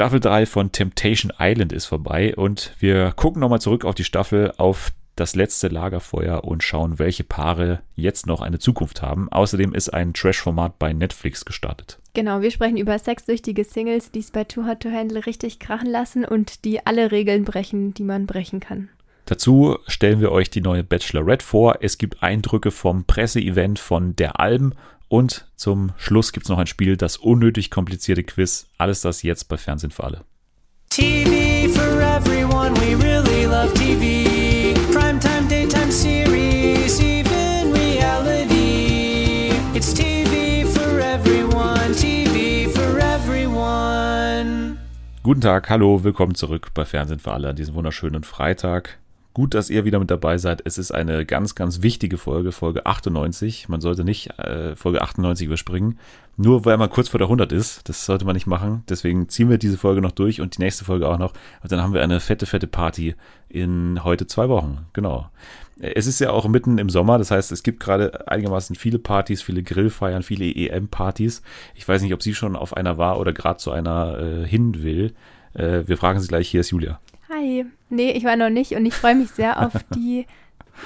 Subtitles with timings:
[0.00, 4.50] Staffel 3 von Temptation Island ist vorbei und wir gucken nochmal zurück auf die Staffel,
[4.56, 9.30] auf das letzte Lagerfeuer und schauen, welche Paare jetzt noch eine Zukunft haben.
[9.30, 11.98] Außerdem ist ein Trash-Format bei Netflix gestartet.
[12.14, 15.90] Genau, wir sprechen über sexsüchtige Singles, die es bei Too Hot to Handle richtig krachen
[15.90, 18.88] lassen und die alle Regeln brechen, die man brechen kann.
[19.26, 21.80] Dazu stellen wir euch die neue Bachelorette vor.
[21.82, 24.72] Es gibt Eindrücke vom Presseevent von der Alm
[25.10, 28.68] und zum Schluss gibt es noch ein Spiel, das unnötig komplizierte Quiz.
[28.78, 30.24] Alles das jetzt bei Fernsehen für alle.
[30.88, 34.72] TV for everyone, we really love TV.
[34.92, 39.50] Primetime, daytime series, even reality.
[39.74, 44.78] It's TV for everyone, TV for everyone.
[45.24, 48.99] Guten Tag, hallo, willkommen zurück bei Fernsehen für alle an diesem wunderschönen Freitag.
[49.32, 50.60] Gut, dass ihr wieder mit dabei seid.
[50.64, 53.68] Es ist eine ganz, ganz wichtige Folge, Folge 98.
[53.68, 56.00] Man sollte nicht äh, Folge 98 überspringen,
[56.36, 57.88] nur weil man kurz vor der 100 ist.
[57.88, 58.82] Das sollte man nicht machen.
[58.88, 61.32] Deswegen ziehen wir diese Folge noch durch und die nächste Folge auch noch.
[61.62, 63.14] Und dann haben wir eine fette, fette Party
[63.48, 64.86] in heute zwei Wochen.
[64.94, 65.30] Genau.
[65.78, 69.42] Es ist ja auch mitten im Sommer, das heißt, es gibt gerade einigermaßen viele Partys,
[69.42, 71.40] viele Grillfeiern, viele EM-Partys.
[71.74, 74.82] Ich weiß nicht, ob sie schon auf einer war oder gerade zu einer äh, hin
[74.82, 75.14] will.
[75.54, 76.48] Äh, wir fragen sie gleich.
[76.48, 76.98] Hier ist Julia.
[77.30, 77.64] Hi.
[77.88, 80.26] Nee, ich war noch nicht und ich freue mich sehr auf die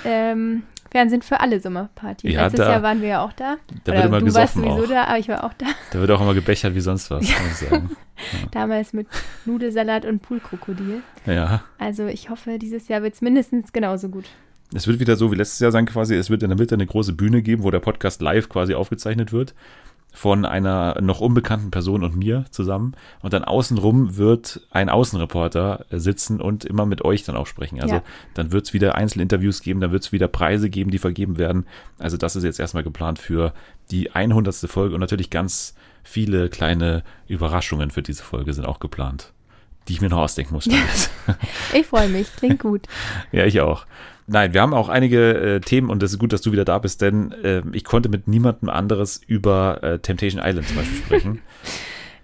[0.05, 2.31] ähm, Fernsehen für alle Sommerparty.
[2.31, 3.56] Ja, Letztes da, Jahr waren wir ja auch da.
[3.84, 4.89] Da Oder wird immer du warst sowieso auch.
[4.89, 5.67] da, aber ich war auch da.
[5.91, 7.36] Da wird auch immer gebechert wie sonst was, ja.
[7.41, 7.91] muss ich sagen.
[8.33, 8.47] Ja.
[8.53, 9.09] Damals mit
[9.45, 11.03] Nudelsalat und Poolkrokodil.
[11.27, 11.64] Ja.
[11.78, 14.27] Also ich hoffe, dieses Jahr wird es mindestens genauso gut.
[14.73, 16.14] Es wird wieder so wie letztes Jahr sein quasi.
[16.14, 19.33] Es wird in der Mitte eine große Bühne geben, wo der Podcast live quasi aufgezeichnet
[19.33, 19.53] wird
[20.15, 22.95] von einer noch unbekannten Person und mir zusammen.
[23.20, 27.81] Und dann außenrum wird ein Außenreporter sitzen und immer mit euch dann auch sprechen.
[27.81, 28.03] Also ja.
[28.35, 31.67] dann wird es wieder Einzelinterviews geben, dann wird es wieder Preise geben, die vergeben werden.
[31.98, 33.53] Also das ist jetzt erstmal geplant für
[33.91, 34.55] die 100.
[34.70, 39.33] Folge und natürlich ganz viele kleine Überraschungen für diese Folge sind auch geplant,
[39.89, 40.69] die ich mir noch ausdenken muss.
[41.75, 42.83] ich freue mich, klingt gut.
[43.33, 43.85] ja, ich auch.
[44.27, 46.79] Nein, wir haben auch einige äh, Themen und es ist gut, dass du wieder da
[46.79, 51.42] bist, denn äh, ich konnte mit niemandem anderes über äh, Temptation Island zum Beispiel sprechen.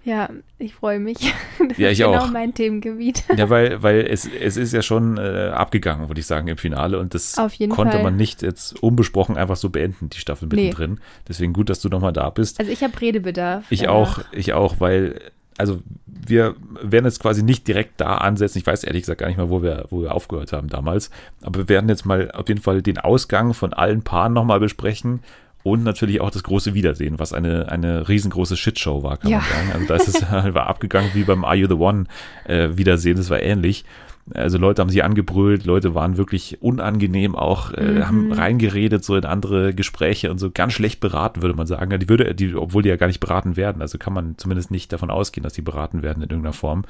[0.03, 1.17] Ja, ich freue mich.
[1.69, 2.11] Das ja, ich ist auch.
[2.13, 3.23] genau mein Themengebiet.
[3.37, 6.97] Ja, weil, weil es, es ist ja schon äh, abgegangen, würde ich sagen, im Finale.
[6.97, 8.03] Und das konnte Fall.
[8.03, 10.93] man nicht jetzt unbesprochen einfach so beenden, die Staffel mittendrin.
[10.93, 10.99] Nee.
[11.27, 12.59] Deswegen gut, dass du nochmal da bist.
[12.59, 13.65] Also ich habe Redebedarf.
[13.69, 13.93] Ich danach.
[13.93, 15.19] auch, ich auch, weil
[15.61, 18.57] also wir werden jetzt quasi nicht direkt da ansetzen.
[18.57, 21.11] Ich weiß ehrlich gesagt gar nicht mal, wo wir, wo wir aufgehört haben damals.
[21.41, 25.21] Aber wir werden jetzt mal auf jeden Fall den Ausgang von allen Paaren nochmal besprechen
[25.63, 29.37] und natürlich auch das große Wiedersehen, was eine, eine riesengroße Shitshow war, kann ja.
[29.37, 29.71] man sagen.
[29.73, 32.05] Also da ist es war abgegangen wie beim Are You the One
[32.45, 33.85] äh, Wiedersehen, das war ähnlich.
[34.33, 38.07] Also Leute haben sich angebrüllt, Leute waren wirklich unangenehm auch, äh, mhm.
[38.07, 41.97] haben reingeredet so in andere Gespräche und so ganz schlecht beraten, würde man sagen.
[41.99, 43.81] Die würde, die, obwohl die ja gar nicht beraten werden.
[43.81, 46.85] Also kann man zumindest nicht davon ausgehen, dass die beraten werden in irgendeiner Form.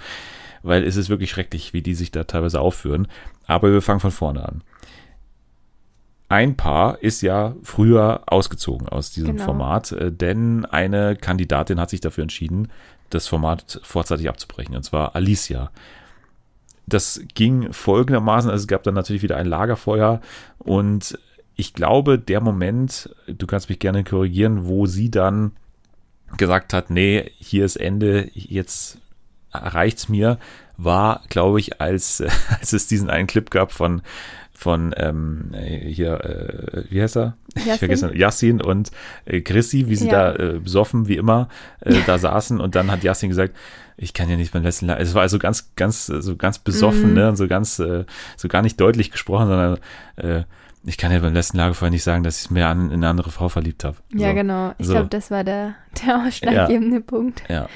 [0.62, 3.08] Weil es ist wirklich schrecklich, wie die sich da teilweise aufführen.
[3.48, 4.62] Aber wir fangen von vorne an.
[6.32, 9.46] Ein Paar ist ja früher ausgezogen aus diesem genau.
[9.46, 12.70] Format, äh, denn eine Kandidatin hat sich dafür entschieden,
[13.10, 15.72] das Format vorzeitig abzubrechen, und zwar Alicia
[16.88, 20.22] das ging folgendermaßen, also es gab dann natürlich wieder ein Lagerfeuer.
[20.58, 21.18] Und
[21.56, 25.52] ich glaube, der Moment, du kannst mich gerne korrigieren, wo sie dann
[26.38, 29.00] gesagt hat, nee, hier ist Ende, jetzt
[29.54, 30.40] reicht's mir,
[30.78, 32.24] war, glaube ich, als,
[32.60, 34.02] als es diesen einen Clip gab von
[34.62, 35.56] von ähm,
[35.88, 37.36] hier, äh, wie heißt er?
[37.56, 37.74] Yassin?
[37.74, 38.92] Ich vergesse Yassin und
[39.26, 40.34] äh, Chrissy, wie sie ja.
[40.34, 41.50] da äh, besoffen, wie immer,
[41.80, 43.56] äh, da saßen und dann hat Yassin gesagt,
[43.98, 47.14] ich kann ja nicht beim letzten Es war also ganz, ganz, so ganz besoffen, mhm.
[47.16, 47.30] ne?
[47.30, 48.06] Und so ganz, äh,
[48.38, 49.78] so gar nicht deutlich gesprochen, sondern
[50.18, 50.44] äh,
[50.84, 53.32] ich kann ja beim letzten Lagerfeuer nicht sagen, dass ich mir an in eine andere
[53.32, 53.98] Frau verliebt habe.
[54.14, 54.36] Ja, so.
[54.36, 54.76] genau.
[54.78, 54.94] Ich so.
[54.94, 55.74] glaube, das war der,
[56.06, 57.02] der ausschlaggebende ja.
[57.02, 57.42] Punkt.
[57.50, 57.68] Ja.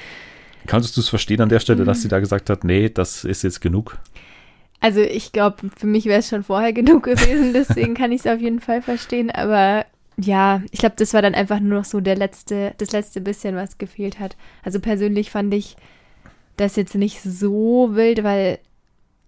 [0.68, 1.86] Kannst du es verstehen an der Stelle, mhm.
[1.86, 3.98] dass sie da gesagt hat, nee, das ist jetzt genug?
[4.80, 8.26] Also ich glaube, für mich wäre es schon vorher genug gewesen, deswegen kann ich es
[8.26, 9.30] auf jeden Fall verstehen.
[9.30, 9.84] Aber
[10.18, 13.56] ja, ich glaube, das war dann einfach nur noch so der letzte, das letzte bisschen,
[13.56, 14.36] was gefehlt hat.
[14.62, 15.76] Also persönlich fand ich
[16.56, 18.58] das jetzt nicht so wild, weil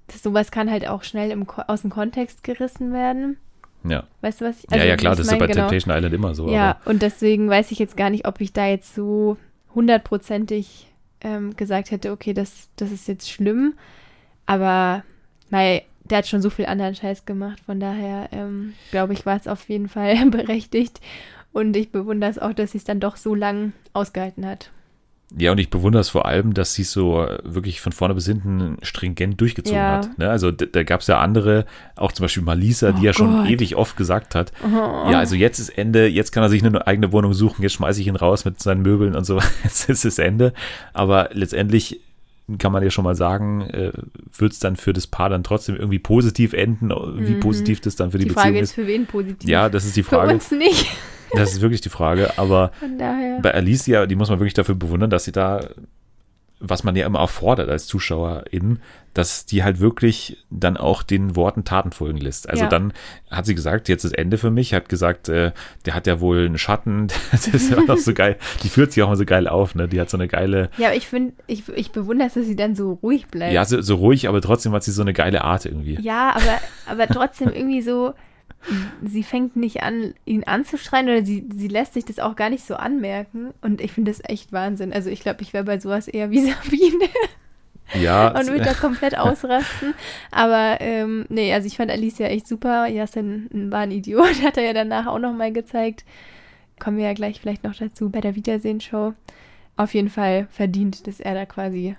[0.07, 3.37] das, sowas kann halt auch schnell im, aus dem Kontext gerissen werden.
[3.85, 4.05] Ja.
[4.23, 5.69] Weißt du, was ich also, Ja, ja, klar, das ist ja bei genau.
[5.69, 6.49] Temptation Island immer so.
[6.49, 9.37] Ja, und deswegen weiß ich jetzt gar nicht, ob ich da jetzt so
[9.75, 10.89] hundertprozentig
[11.21, 13.75] ähm, gesagt hätte, okay, das, das ist jetzt schlimm.
[14.47, 15.05] Aber
[15.51, 17.61] weil der hat schon so viel anderen Scheiß gemacht.
[17.65, 21.01] Von daher, ähm, glaube ich, war es auf jeden Fall berechtigt.
[21.53, 24.71] Und ich bewundere es auch, dass sie es dann doch so lang ausgehalten hat.
[25.37, 28.79] Ja, und ich bewundere es vor allem, dass sie so wirklich von vorne bis hinten
[28.81, 29.99] stringent durchgezogen ja.
[29.99, 30.19] hat.
[30.19, 30.31] Ne?
[30.31, 31.67] Also da, da gab es ja andere,
[31.97, 35.11] auch zum Beispiel Malisa, die oh ja schon ewig oft gesagt hat, oh.
[35.11, 38.01] ja, also jetzt ist Ende, jetzt kann er sich eine eigene Wohnung suchen, jetzt schmeiße
[38.01, 40.55] ich ihn raus mit seinen Möbeln und so, jetzt ist es Ende.
[40.95, 42.01] Aber letztendlich
[42.57, 43.93] kann man ja schon mal sagen, äh,
[44.39, 47.41] wird es dann für das Paar dann trotzdem irgendwie positiv enden, wie Mhm.
[47.41, 48.71] positiv das dann für die, Die Beziehung Frage ist.
[48.71, 49.49] ist, für wen positiv?
[49.49, 50.33] Ja, das ist die Für Frage.
[50.35, 50.87] uns nicht.
[51.35, 52.39] Das ist wirklich die Frage.
[52.39, 52.73] Aber
[53.43, 55.61] bei Alicia, die muss man wirklich dafür bewundern, dass sie da,
[56.61, 58.81] was man ja immer auch fordert als Zuschauerin,
[59.15, 62.49] dass die halt wirklich dann auch den Worten Taten folgen lässt.
[62.49, 62.69] Also Ja.
[62.69, 62.93] dann
[63.31, 65.53] hat sie gesagt, jetzt ist Ende für mich, hat gesagt, äh,
[65.87, 69.03] der hat ja wohl einen Schatten, das ist ja auch so geil, die führt sich
[69.03, 69.89] auch mal so geil auf, ne?
[69.89, 72.57] Die hat so eine geile, Ja, aber ich finde, ich, ich bewundere es, dass sie
[72.57, 73.53] dann so ruhig bleibt.
[73.53, 75.99] ja, so, so ruhig, aber trotzdem hat sie so eine geile Art irgendwie.
[76.01, 78.15] Ja, aber, aber trotzdem irgendwie so,
[79.03, 82.67] sie fängt nicht an, ihn anzuschreien oder sie, sie lässt sich das auch gar nicht
[82.67, 83.55] so anmerken.
[83.63, 84.93] Und ich finde das echt Wahnsinn.
[84.93, 87.09] Also ich glaube, ich wäre bei sowas eher wie Sabine
[87.95, 89.95] Ja, und würde da komplett ausrasten.
[90.31, 92.87] Aber ähm, nee, also ich fand Alicia echt super.
[92.87, 96.05] Jasin war ein Idiot, hat er ja danach auch nochmal gezeigt.
[96.79, 99.15] Kommen wir ja gleich vielleicht noch dazu bei der Wiedersehen-Show.
[99.77, 101.97] Auf jeden Fall verdient, dass er da quasi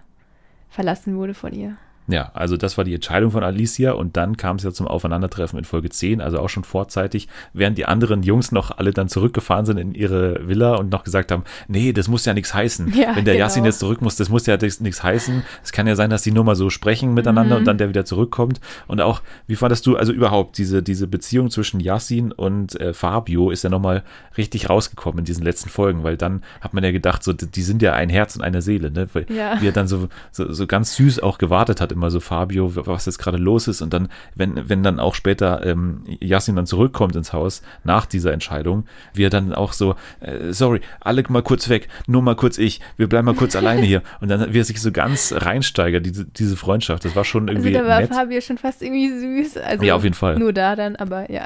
[0.70, 1.78] verlassen wurde von ihr.
[2.12, 5.58] Ja, also das war die Entscheidung von Alicia und dann kam es ja zum Aufeinandertreffen
[5.60, 9.66] in Folge 10, also auch schon vorzeitig, während die anderen Jungs noch alle dann zurückgefahren
[9.66, 12.94] sind in ihre Villa und noch gesagt haben, nee, das muss ja nichts heißen.
[12.96, 13.46] Ja, Wenn der genau.
[13.46, 15.44] Yassin jetzt zurück muss, das muss ja nichts heißen.
[15.64, 17.60] Es kann ja sein, dass die nur mal so sprechen miteinander Mhm.
[17.60, 18.60] und dann der wieder zurückkommt.
[18.88, 23.52] Und auch, wie fandest du, also überhaupt, diese, diese Beziehung zwischen Yassin und äh, Fabio
[23.52, 24.04] ist ja nochmal
[24.38, 27.82] richtig rausgekommen in diesen letzten Folgen, weil dann hat man ja gedacht, so, die sind
[27.82, 29.08] ja ein Herz und eine Seele, ne?
[29.14, 29.62] Weil Ja.
[29.62, 33.06] wie er dann so, so, so ganz süß auch gewartet hat, immer so Fabio, was
[33.06, 33.82] jetzt gerade los ist.
[33.82, 38.32] Und dann, wenn, wenn dann auch später ähm, Yassin dann zurückkommt ins Haus nach dieser
[38.32, 42.58] Entscheidung, wie er dann auch so, äh, sorry, alle mal kurz weg, nur mal kurz
[42.58, 44.02] ich, wir bleiben mal kurz alleine hier.
[44.22, 47.60] Und dann, wie er sich so ganz reinsteigert, diese, diese Freundschaft, das war schon Also
[47.60, 48.10] irgendwie da war nett.
[48.10, 49.58] Fabio schon fast irgendwie süß.
[49.58, 50.40] Also Ja, auf jeden Fall.
[50.40, 51.46] Nur da dann, aber ja.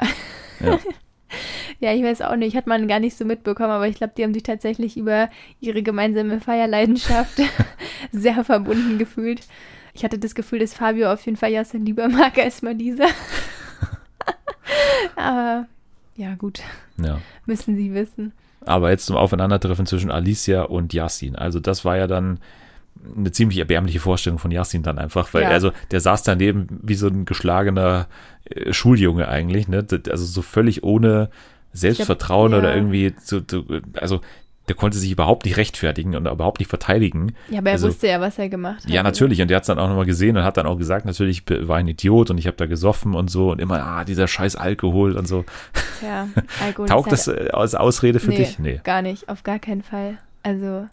[0.64, 0.78] Ja.
[1.80, 4.22] Ja, ich weiß auch nicht, hat man gar nicht so mitbekommen, aber ich glaube, die
[4.22, 5.28] haben sich tatsächlich über
[5.60, 7.40] ihre gemeinsame Feierleidenschaft
[8.12, 9.40] sehr verbunden gefühlt.
[9.94, 13.04] Ich hatte das Gefühl, dass Fabio auf jeden Fall Jasin lieber mag als Marisa.
[15.16, 15.66] aber
[16.16, 16.60] ja, gut,
[16.98, 17.20] ja.
[17.46, 18.32] müssen sie wissen.
[18.66, 21.36] Aber jetzt zum Aufeinandertreffen zwischen Alicia und Yassin.
[21.36, 22.38] Also das war ja dann
[23.16, 25.50] eine ziemlich erbärmliche Vorstellung von Yassin dann einfach, weil Ja.
[25.50, 28.06] also der saß daneben wie so ein geschlagener
[28.44, 29.86] äh, Schuljunge eigentlich, ne?
[30.08, 31.30] Also so völlig ohne
[31.72, 32.58] Selbstvertrauen ja.
[32.58, 33.64] oder irgendwie so, so,
[33.94, 34.20] also
[34.68, 37.34] der konnte sich überhaupt nicht rechtfertigen und überhaupt nicht verteidigen.
[37.50, 38.90] Ja, aber er Also- wusste ja, was er gemacht hat.
[38.90, 39.40] Ja, natürlich.
[39.42, 41.76] Und der hat es dann auch nochmal gesehen und hat dann auch gesagt, natürlich war
[41.76, 45.16] ein Idiot und ich habe da gesoffen und so und immer, ah, dieser scheiß Alkohol
[45.16, 45.44] und so.
[46.00, 46.28] Tja,
[46.64, 48.58] Alkohol Taugt ist das halt- als Ausrede für nee, dich?
[48.58, 48.80] Nee.
[48.84, 50.18] Gar nicht, auf gar keinen Fall.
[50.42, 50.86] Also,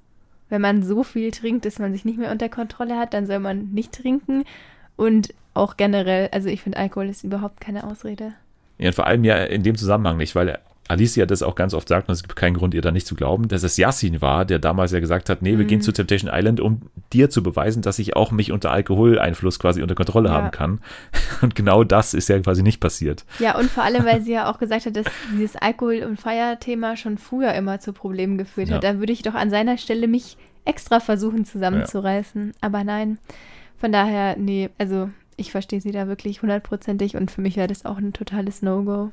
[0.50, 3.39] wenn man so viel trinkt, dass man sich nicht mehr unter Kontrolle hat, dann soll
[3.39, 4.44] man nicht trinken.
[4.97, 8.33] Und auch generell, also ich finde, Alkohol ist überhaupt keine Ausrede.
[8.77, 11.88] Ja, und vor allem ja in dem Zusammenhang nicht, weil Alicia das auch ganz oft
[11.88, 14.44] sagt, und es gibt keinen Grund, ihr da nicht zu glauben, dass es Yassin war,
[14.44, 15.68] der damals ja gesagt hat, nee, wir Mhm.
[15.68, 16.81] gehen zu Temptation Island, um
[17.13, 20.36] dir zu beweisen, dass ich auch mich unter Alkoholeinfluss quasi unter Kontrolle Ja.
[20.36, 20.81] haben kann.
[21.42, 23.25] Und genau das ist ja quasi nicht passiert.
[23.39, 26.95] Ja, und vor allem, weil sie ja auch gesagt hat, dass dieses Alkohol- und Feierthema
[26.98, 28.83] schon früher immer zu Problemen geführt hat.
[28.83, 28.94] Ja.
[28.94, 32.54] Da würde ich doch an seiner Stelle mich extra versuchen zusammenzureißen.
[32.62, 33.18] Aber nein,
[33.78, 37.86] von daher, nee, also ich verstehe sie da wirklich hundertprozentig und für mich wäre das
[37.86, 39.12] auch ein totales No-Go.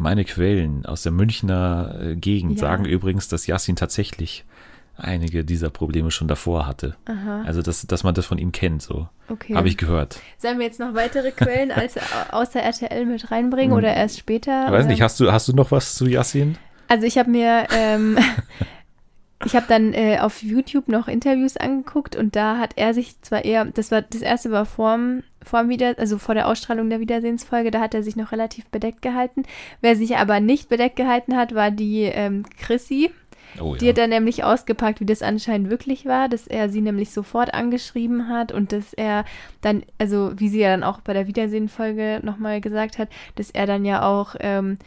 [0.00, 2.58] Meine Quellen aus der Münchner äh, Gegend Ja.
[2.68, 4.44] sagen übrigens, dass Yassin tatsächlich
[4.96, 6.96] einige dieser Probleme schon davor hatte.
[7.06, 9.08] Aha, Also, dass, dass man das von ihm kennt, so.
[9.28, 9.54] okay.
[9.54, 10.18] Habe ich gehört.
[10.38, 11.94] Sollen wir jetzt noch weitere Quellen als
[12.32, 13.78] außer RTL mit reinbringen Hm.
[13.78, 14.66] oder erst später?
[14.66, 16.56] Ich weiß nicht, hast du, hast du noch was zu Yassin?
[16.88, 18.18] Also ich habe mir, ähm,
[19.44, 23.44] ich habe dann äh, auf YouTube noch Interviews angeguckt und da hat er sich zwar
[23.44, 27.70] eher, das war das erste war vorm, vorm Wieder, also vor der Ausstrahlung der Wiedersehensfolge,
[27.70, 29.44] da hat er sich noch relativ bedeckt gehalten.
[29.80, 33.10] Wer sich aber nicht bedeckt gehalten hat, war die ähm, Chrissy.
[33.58, 37.10] Oh Die hat dann nämlich ausgepackt, wie das anscheinend wirklich war, dass er sie nämlich
[37.10, 39.24] sofort angeschrieben hat und dass er
[39.60, 43.66] dann, also wie sie ja dann auch bei der Wiedersehen-Folge nochmal gesagt hat, dass er
[43.66, 44.78] dann ja auch, ähm,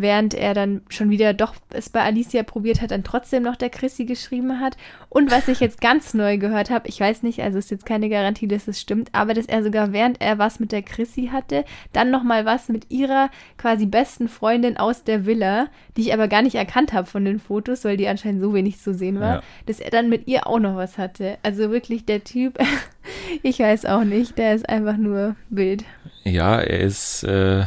[0.00, 3.70] während er dann schon wieder doch es bei Alicia probiert hat, dann trotzdem noch der
[3.70, 4.76] Chrissy geschrieben hat.
[5.08, 8.08] Und was ich jetzt ganz neu gehört habe, ich weiß nicht, also ist jetzt keine
[8.08, 11.64] Garantie, dass es stimmt, aber dass er sogar während er was mit der Chrissy hatte,
[11.92, 16.42] dann nochmal was mit ihrer quasi besten Freundin aus der Villa, die ich aber gar
[16.42, 19.42] nicht erkannt habe von den Fotos, weil die anscheinend so wenig zu sehen war, Ja.
[19.66, 21.38] dass er dann mit ihr auch noch was hatte.
[21.42, 22.58] Also wirklich der Typ,
[23.42, 25.84] ich weiß auch nicht, der ist einfach nur wild.
[26.24, 27.64] Ja, er ist äh,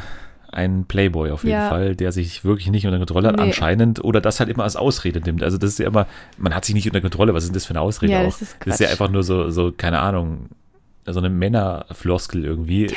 [0.54, 1.70] ein Playboy auf jeden Ja.
[1.70, 3.44] Fall, der sich wirklich nicht unter Kontrolle hat, Nee.
[3.44, 5.44] anscheinend, oder das halt immer als Ausrede nimmt.
[5.44, 6.08] Also das ist ja immer,
[6.38, 8.26] man hat sich nicht unter Kontrolle, was ist denn das für eine Ausrede Ja, auch?
[8.26, 10.50] das ist das ist ja einfach nur so, so, keine Ahnung,
[11.06, 12.88] so eine Männerfloskel irgendwie.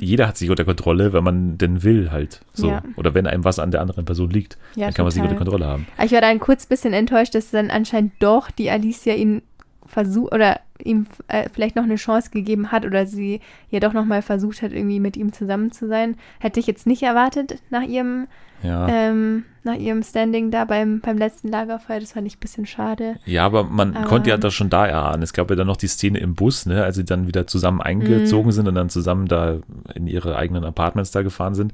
[0.00, 2.40] Jeder hat sich unter Kontrolle, wenn man denn will halt.
[2.52, 2.68] So.
[2.68, 2.82] Ja.
[2.96, 5.32] Oder wenn einem was an der anderen Person liegt, Ja, dann kann man sich total.
[5.38, 5.86] unter Kontrolle haben.
[6.04, 9.40] Ich war dann kurz ein bisschen enttäuscht, dass dann anscheinend doch die Alicia ihn
[9.86, 13.40] versucht oder ihm äh, vielleicht noch eine Chance gegeben hat oder sie
[13.70, 16.16] ja doch nochmal versucht hat, irgendwie mit ihm zusammen zu sein.
[16.38, 18.26] Hätte ich jetzt nicht erwartet nach ihrem,
[18.62, 18.88] Ja.
[18.88, 22.00] ähm, nach ihrem Standing da beim, beim letzten Lagerfeuer.
[22.00, 23.16] Das fand ich ein bisschen schade.
[23.24, 25.22] Ja, aber man Aber- konnte ja das schon da erahnen.
[25.22, 27.78] Es gab ja dann noch die Szene im Bus, ne, als sie dann wieder zusammen
[27.78, 27.82] Mhm.
[27.82, 29.58] eingezogen sind und dann zusammen da
[29.94, 31.72] in ihre eigenen Apartments da gefahren sind.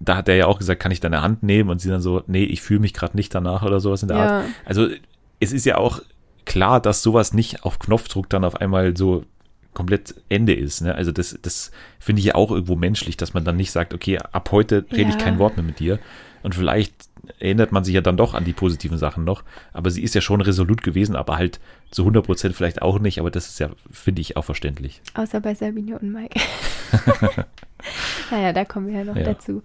[0.00, 1.70] Da hat er ja auch gesagt, kann ich deine Hand nehmen?
[1.70, 4.16] Und sie dann so, nee, ich fühle mich gerade nicht danach oder sowas in der
[4.18, 4.44] Art.
[4.44, 4.86] Ja, Also
[5.40, 6.00] es ist ja auch
[6.48, 9.24] klar, dass sowas nicht auf Knopfdruck dann auf einmal so
[9.74, 10.80] komplett Ende ist.
[10.80, 10.94] Ne?
[10.94, 14.18] Also das, das finde ich ja auch irgendwo menschlich, dass man dann nicht sagt, okay,
[14.18, 15.20] ab heute rede ich Ja.
[15.24, 16.00] kein Wort mehr mit dir.
[16.42, 16.94] Und vielleicht
[17.40, 19.44] erinnert man sich ja dann doch an die positiven Sachen noch.
[19.72, 23.20] Aber sie ist ja schon resolut gewesen, aber halt zu 100 Prozent vielleicht auch nicht.
[23.20, 25.00] Aber das ist ja, finde ich, auch verständlich.
[25.14, 26.40] außer bei Sabine und Mike.
[28.30, 29.24] naja, da kommen wir ja noch Ja.
[29.24, 29.62] dazu.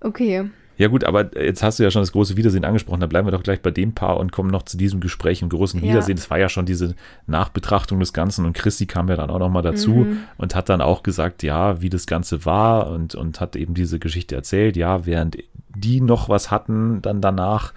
[0.00, 0.50] Okay.
[0.76, 3.00] Ja gut, aber jetzt hast du ja schon das große Wiedersehen angesprochen.
[3.00, 5.48] Da bleiben wir doch gleich bei dem Paar und kommen noch zu diesem Gespräch im
[5.48, 5.88] großen Ja.
[5.90, 6.18] Wiedersehen.
[6.18, 6.94] Es war ja schon diese
[7.28, 10.18] Nachbetrachtung des Ganzen und Christi kam ja dann auch nochmal dazu Mhm.
[10.36, 13.98] und hat dann auch gesagt, ja, wie das Ganze war und, und hat eben diese
[13.98, 14.76] Geschichte erzählt.
[14.76, 15.38] Ja, während
[15.76, 17.72] die noch was hatten, dann danach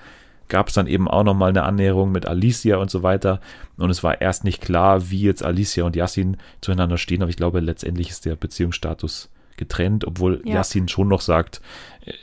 [0.50, 3.42] gab es dann eben auch nochmal eine Annäherung mit Alicia und so weiter.
[3.78, 7.36] Und es war erst nicht klar, wie jetzt Alicia und Yassin zueinander stehen, aber ich
[7.38, 10.56] glaube, letztendlich ist der Beziehungsstatus getrennt, obwohl Ja.
[10.56, 11.62] Yassin schon noch sagt,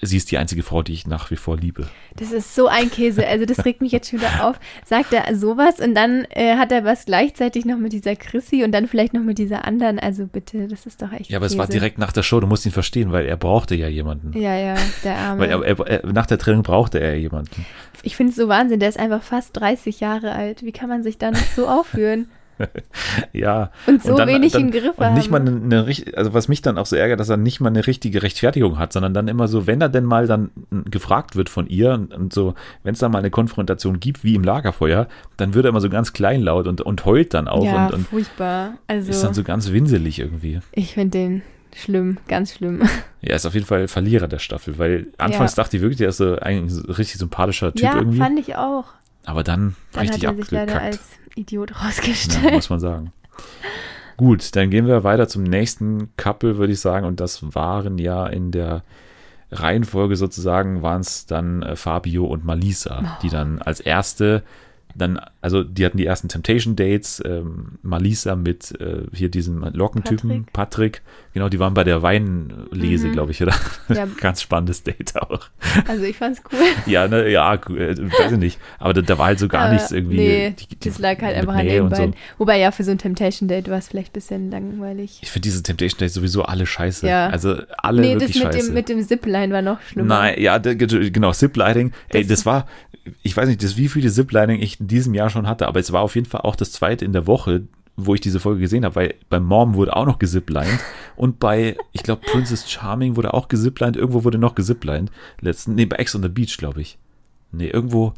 [0.03, 1.87] sie ist die einzige Frau, die ich nach wie vor liebe.
[2.17, 3.27] Das ist so ein Käse.
[3.27, 4.59] Also das regt mich jetzt schon wieder auf.
[4.85, 8.73] Sagt er sowas und dann äh, hat er was gleichzeitig noch mit dieser Chrissy und
[8.73, 9.99] dann vielleicht noch mit dieser anderen.
[9.99, 11.55] Also bitte, das ist doch echt Ja, aber Käse.
[11.55, 14.33] es war direkt nach der Show, du musst ihn verstehen, weil er brauchte ja jemanden.
[14.39, 15.41] Ja, ja, der Arme.
[15.41, 17.67] Weil er, er, er, nach der Trennung brauchte er jemanden.
[18.03, 18.81] ich finde es so Wahnsinn.
[18.81, 20.63] Der ist einfach fast 30 Jahre alt.
[20.65, 22.29] Wie kann man sich da noch so aufführen?
[23.33, 23.71] Ja.
[23.87, 26.87] Und so wenig im Griff Und nicht mal eine, eine also was mich dann auch
[26.87, 29.81] so ärgert, dass er nicht mal eine richtige Rechtfertigung hat, sondern dann immer so, wenn
[29.81, 30.51] er denn mal dann
[30.91, 34.35] gefragt wird von ihr und, und so, wenn es da mal eine Konfrontation gibt, wie
[34.35, 37.87] im Lagerfeuer, dann wird er immer so ganz kleinlaut und, und heult dann auch ja,
[37.87, 38.75] und, und furchtbar.
[38.89, 40.61] ist Also dann so ganz winselig irgendwie.
[40.73, 41.43] ich finde den
[41.75, 42.83] schlimm, ganz schlimm.
[43.21, 46.19] Er ist auf jeden Fall Verlierer der Staffel, weil anfangs dachte ich wirklich, er ist
[46.19, 48.19] so ein richtig sympathischer Typ ja, irgendwie.
[48.19, 48.85] fand ich auch.
[49.25, 50.99] Aber dann, Dann richtig abgekackt.
[51.37, 52.53] Idiot Ja, rausgestellt.
[52.55, 53.13] muss man sagen.
[54.17, 57.05] Gut, dann gehen wir weiter zum nächsten Couple, würde ich sagen.
[57.07, 58.83] Und das waren ja in der
[59.51, 64.43] Reihenfolge sozusagen, waren es dann äh, Fabio und Malisa, die dann als erste
[64.95, 71.03] dann, also die hatten die ersten Temptation-Dates, ähm, Malisa mit äh, hier diesem Lockentypen, Patrick.
[71.33, 73.13] genau, die waren bei der Weinlese, Mhm.
[73.13, 73.55] glaube ich, oder?
[73.89, 74.07] Ja.
[74.21, 75.41] Ganz spannendes Date auch.
[75.89, 76.59] Also ich fand's cool.
[76.87, 78.59] Ja, ne, ja, äh, weiß ich nicht.
[78.79, 80.17] Aber da, da war halt so gar Aber nichts irgendwie.
[80.17, 82.03] Nee, die- die- das lag halt einfach an Nähe den und so.
[82.03, 82.15] beiden.
[82.39, 85.19] Wobei ja, für so ein Temptation-Date war es vielleicht ein bisschen langweilig.
[85.23, 87.07] Ich finde diese Temptation Dates sowieso alle scheiße.
[87.07, 87.29] Ja.
[87.29, 88.67] Also alle Nee, das wirklich mit scheiße.
[88.69, 90.07] dem, mit dem Zipline war noch schlimmer.
[90.21, 91.93] Nein, ja, genau, Ziplining.
[92.09, 92.67] Ey, Das- das war,
[93.23, 95.93] ich weiß nicht, das, wie viele Ziplining ich in diesem Jahr schon hatte, aber es
[95.93, 97.63] war auf jeden Fall auch das zweite in der Woche,
[97.97, 100.79] wo ich diese Folge gesehen habe, weil bei Mom wurde auch noch gesiplined
[101.17, 105.11] und bei, ich glaube, Princess Charming wurde auch gesiplined, irgendwo wurde noch gesiplined.
[105.41, 106.99] Letzten, nee, bei Ex on the Beach, glaube ich.
[107.53, 108.13] Nee, irgendwo,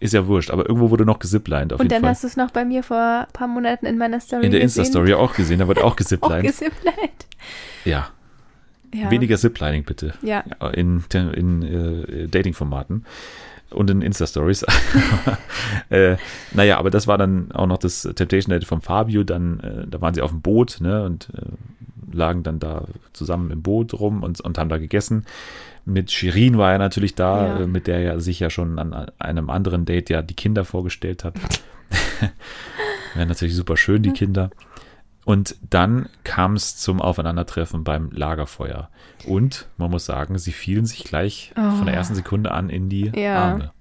[0.00, 2.10] ist ja wurscht, aber irgendwo wurde noch gesiplined auf Und jeden dann Fall.
[2.10, 4.60] hast du es noch bei mir vor ein paar Monaten in meiner Story in der.
[4.60, 6.42] Insta-Story auch gesehen, da wurde auch Auch gesiplined.
[6.44, 7.26] gesiplined.
[7.84, 8.08] ja,
[8.92, 9.10] Ja.
[9.10, 10.14] weniger Ziplining bitte.
[10.20, 10.40] Ja.
[10.74, 13.04] in, in äh, Dating-Formaten
[13.70, 14.64] und in Insta-Stories.
[15.90, 16.16] äh,
[16.52, 19.24] naja, aber das war dann auch noch das Temptation Date von Fabio.
[19.24, 23.50] Dann, äh, da waren sie auf dem Boot ne, und äh, lagen dann da zusammen
[23.50, 25.24] im Boot rum und, und haben da gegessen.
[25.84, 27.60] Mit Shirin war er natürlich da, Ja.
[27.60, 31.24] äh, mit der er sich ja schon an einem anderen Date ja die Kinder vorgestellt
[31.24, 31.34] hat.
[33.14, 34.50] Wäre natürlich super schön, die Kinder.
[35.26, 38.88] Und dann kam es zum Aufeinandertreffen beim Lagerfeuer.
[39.26, 41.98] Und man muss sagen, sie fielen sich gleich von der Oh.
[41.98, 43.42] ersten Sekunde an in die Ja.
[43.42, 43.72] Arme.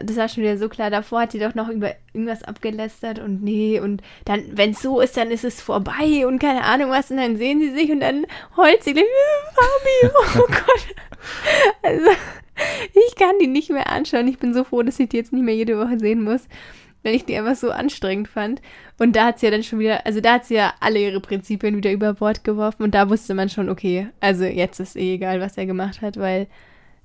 [0.00, 0.90] Das war schon wieder so klar.
[0.90, 5.00] Davor hat die doch noch über irgendwas abgelästert und nee, und dann, wenn es so
[5.00, 7.10] ist, dann ist es vorbei und keine Ahnung was.
[7.10, 10.94] Und dann sehen sie sich und dann heult sie gleich, "Äh, Fabio, oh Gott.
[11.84, 12.10] Also,
[13.08, 14.26] ich kann die nicht mehr anschauen.
[14.28, 16.42] Ich bin so froh, dass ich die jetzt nicht mehr jede Woche sehen muss,
[17.02, 18.60] weil ich die einfach so anstrengend fand.
[18.98, 21.20] Und da hat sie ja dann schon wieder, also da hat sie ja alle ihre
[21.20, 25.14] Prinzipien wieder über Bord geworfen und da wusste man schon, okay, also jetzt ist eh
[25.14, 26.46] egal, was er gemacht hat, weil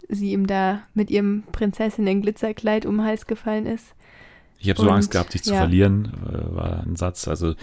[0.09, 3.93] sie ihm da mit ihrem Prinzessinnen-Glitzerkleid um den Hals gefallen ist.
[4.59, 5.59] Ich habe so Und, Angst gehabt, dich zu ja.
[5.59, 7.27] verlieren, äh, war ein Satz.
[7.27, 7.55] Also,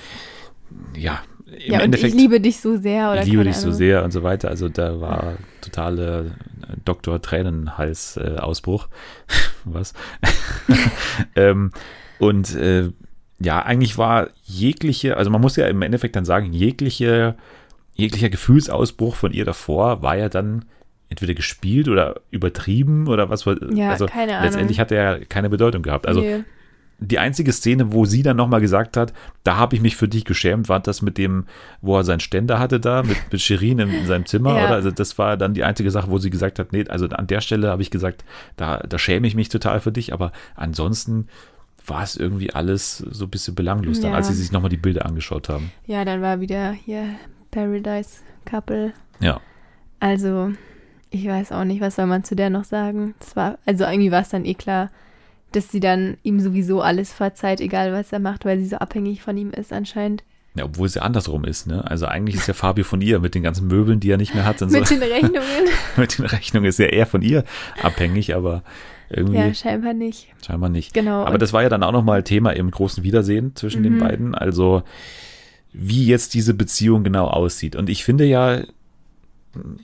[0.96, 2.14] ja, im ja, und Endeffekt.
[2.14, 3.10] ich liebe dich so sehr.
[3.10, 3.76] Oder ich liebe dich so Ahnung.
[3.76, 4.48] sehr und so weiter.
[4.48, 8.88] Also da war totale äh, Doktor Tränenhals äh, Ausbruch.
[9.64, 9.92] Was?
[11.36, 11.70] ähm,
[12.18, 12.90] und äh,
[13.40, 17.34] ja, eigentlich war jegliche, also man muss ja im Endeffekt dann sagen, jegliche,
[17.94, 20.64] jeglicher Gefühlsausbruch von ihr davor war ja dann
[21.08, 23.56] entweder gespielt oder übertrieben oder was war.
[23.72, 24.44] Ja, also keine Ahnung.
[24.44, 26.06] letztendlich hat er ja keine Bedeutung gehabt.
[26.08, 26.44] Also nee.
[26.98, 29.12] die einzige Szene, wo sie dann nochmal gesagt hat,
[29.44, 31.44] da habe ich mich für dich geschämt, war das mit dem,
[31.82, 34.64] wo er seinen Ständer hatte da, mit, mit Shirin in, in seinem Zimmer, Ja.
[34.66, 34.74] oder?
[34.74, 37.40] Also das war dann die einzige Sache, wo sie gesagt hat, nee, also an der
[37.42, 38.24] Stelle habe ich gesagt,
[38.56, 41.28] da, da schäme ich mich total für dich, aber ansonsten
[41.86, 44.16] war es irgendwie alles so ein bisschen belanglos dann, Ja.
[44.16, 45.70] als sie sich nochmal die Bilder angeschaut haben.
[45.86, 47.06] Ja, dann war wieder hier
[47.50, 48.92] Paradise Couple.
[49.20, 49.40] Ja.
[50.00, 50.52] Also,
[51.10, 53.14] ich weiß auch nicht, was soll man zu der noch sagen.
[53.20, 54.90] Das war, also irgendwie war es dann eh klar,
[55.52, 59.22] dass sie dann ihm sowieso alles verzeiht, egal was er macht, weil sie so abhängig
[59.22, 60.24] von ihm ist anscheinend.
[60.56, 61.88] Ja, obwohl es ja andersrum ist, ne?
[61.88, 64.44] Also eigentlich ist ja Fabio von ihr mit den ganzen Möbeln, die er nicht mehr
[64.44, 64.60] hat.
[64.70, 64.94] Mit so.
[64.94, 65.42] den Rechnungen.
[65.96, 67.44] mit den Rechnungen ist ja eher von ihr
[67.82, 68.62] abhängig, aber
[69.10, 70.28] irgendwie ja, scheinbar nicht.
[70.44, 70.94] scheinbar nicht.
[70.94, 71.24] Genau.
[71.24, 73.98] Aber das war ja dann auch nochmal Thema im großen Wiedersehen zwischen den Mhm.
[74.00, 74.34] beiden.
[74.34, 74.82] Also
[75.72, 77.74] wie jetzt diese Beziehung genau aussieht.
[77.76, 78.60] Und ich finde ja,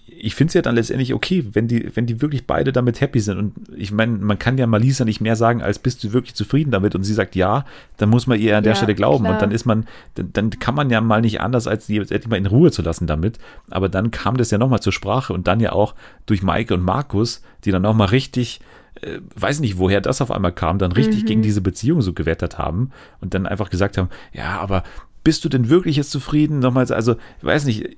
[0.06, 3.20] ich finde es ja dann letztendlich okay, wenn die, wenn die wirklich beide damit happy
[3.20, 3.38] sind.
[3.38, 6.72] Und ich meine, man kann ja Malisa nicht mehr sagen, als bist du wirklich zufrieden
[6.72, 6.94] damit.
[6.96, 7.64] Und sie sagt ja,
[7.96, 9.24] dann muss man ihr an der Ja, Stelle glauben.
[9.24, 9.34] klar.
[9.34, 9.86] Und dann ist man,
[10.16, 12.72] dann, dann kann man ja mal nicht anders, als die jetzt endlich mal in Ruhe
[12.72, 13.38] zu lassen damit.
[13.70, 15.94] Aber dann kam das ja nochmal zur Sprache und dann ja auch
[16.26, 18.60] durch Maike und Markus, die dann nochmal richtig
[19.02, 21.26] äh, weiß nicht, woher das auf einmal kam, dann richtig Mhm.
[21.26, 24.82] gegen diese Beziehung so gewettert haben und dann einfach gesagt haben, ja, aber
[25.24, 26.58] bist du denn wirklich jetzt zufrieden?
[26.60, 27.96] Nochmals, also, ich weiß nicht,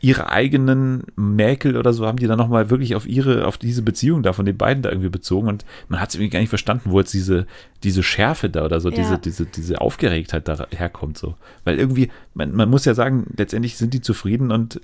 [0.00, 4.24] ihre eigenen Mäkel oder so haben die dann nochmal wirklich auf ihre, auf diese Beziehung
[4.24, 6.90] da von den beiden da irgendwie bezogen und man hat es irgendwie gar nicht verstanden,
[6.90, 7.46] wo jetzt diese,
[7.84, 8.96] diese Schärfe da oder so, Ja.
[8.96, 11.36] diese, diese, diese Aufgeregtheit da herkommt so.
[11.62, 14.80] Weil irgendwie, man, man muss ja sagen, letztendlich sind die zufrieden und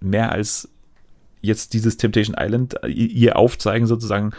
[0.00, 0.68] mehr als
[1.42, 4.32] jetzt dieses Temptation Island äh, ihr aufzeigen sozusagen,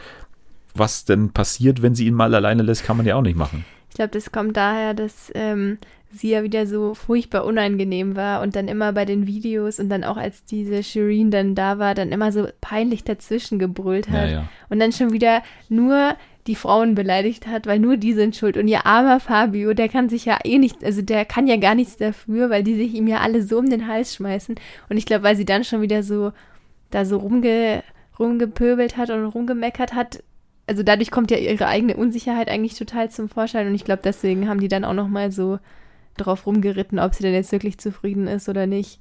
[0.76, 3.66] was denn passiert, wenn sie ihn mal alleine lässt, kann man ja auch nicht machen.
[3.90, 5.78] Ich glaube, das kommt daher, dass ähm,
[6.14, 10.04] sie ja wieder so furchtbar unangenehm war und dann immer bei den Videos und dann
[10.04, 14.32] auch als diese Shireen dann da war, dann immer so peinlich dazwischen gebrüllt hat Ja,
[14.32, 14.50] ja.
[14.70, 16.16] und dann schon wieder nur
[16.48, 18.58] die Frauen beleidigt hat, weil nur die sind schuld.
[18.58, 21.76] Und ihr armer Fabio, der kann sich ja eh nicht, also der kann ja gar
[21.76, 24.56] nichts dafür, weil die sich ihm ja alle so um den Hals schmeißen.
[24.90, 26.32] Und ich glaube, weil sie dann schon wieder so
[26.90, 27.84] da so rumge,
[28.18, 30.24] rumgepöbelt hat und rumgemeckert hat,
[30.72, 34.48] also dadurch kommt ja ihre eigene Unsicherheit eigentlich total zum Vorschein und ich glaube, deswegen
[34.48, 35.60] haben die dann auch noch mal so
[36.16, 39.00] drauf rumgeritten, ob sie denn jetzt wirklich zufrieden ist oder nicht.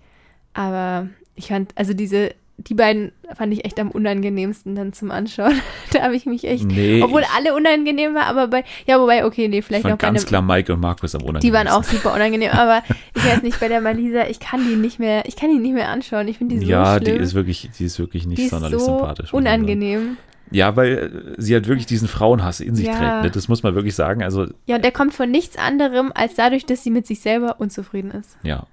[0.52, 1.06] Aber
[1.37, 5.54] ich fand, also diese, die beiden fand ich echt am unangenehmsten dann zum Anschauen.
[5.92, 9.24] da habe ich mich echt, Nee, obwohl ich- alle unangenehm war, aber bei, ja, wobei,
[9.24, 11.48] okay, nee, Ich vielleicht auch fand bei ganz einem, klar Mike und Markus am unangenehmsten.
[11.48, 12.83] die waren auch super unangenehm, aber
[13.14, 15.74] ich weiß nicht, bei der Malisa, ich kann die nicht mehr, ich kann die nicht
[15.74, 16.26] mehr anschauen.
[16.26, 17.16] Ich finde die so Ja, schlimm.
[17.18, 19.33] die ist wirklich, die ist wirklich nicht Die sonderlich so sympathisch.
[19.33, 20.16] unangenehm.
[20.51, 22.97] Ja, weil äh, sie halt wirklich diesen Frauenhass in sich Ja.
[22.99, 23.23] trägt.
[23.25, 23.31] Ne?
[23.31, 24.23] Das muss man wirklich sagen.
[24.23, 27.61] Also, Ja, und der kommt von nichts anderem als dadurch, dass sie mit sich selber
[27.61, 28.37] unzufrieden ist.
[28.43, 28.67] ja,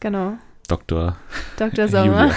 [0.00, 0.34] Genau.
[0.68, 1.16] Dr.
[1.58, 1.88] Dr.
[1.88, 2.30] Sommer.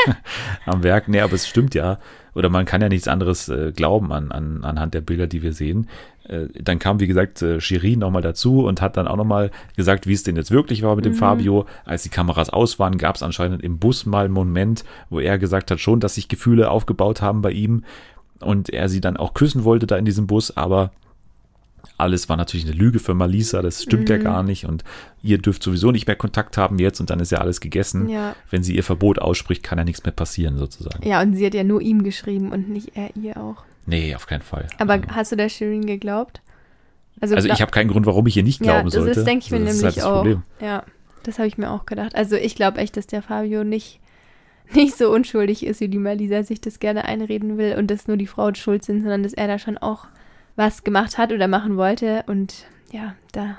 [0.66, 1.08] Am Werk.
[1.08, 1.98] Nee, aber es stimmt ja.
[2.34, 5.52] Oder man kann ja nichts anderes äh, glauben an, an, anhand der Bilder, die wir
[5.52, 5.88] sehen.
[6.28, 10.06] Äh, dann kam, wie gesagt, äh, Shirin nochmal dazu und hat dann auch nochmal gesagt,
[10.06, 11.66] wie es denn jetzt wirklich war mit dem Fabio.
[11.84, 15.38] Als die Kameras aus waren, gab es anscheinend im Bus mal einen Moment, wo er
[15.38, 17.84] gesagt hat schon, dass sich Gefühle aufgebaut haben bei ihm
[18.40, 20.92] und er sie dann auch küssen wollte da in diesem Bus, aber
[21.98, 24.84] alles war natürlich eine Lüge für Malisa, das stimmt ja gar nicht und
[25.22, 28.08] ihr dürft sowieso nicht mehr Kontakt haben jetzt und dann ist ja alles gegessen.
[28.08, 28.34] Ja.
[28.50, 31.06] Wenn sie ihr Verbot ausspricht, kann ja nichts mehr passieren sozusagen.
[31.06, 33.64] Ja, und sie hat ja nur ihm geschrieben und nicht er ihr auch.
[33.86, 34.66] Nee, auf keinen Fall.
[34.78, 36.40] Aber hast du der Shirin geglaubt?
[37.20, 39.20] also glaub- ich habe keinen Grund, warum ich ihr nicht ja, glauben das sollte.
[39.20, 40.16] ist, denke ich mir das ist nämlich halt das auch.
[40.16, 40.42] Problem.
[40.60, 40.82] Ja,
[41.22, 42.14] das habe ich mir auch gedacht.
[42.14, 44.00] Also ich glaube echt, dass der Fabio nicht,
[44.74, 48.16] nicht so unschuldig ist, wie die Malisa sich das gerne einreden will und dass nur
[48.16, 50.06] die Frauen schuld sind, sondern dass er da schon auch
[50.56, 52.24] was gemacht hat oder machen wollte.
[52.26, 53.58] Und ja, da.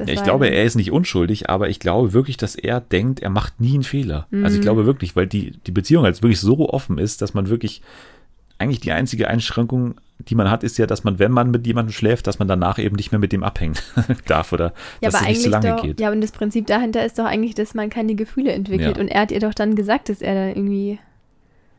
[0.00, 3.30] Ja, ich glaube, er ist nicht unschuldig, aber ich glaube wirklich, dass er denkt, er
[3.30, 4.28] macht nie einen Fehler.
[4.30, 4.54] Also Mhm.
[4.54, 7.82] ich glaube wirklich, weil die, die Beziehung jetzt wirklich so offen ist, dass man wirklich,
[8.58, 11.92] eigentlich die einzige Einschränkung, die man hat, ist ja, dass man, wenn man mit jemandem
[11.92, 13.76] schläft, dass man danach eben nicht mehr mit dem abhängen
[14.26, 16.00] darf oder Ja, dass aber es nicht zu eigentlich lange doch, geht.
[16.00, 18.96] ja, und das Prinzip dahinter ist doch eigentlich, dass man keine Gefühle entwickelt.
[18.96, 19.00] Ja.
[19.02, 20.98] Und er hat ihr doch dann gesagt, dass er da irgendwie.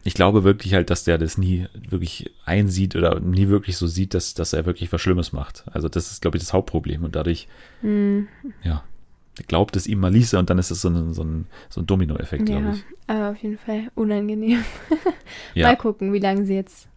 [0.05, 4.13] Ich glaube wirklich halt, dass der das nie wirklich einsieht oder nie wirklich so sieht,
[4.13, 5.65] dass, dass er wirklich was Schlimmes macht.
[5.71, 7.03] Also das ist, glaube ich, das Hauptproblem.
[7.03, 7.49] Und dadurch,
[7.81, 8.29] Hm,
[8.63, 8.81] ja,
[9.49, 12.45] glaubt es ihm Malisa und dann ist es so ein, so ein, so ein Dominoeffekt,
[12.45, 12.83] glaube ja, ich.
[13.07, 14.63] aber auf jeden Fall unangenehm.
[15.53, 15.67] Ja.
[15.67, 16.87] Mal gucken, wie lange sie jetzt.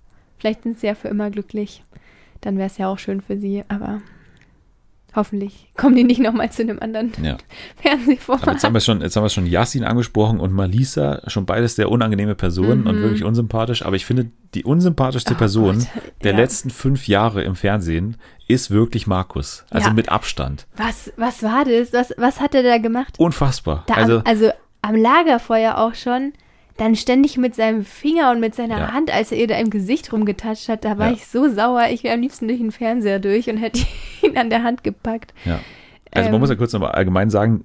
[0.42, 1.84] Vielleicht sind sie ja für immer glücklich.
[2.40, 4.02] Dann wäre es ja auch schön für sie, aber
[5.14, 7.36] hoffentlich kommen die nicht nochmal zu einem anderen ja.
[7.76, 8.42] Fernsehformat.
[8.42, 11.76] Aber jetzt haben wir schon, jetzt haben wir schon Yasin angesprochen und Malisa, schon beides
[11.76, 13.02] sehr unangenehme Personen und Mhm.
[13.02, 13.84] wirklich unsympathisch.
[13.84, 16.38] Aber ich finde, die unsympathischste Oh Person Gott, der ja.
[16.38, 18.16] letzten fünf Jahre im Fernsehen
[18.48, 19.64] ist wirklich Markus.
[19.70, 19.94] Also Ja.
[19.94, 20.66] mit Abstand.
[20.76, 21.92] Was, was war das?
[21.92, 23.14] Was, was hat er da gemacht?
[23.20, 23.84] Unfassbar.
[23.86, 24.50] Da also, am, also
[24.80, 26.32] am Lagerfeuer auch schon.
[26.76, 28.92] Dann ständig mit seinem Finger und mit seiner Ja.
[28.92, 31.12] Hand, als er ihr da im Gesicht rumgetatscht hat, da war Ja.
[31.14, 31.88] ich so sauer.
[31.90, 33.80] Ich wäre am liebsten durch den Fernseher durch und hätte
[34.22, 35.34] ihn an der Hand gepackt.
[35.44, 35.60] Ja.
[36.10, 36.40] Also man Ähm.
[36.40, 37.64] muss ja kurz nochmal allgemein sagen,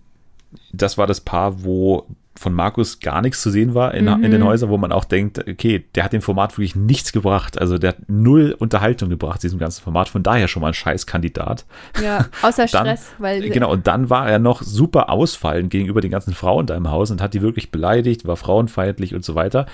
[0.71, 2.05] das war das Paar, wo
[2.37, 5.39] von Markus gar nichts zu sehen war in, in den Häusern, wo man auch denkt,
[5.47, 7.59] okay, der hat dem Format wirklich nichts gebracht.
[7.59, 10.09] Also der hat null Unterhaltung gebracht, diesem ganzen Format.
[10.09, 11.65] Von daher schon mal ein Scheißkandidat.
[12.01, 16.11] Ja, außer Dann, Stress, weil genau, und dann war er noch super ausfallend gegenüber den
[16.11, 19.65] ganzen Frauen da im Haus und hat die wirklich beleidigt, war frauenfeindlich und so weiter.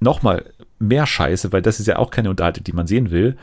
[0.00, 0.44] Nochmal
[0.78, 3.36] mehr Scheiße, weil das ist ja auch keine Unterhaltung, die man sehen will.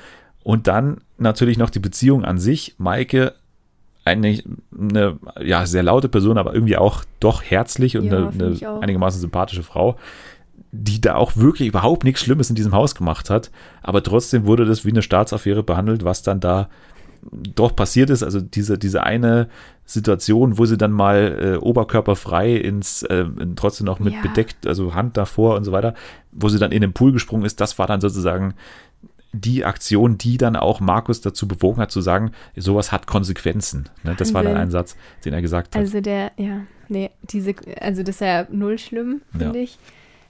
[0.43, 2.75] Und dann natürlich noch die Beziehung an sich.
[2.77, 3.33] Maike,
[4.05, 4.43] eigentlich
[4.77, 9.21] eine ja, sehr laute Person, aber irgendwie auch doch herzlich und Ja, eine, eine einigermaßen
[9.21, 9.95] sympathische Frau,
[10.71, 13.51] die da auch wirklich überhaupt nichts Schlimmes in diesem Haus gemacht hat.
[13.83, 16.69] Aber trotzdem wurde das wie eine Staatsaffäre behandelt, was dann da
[17.55, 18.23] doch passiert ist.
[18.23, 19.47] Also diese, diese eine
[19.85, 24.21] Situation, wo sie dann mal äh, oberkörperfrei ins, äh, in- trotzdem noch mit Ja.
[24.21, 25.93] bedeckt, also Hand davor und so weiter,
[26.31, 28.53] wo sie dann in den Pool gesprungen ist, das war dann sozusagen
[29.33, 33.89] die Aktion, die dann auch Markus dazu bewogen hat zu sagen, sowas hat Konsequenzen.
[34.03, 34.15] Ne?
[34.17, 35.79] Das war dann ein Satz, den er gesagt hat.
[35.79, 39.63] Also der, ja, nee, diese, also das ist ja null schlimm, finde Ja.
[39.63, 39.77] ich.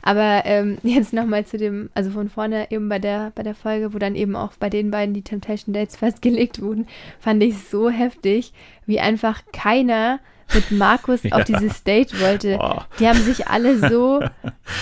[0.02, 3.94] Aber ähm, jetzt nochmal zu dem, also von vorne eben bei der, bei der Folge,
[3.94, 6.88] wo dann eben auch bei den beiden die Temptation Dates festgelegt wurden,
[7.20, 8.54] fand ich so heftig,
[8.86, 10.20] wie einfach keiner
[10.54, 11.38] mit Markus Ja.
[11.38, 12.58] auf dieses Date wollte.
[12.58, 12.86] Boah.
[13.00, 14.22] Die haben sich alle so,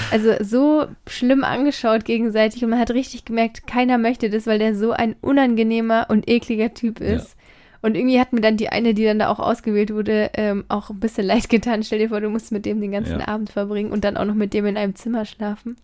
[0.09, 4.73] also so schlimm angeschaut gegenseitig und man hat richtig gemerkt, keiner möchte das, weil der
[4.73, 7.35] so ein unangenehmer und ekliger Typ ist.
[7.81, 10.89] Und irgendwie hat mir dann die eine, die dann da auch ausgewählt wurde, ähm, auch
[10.89, 11.83] ein bisschen leid getan.
[11.83, 13.27] Stell dir vor, du musst mit dem den ganzen Ja.
[13.27, 15.77] Abend verbringen und dann auch noch mit dem in einem Zimmer schlafen.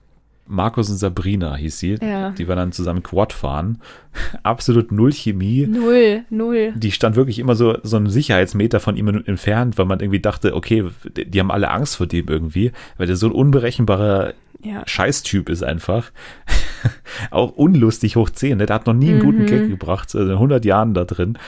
[0.47, 1.97] Markus und Sabrina hieß sie.
[2.01, 2.29] Ja.
[2.31, 3.79] Die waren dann zusammen Quad fahren.
[4.43, 5.65] Absolut null Chemie.
[5.67, 6.73] Null, null.
[6.75, 10.53] Die stand wirklich immer so, so einen Sicherheitsmeter von ihm entfernt, weil man irgendwie dachte,
[10.55, 14.83] okay, die haben alle Angst vor dem irgendwie, weil der so ein unberechenbarer Ja.
[14.85, 16.11] Scheißtyp ist einfach.
[17.31, 18.57] Auch unlustig hoch 10.
[18.59, 18.65] Ne?
[18.67, 19.47] Der hat noch nie einen guten Mhm.
[19.47, 21.39] Gag gebracht, also in 100 Jahren da drin.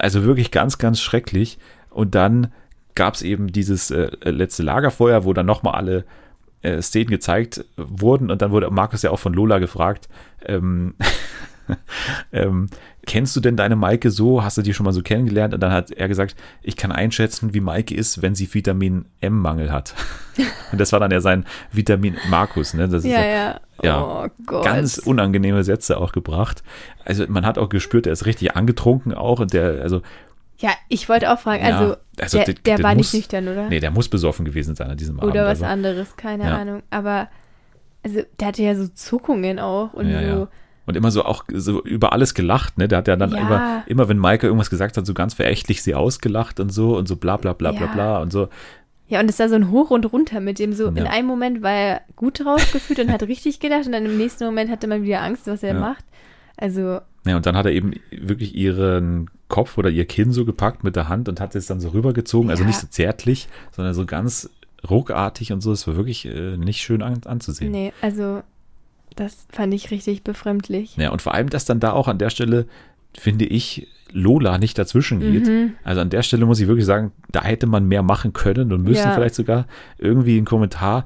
[0.00, 1.58] Also wirklich ganz, ganz schrecklich.
[1.90, 2.52] Und dann
[2.94, 6.04] gab es eben dieses äh, letzte Lagerfeuer, wo dann nochmal alle
[6.62, 8.30] äh, Szenen gezeigt wurden.
[8.30, 10.08] Und dann wurde Markus ja auch von Lola gefragt,
[10.44, 10.94] ähm,
[12.32, 12.68] ähm,
[13.06, 14.42] kennst du denn deine Maike so?
[14.44, 15.54] Hast du die schon mal so kennengelernt?
[15.54, 19.72] Und dann hat er gesagt, ich kann einschätzen, wie Maike ist, wenn sie Vitamin M-Mangel
[19.72, 19.94] hat.
[20.72, 22.88] Und das war dann ja sein Vitamin Markus, ne?
[22.88, 23.60] Das ist Ja, ja, ja.
[23.82, 24.64] ja, Oh Gott.
[24.64, 26.62] ganz unangenehme Sätze auch gebracht.
[27.04, 30.02] Also man hat auch gespürt, er ist richtig angetrunken auch und der, also,
[30.58, 33.14] ja, ich wollte auch fragen, Ja, also, also der, der- der, der war muss- nicht
[33.14, 33.68] nüchtern, oder?
[33.68, 35.32] nee, der muss besoffen gewesen sein an diesem Abend.
[35.32, 35.64] oder was also.
[35.64, 36.58] anderes, keine Ja.
[36.58, 36.82] Ahnung.
[36.90, 37.28] Aber,
[38.02, 40.48] also, der hatte ja so Zuckungen auch und so.
[40.90, 42.86] Und immer so auch so über alles gelacht, ne?
[42.88, 43.38] Der hat ja dann Ja.
[43.38, 47.08] immer, immer wenn Maike irgendwas gesagt hat, so ganz verächtlich sie ausgelacht und so und
[47.08, 47.92] so bla bla bla bla Ja.
[47.92, 48.48] bla und so.
[49.08, 50.86] Ja, und es war so ein Hoch und Runter mit dem so.
[50.86, 51.04] In Ja.
[51.10, 54.44] einem Moment war er gut drauf gefühlt und hat richtig gedacht und dann im nächsten
[54.44, 56.04] Moment hatte man wieder Angst, was er macht.
[56.56, 60.84] Also, Ja, und dann hat er eben wirklich ihren Kopf oder ihr Kinn so gepackt
[60.84, 62.50] mit der Hand und hat es dann so rübergezogen.
[62.50, 64.48] Also nicht so zärtlich, sondern so ganz
[64.88, 65.72] ruckartig und so.
[65.72, 67.72] Es war wirklich äh, nicht schön an, anzusehen.
[67.72, 68.42] nee, also,
[69.16, 70.96] das fand ich richtig befremdlich.
[70.96, 72.66] Ja, und vor allem, dass dann da auch an der Stelle,
[73.16, 75.46] finde ich, Lola nicht dazwischen geht.
[75.46, 75.74] Mhm.
[75.84, 78.82] Also an der Stelle muss ich wirklich sagen, da hätte man mehr machen können und
[78.82, 79.12] müssen Ja.
[79.14, 79.66] vielleicht sogar
[79.98, 81.04] irgendwie einen Kommentar,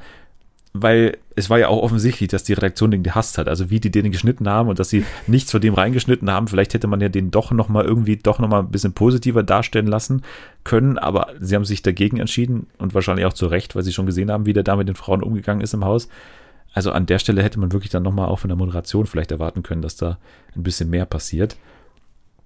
[0.72, 3.46] weil es war ja auch offensichtlich, dass die Redaktion den gehasst hat.
[3.48, 6.48] Also wie die den geschnitten haben und dass sie nichts von dem reingeschnitten haben.
[6.48, 10.22] Vielleicht hätte man ja den doch nochmal irgendwie doch nochmal ein bisschen positiver darstellen lassen
[10.64, 10.96] können.
[10.98, 14.30] Aber sie haben sich dagegen entschieden und wahrscheinlich auch zu Recht, weil sie schon gesehen
[14.30, 16.08] haben, wie der da mit den Frauen umgegangen ist im Haus.
[16.74, 19.62] Also an der Stelle hätte man wirklich dann nochmal auch von der Moderation vielleicht erwarten
[19.62, 20.18] können, dass da
[20.56, 21.56] ein bisschen mehr passiert.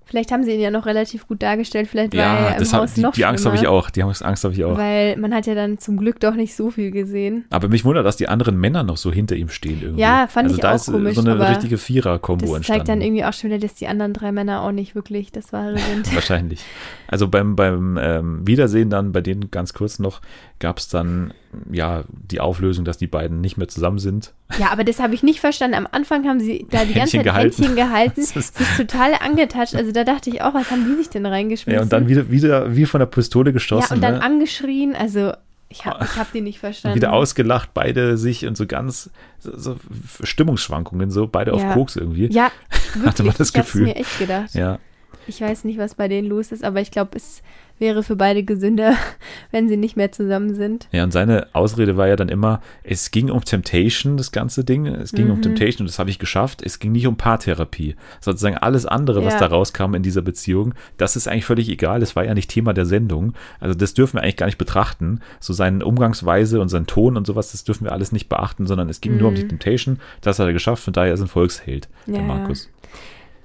[0.08, 2.72] Vielleicht haben sie ihn ja noch relativ gut dargestellt, vielleicht war Ja, er im das
[2.72, 3.90] Haus die, noch die Angst habe ich auch.
[3.90, 4.78] Die Angst habe ich auch.
[4.78, 7.44] Weil man hat ja dann zum Glück doch nicht so viel gesehen.
[7.50, 10.00] Aber mich wundert, dass die anderen Männer noch so hinter ihm stehen irgendwie.
[10.00, 12.78] Ja, fand also ich da auch ist komisch, so eine richtige Vierer-Kombo Das entstanden.
[12.78, 15.52] zeigt dann irgendwie auch schon wieder, dass die anderen drei Männer auch nicht wirklich das
[15.52, 16.14] Wahre sind.
[16.14, 16.64] Wahrscheinlich.
[17.06, 20.22] Also beim, beim ähm, Wiedersehen dann, bei denen ganz kurz noch,
[20.60, 21.32] gab es dann
[21.70, 24.32] ja die Auflösung, dass die beiden nicht mehr zusammen sind.
[24.58, 25.76] Ja, aber das habe ich nicht verstanden.
[25.76, 27.56] Am Anfang haben sie da die ganze Händchen Zeit gehalten.
[27.62, 29.74] Händchen gehalten, Das ist- sich total angetatscht.
[29.74, 31.74] Also da dachte ich auch, was haben die sich denn reingeschmissen?
[31.76, 33.94] Ja, und dann wieder, wieder wie von der Pistole Ja, geschossen.
[33.94, 34.22] und dann ne?
[34.22, 34.94] angeschrien.
[34.96, 35.32] Also
[35.70, 36.96] ich habe ich hab die nicht verstanden.
[36.96, 39.76] wieder ausgelacht, beide sich und so ganz so, so
[40.22, 41.72] Stimmungsschwankungen, so beide auf Ja.
[41.74, 42.26] Koks irgendwie.
[42.32, 42.50] Ja,
[42.92, 43.04] wirklich.
[43.06, 43.82] Hatte man das ich Gefühl.
[43.84, 44.54] mir echt gedacht.
[44.54, 44.78] Ja.
[45.26, 47.42] Ich weiß nicht, was bei denen los ist, aber ich glaube, es
[47.78, 48.94] wäre für beide gesünder,
[49.50, 50.88] wenn sie nicht mehr zusammen sind.
[50.92, 54.86] Ja, und seine Ausrede war ja dann immer, es ging um Temptation, das ganze Ding.
[54.86, 55.32] Es ging mhm.
[55.32, 56.62] um Temptation und das habe ich geschafft.
[56.62, 57.96] Es ging nicht um Paartherapie.
[58.20, 59.40] Sozusagen alles andere, was ja.
[59.40, 62.00] da rauskam in dieser Beziehung, das ist eigentlich völlig egal.
[62.00, 63.34] Das war ja nicht Thema der Sendung.
[63.60, 65.20] Also das dürfen wir eigentlich gar nicht betrachten.
[65.40, 68.88] So seine Umgangsweise und sein Ton und sowas, das dürfen wir alles nicht beachten, sondern
[68.88, 69.18] es ging mhm.
[69.18, 69.50] nur um die mhm.
[69.50, 70.00] Temptation.
[70.20, 72.14] Das hat er geschafft, von daher ist er ein Volksheld, ja.
[72.14, 72.70] der Markus.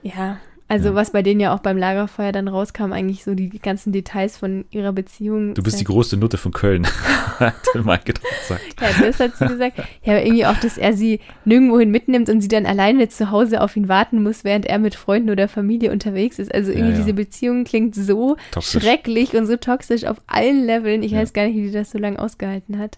[0.02, 0.38] Ja,
[0.74, 0.96] also ja.
[0.96, 4.66] was bei denen ja auch beim Lagerfeuer dann rauskam, eigentlich so die ganzen Details von
[4.72, 5.54] ihrer Beziehung.
[5.54, 6.88] Du bist die große Nutte von Köln,
[7.40, 8.82] hat Maike gesagt.
[8.82, 9.78] Ja, das hat sie gesagt.
[10.04, 13.62] Ja, aber irgendwie auch, dass er sie nirgendwohin mitnimmt und sie dann alleine zu Hause
[13.62, 16.52] auf ihn warten muss, während er mit Freunden oder Familie unterwegs ist.
[16.52, 17.02] Also irgendwie ja, ja.
[17.02, 18.82] diese Beziehung klingt so toxisch.
[18.82, 21.04] schrecklich und so toxisch auf allen Leveln.
[21.04, 22.98] Ich weiß gar nicht, wie die das so lange ausgehalten hat.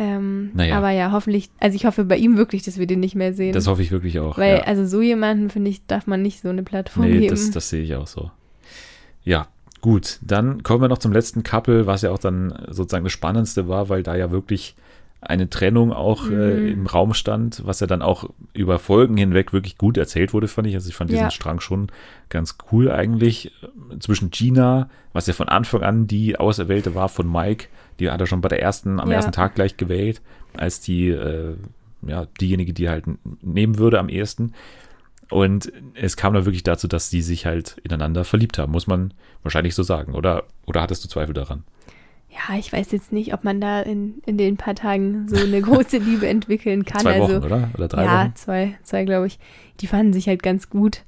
[0.00, 0.78] Ähm, naja.
[0.78, 3.52] Aber ja, hoffentlich, also ich hoffe bei ihm wirklich, dass wir den nicht mehr sehen.
[3.52, 4.38] Das hoffe ich wirklich auch.
[4.38, 4.62] Weil, ja.
[4.62, 7.28] also so jemanden, finde ich, darf man nicht so eine Plattform nee, geben.
[7.28, 8.30] Das, das sehe ich auch so.
[9.24, 9.48] Ja,
[9.82, 10.18] gut.
[10.22, 13.90] Dann kommen wir noch zum letzten Couple, was ja auch dann sozusagen das Spannendste war,
[13.90, 14.74] weil da ja wirklich
[15.20, 16.66] eine Trennung auch äh, mhm.
[16.66, 20.48] äh, im Raum stand, was ja dann auch über Folgen hinweg wirklich gut erzählt wurde,
[20.48, 20.74] fand ich.
[20.74, 21.30] Also ich fand diesen ja.
[21.30, 21.88] Strang schon
[22.30, 23.52] ganz cool eigentlich.
[23.98, 27.66] Zwischen Gina, was ja von Anfang an die Auserwählte war von Mike,
[27.98, 29.16] die hat er schon bei der ersten, am ja.
[29.16, 30.22] ersten Tag gleich gewählt,
[30.54, 31.54] als die, äh,
[32.06, 33.04] ja, diejenige, die halt
[33.42, 34.54] nehmen würde am ehesten.
[35.28, 39.14] Und es kam dann wirklich dazu, dass die sich halt ineinander verliebt haben, muss man
[39.42, 40.14] wahrscheinlich so sagen.
[40.14, 41.62] Oder, oder hattest du Zweifel daran?
[42.30, 45.60] Ja, ich weiß jetzt nicht, ob man da in, in den paar Tagen so eine
[45.62, 47.00] große Liebe entwickeln kann.
[47.00, 47.70] Zwei Wochen, also, oder?
[47.74, 48.26] Oder drei ja, Wochen?
[48.28, 49.38] Ja, zwei, zwei glaube ich.
[49.80, 51.02] Die fanden sich halt ganz gut.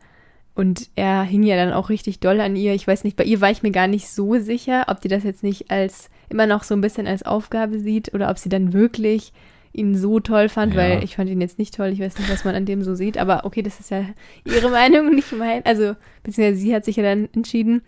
[0.55, 2.75] Und er hing ja dann auch richtig doll an ihr.
[2.75, 5.25] Ich weiß nicht, bei ihr war ich mir gar nicht so sicher, ob die das
[5.25, 8.73] jetzt nicht als immer noch so ein bisschen als Aufgabe sieht oder ob sie dann
[8.73, 9.33] wirklich
[9.73, 10.81] ihn so toll fand, ja.
[10.81, 11.89] weil ich fand ihn jetzt nicht toll.
[11.89, 14.05] Ich weiß nicht, was man an dem so sieht, aber okay, das ist ja
[14.45, 15.65] ihre Meinung, nicht mein.
[15.65, 17.83] Also, beziehungsweise sie hat sich ja dann entschieden.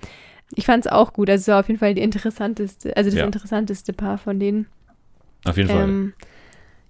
[0.54, 1.28] Ich fand es auch gut.
[1.30, 3.24] Also, es war auf jeden Fall die interessanteste, also das ja.
[3.24, 4.66] interessanteste Paar von denen.
[5.44, 6.26] Auf jeden ähm, Fall.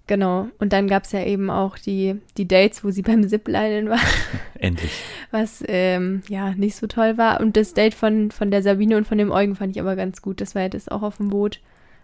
[0.07, 0.49] Genau.
[0.59, 4.01] Und dann gab es ja eben auch die, die Dates, wo sie beim Ziplinen war.
[4.59, 4.93] Endlich.
[5.31, 7.41] Was ähm, ja nicht so toll war.
[7.41, 10.21] Und das Date von, von der Sabine und von dem Eugen fand ich aber ganz
[10.21, 10.41] gut.
[10.41, 11.61] Das war ja das auch auf dem Boot,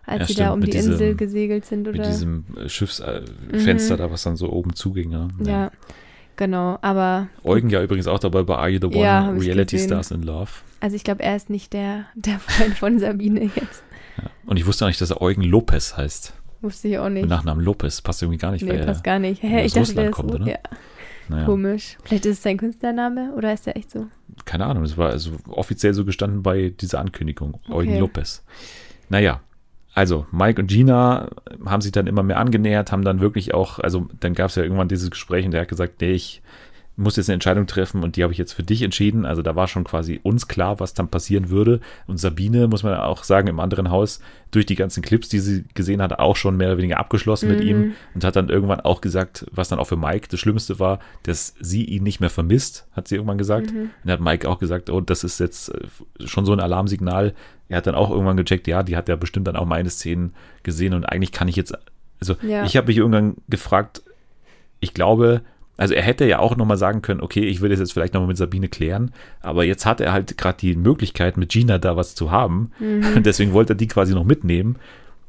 [0.07, 1.89] als ja, sie stimmt, da um die diesem, Insel gesegelt sind.
[1.89, 1.99] Oder?
[1.99, 4.03] Mit diesem äh, Schiffsfenster äh, mhm.
[4.03, 5.11] da, was dann so oben zuging.
[5.11, 5.29] Ja.
[5.41, 5.51] ja.
[5.51, 5.71] ja.
[6.37, 7.29] Genau, aber.
[7.45, 9.39] Eugen ja übrigens auch dabei bei Are You the One?
[9.39, 10.51] Reality Stars in Love.
[10.81, 13.85] Also ich glaube, er ist nicht der, der Freund von Sabine jetzt.
[14.17, 14.31] Ja.
[14.47, 16.33] Und ich wusste auch nicht, dass er Eugen Lopez heißt.
[16.63, 17.23] Wusste ich auch nicht.
[17.23, 18.63] Mit Nachnamen Lopez passt irgendwie gar nicht.
[18.63, 19.43] Nee, passt gar nicht.
[19.43, 20.47] Hä, ich dachte, der kommt, ist, oder?
[20.47, 20.59] Ja.
[21.29, 21.45] Naja.
[21.47, 21.97] Komisch.
[22.03, 24.09] Vielleicht ist es sein Künstlername oder ist der echt so?
[24.47, 27.55] Keine Ahnung, das war also offiziell so gestanden bei dieser Ankündigung.
[27.55, 27.73] Okay.
[27.73, 28.45] Eugen Lopez.
[29.09, 29.41] Naja,
[29.95, 31.29] also Mike und Gina
[31.65, 34.65] haben sich dann immer mehr angenähert, haben dann wirklich auch, also dann gab es ja
[34.65, 36.43] irgendwann dieses Gespräch und der hat gesagt, nee, ich
[36.97, 39.25] muss jetzt eine Entscheidung treffen und die habe ich jetzt für dich entschieden.
[39.25, 41.81] Also da war schon quasi uns klar, was dann passieren würde.
[42.07, 45.65] Und Sabine, muss man auch sagen, im anderen Haus, durch die ganzen Clips, die sie
[45.75, 47.55] gesehen hat, auch schon mehr oder weniger abgeschlossen mhm.
[47.55, 47.95] mit ihm mhm.
[48.15, 51.55] und hat dann irgendwann auch gesagt, was dann auch für Mike das Schlimmste war, dass
[51.61, 53.73] sie ihn nicht mehr vermisst, hat sie irgendwann gesagt.
[53.73, 53.91] Mhm.
[54.05, 57.35] Und hat Mike auch gesagt, oh, das ist jetzt äh, schon so ein Alarmsignal.
[57.69, 60.35] Er hat dann auch irgendwann gecheckt, ja, die hat ja bestimmt dann auch meine Szenen
[60.65, 61.73] gesehen und eigentlich kann ich jetzt,
[62.21, 62.65] also ja.
[62.65, 64.03] ich habe mich irgendwann gefragt,
[64.81, 65.43] ich glaube,
[65.81, 68.29] also er hätte ja auch nochmal sagen können, okay, ich will das jetzt vielleicht nochmal
[68.29, 72.15] mit Sabine klären, aber jetzt hat er halt gerade die Möglichkeit, mit Gina da was
[72.15, 72.71] zu haben.
[72.79, 73.17] Mhm.
[73.17, 74.77] Und deswegen wollte er die quasi noch mitnehmen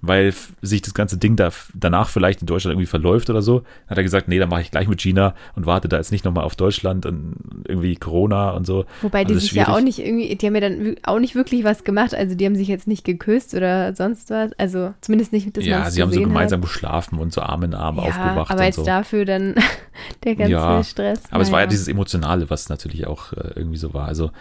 [0.01, 3.97] weil sich das ganze Ding da danach vielleicht in Deutschland irgendwie verläuft oder so, hat
[3.97, 6.43] er gesagt, nee, dann mache ich gleich mit China und warte da jetzt nicht nochmal
[6.43, 7.35] auf Deutschland und
[7.67, 8.85] irgendwie Corona und so.
[9.01, 11.83] Wobei die sich ja auch nicht irgendwie, die haben ja dann auch nicht wirklich was
[11.83, 15.65] gemacht, also die haben sich jetzt nicht geküsst oder sonst was, also zumindest nicht, dass
[15.65, 16.67] Ja, sie haben so gemeinsam hat.
[16.67, 18.83] geschlafen und so Arm in Arm ja, aufgewacht aber jetzt so.
[18.83, 19.55] dafür dann
[20.23, 21.25] der ganze ja, Stress.
[21.25, 21.43] Aber naja.
[21.43, 24.31] es war ja dieses Emotionale, was natürlich auch äh, irgendwie so war, also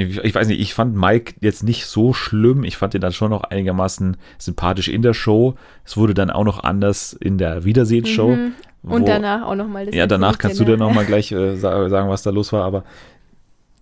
[0.00, 2.64] ich weiß nicht, ich fand Mike jetzt nicht so schlimm.
[2.64, 5.54] Ich fand ihn dann schon noch einigermaßen sympathisch in der Show.
[5.84, 8.36] Es wurde dann auch noch anders in der Wiedersehensshow.
[8.36, 8.52] Mhm.
[8.82, 9.94] Und danach auch nochmal.
[9.94, 12.64] Ja, danach kannst du dir nochmal gleich äh, sagen, was da los war.
[12.64, 12.84] Aber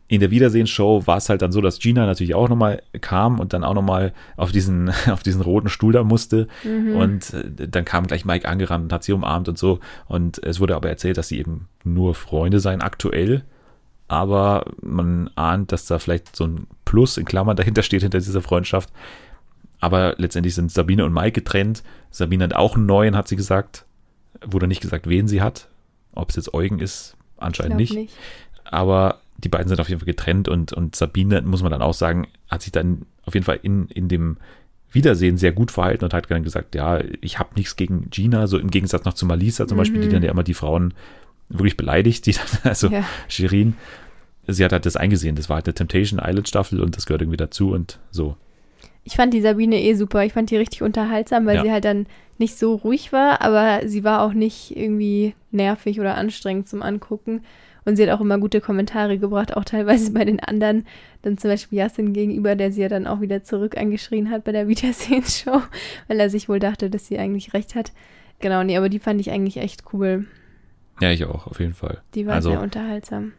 [0.09, 3.53] in der Wiedersehensshow war es halt dann so, dass Gina natürlich auch nochmal kam und
[3.53, 6.49] dann auch nochmal auf diesen, auf diesen roten Stuhl da musste.
[6.65, 6.97] Mhm.
[6.97, 9.79] Und äh, dann kam gleich Mike angerannt und hat sie umarmt und so.
[10.07, 13.45] Und es wurde aber erzählt, dass sie eben nur Freunde seien aktuell
[14.09, 18.43] aber man ahnt, dass da vielleicht so ein Plus in Klammern dahinter steht, hinter dieser
[18.43, 18.91] Freundschaft.
[19.81, 21.83] Aber letztendlich sind Sabine und Mike getrennt.
[22.11, 23.85] Sabine hat auch einen neuen, hat sie gesagt.
[24.45, 25.69] Wurde nicht gesagt, wen sie hat.
[26.13, 27.95] Ob es jetzt Eugen ist, anscheinend nicht.
[27.95, 28.15] nicht.
[28.65, 31.95] Aber die beiden sind auf jeden Fall getrennt und, und Sabine, muss man dann auch
[31.95, 34.39] sagen, hat sich dann auf jeden Fall in, in dem
[34.91, 38.59] Wiedersehen sehr gut verhalten und hat dann gesagt, ja, ich habe nichts gegen Gina, so
[38.59, 39.81] im Gegensatz noch zu Malisa zum mhm.
[39.81, 40.13] Beispiel, die mhm.
[40.13, 40.95] dann ja immer die Frauen
[41.49, 43.05] wirklich beleidigt, die dann, also ja.
[43.29, 43.75] Shirin.
[44.47, 45.37] sie hat halt das eingesehen.
[45.37, 48.37] Das war halt eine Temptation Island Staffel und das gehört irgendwie dazu und so.
[49.05, 50.25] Ich fand die Sabine eh super.
[50.25, 51.63] Ich fand die richtig unterhaltsam, weil Ja.
[51.63, 52.07] sie halt dann
[52.37, 57.43] nicht so ruhig war, aber sie war auch nicht irgendwie nervig oder anstrengend zum Angucken.
[57.87, 60.85] Und sie hat auch immer gute Kommentare gebracht, auch teilweise bei den anderen.
[61.23, 64.53] Dann zum Beispiel Yassin gegenüber, der sie ja dann auch wieder zurück angeschrien hat bei
[64.53, 65.63] der Wiedersehensshow,
[66.07, 67.93] weil er sich wohl dachte, dass sie eigentlich recht hat.
[68.41, 70.27] Genau, nee, aber die fand ich eigentlich echt cool.
[71.01, 72.03] Ja, ich auch, auf jeden Fall.
[72.15, 73.33] Die war Also- sehr unterhaltsam.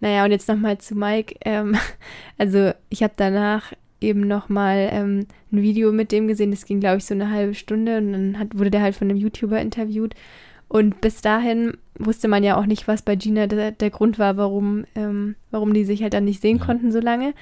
[0.00, 1.36] Naja, und jetzt nochmal zu Mike.
[1.44, 1.76] Ähm,
[2.38, 6.96] also ich habe danach eben nochmal ähm, ein Video mit dem gesehen, das ging, glaube
[6.98, 10.14] ich, so eine halbe Stunde und dann hat, wurde der halt von einem YouTuber interviewt.
[10.68, 14.36] Und bis dahin wusste man ja auch nicht, was bei Gina der, der Grund war,
[14.36, 16.64] warum, ähm, warum die sich halt dann nicht sehen Ja.
[16.64, 17.34] konnten so lange.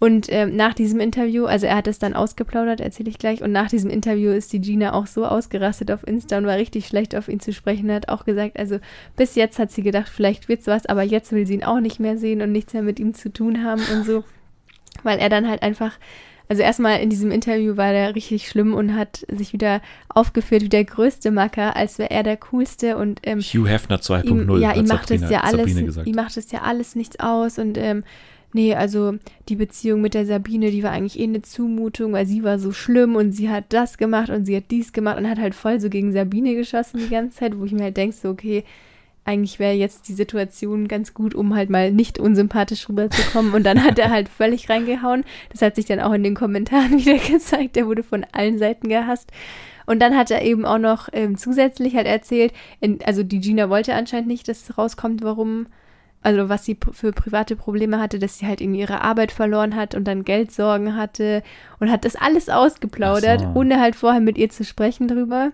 [0.00, 3.42] Und ähm, nach diesem Interview, also er hat es dann ausgeplaudert, erzähle ich gleich.
[3.42, 6.86] Und nach diesem Interview ist die Gina auch so ausgerastet auf Insta und war richtig
[6.86, 7.90] schlecht auf ihn zu sprechen.
[7.90, 8.80] Hat auch gesagt, also
[9.16, 12.00] bis jetzt hat sie gedacht, vielleicht wird's was, aber jetzt will sie ihn auch nicht
[12.00, 14.24] mehr sehen und nichts mehr mit ihm zu tun haben und so.
[15.04, 15.92] Weil er dann halt einfach,
[16.48, 20.68] also erstmal in diesem Interview war der richtig schlimm und hat sich wieder aufgeführt wie
[20.68, 24.26] der größte Macker, als wäre er der coolste und ähm, Hugh Hefner 2.0.
[24.26, 27.78] ihm, ja, ihm macht es ja alles, ihm macht es ja alles nichts aus und
[27.78, 28.04] ähm,
[28.54, 29.14] nee, also
[29.48, 32.72] die Beziehung mit der Sabine, die war eigentlich eh eine Zumutung, weil sie war so
[32.72, 35.80] schlimm und sie hat das gemacht und sie hat dies gemacht und hat halt voll
[35.80, 38.64] so gegen Sabine geschossen die ganze Zeit, wo ich mir halt denke, so okay,
[39.24, 43.54] eigentlich wäre jetzt die Situation ganz gut, um halt mal nicht unsympathisch rüberzukommen.
[43.54, 45.24] Und dann hat er halt völlig reingehauen.
[45.50, 47.76] Das hat sich dann auch in den Kommentaren wieder gezeigt.
[47.76, 49.30] Der wurde von allen Seiten gehasst.
[49.86, 53.68] Und dann hat er eben auch noch ähm, zusätzlich halt erzählt, in, also die Gina
[53.68, 55.66] wollte anscheinend nicht, dass rauskommt, warum,
[56.24, 59.94] also was sie für private Probleme hatte, dass sie halt irgendwie ihre Arbeit verloren hat
[59.94, 61.42] und dann Geldsorgen hatte
[61.80, 63.52] und hat das alles ausgeplaudert, so.
[63.54, 65.52] ohne halt vorher mit ihr zu sprechen drüber.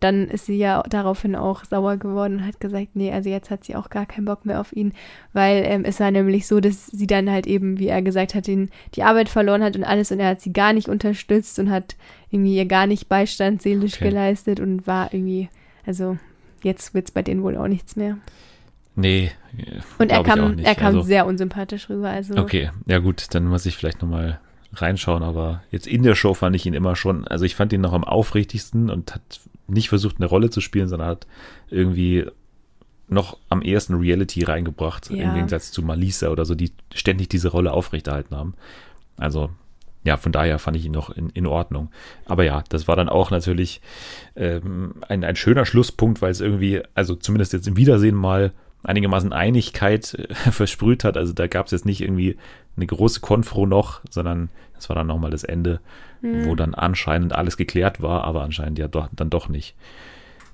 [0.00, 3.64] Dann ist sie ja daraufhin auch sauer geworden und hat gesagt, nee, also jetzt hat
[3.64, 4.94] sie auch gar keinen Bock mehr auf ihn,
[5.32, 8.46] weil ähm, es war nämlich so, dass sie dann halt eben, wie er gesagt hat,
[8.48, 11.70] den, die Arbeit verloren hat und alles und er hat sie gar nicht unterstützt und
[11.70, 11.96] hat
[12.30, 14.08] irgendwie ihr gar nicht Beistand seelisch Okay.
[14.08, 15.50] geleistet und war irgendwie,
[15.86, 16.16] also
[16.64, 18.16] jetzt wird's bei denen wohl auch nichts mehr.
[18.94, 19.30] Nee.
[19.98, 23.64] Und er kam, er kam Also- sehr unsympathisch rüber, also Okay, ja gut, dann muss
[23.66, 24.40] ich vielleicht nochmal
[24.74, 27.80] reinschauen, aber jetzt in der Show fand ich ihn immer schon, also ich fand ihn
[27.82, 31.26] noch am aufrichtigsten und hat nicht versucht, eine Rolle zu spielen, sondern hat
[31.70, 32.26] irgendwie
[33.08, 35.34] noch am ehesten Reality reingebracht, im Ja.
[35.34, 38.54] Gegensatz zu Malisa oder so, die ständig diese Rolle aufrechterhalten haben.
[39.18, 39.50] Also,
[40.04, 41.90] ja, von daher fand ich ihn noch in, in Ordnung.
[42.24, 43.82] Aber ja, das war dann auch natürlich
[44.34, 48.52] ähm, ein, ein schöner Schlusspunkt, weil es irgendwie, also zumindest jetzt im Wiedersehen mal
[48.82, 51.16] einigermaßen Einigkeit äh, versprüht hat.
[51.16, 52.36] Also da gab es jetzt nicht irgendwie
[52.76, 55.80] eine große Konfro noch, sondern das war dann nochmal das Ende,
[56.22, 56.44] Hm.
[56.46, 59.74] wo dann anscheinend alles geklärt war, aber anscheinend ja doch, dann doch nicht.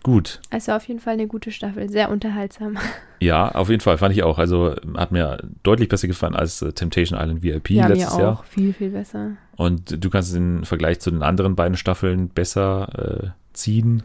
[0.03, 2.79] Gut, war auf jeden Fall eine gute Staffel, sehr unterhaltsam.
[3.21, 4.39] ja, auf jeden Fall fand ich auch.
[4.39, 8.19] Also hat mir deutlich besser gefallen als äh, Temptation Island VIP ja, mir letztes auch
[8.21, 8.45] Jahr.
[8.49, 9.33] viel, viel besser.
[9.57, 14.05] Und du kannst den Vergleich zu den anderen beiden Staffeln besser äh, ziehen.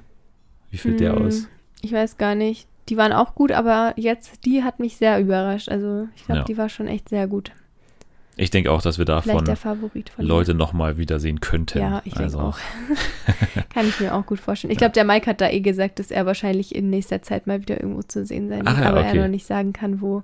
[0.72, 1.48] Wie fällt der Hm, aus?
[1.82, 2.68] Ich weiß gar nicht.
[2.90, 5.70] Die waren auch gut, aber jetzt, die hat mich sehr überrascht.
[5.70, 6.46] Also ich glaube, Ja.
[6.46, 7.52] die war schon echt sehr gut.
[8.36, 9.46] Ich denke auch, dass wir davon.
[10.18, 11.78] Leute nochmal wiedersehen könnten.
[11.80, 12.58] Ja, ich denke also, auch.
[13.74, 14.72] Kann ich mir auch gut vorstellen.
[14.72, 17.62] Ich glaube, der Mike hat da eh gesagt, dass er wahrscheinlich in nächster Zeit mal
[17.62, 19.18] wieder irgendwo zu sehen sein wird, ja, aber okay.
[19.18, 20.24] er noch nicht sagen kann, wo.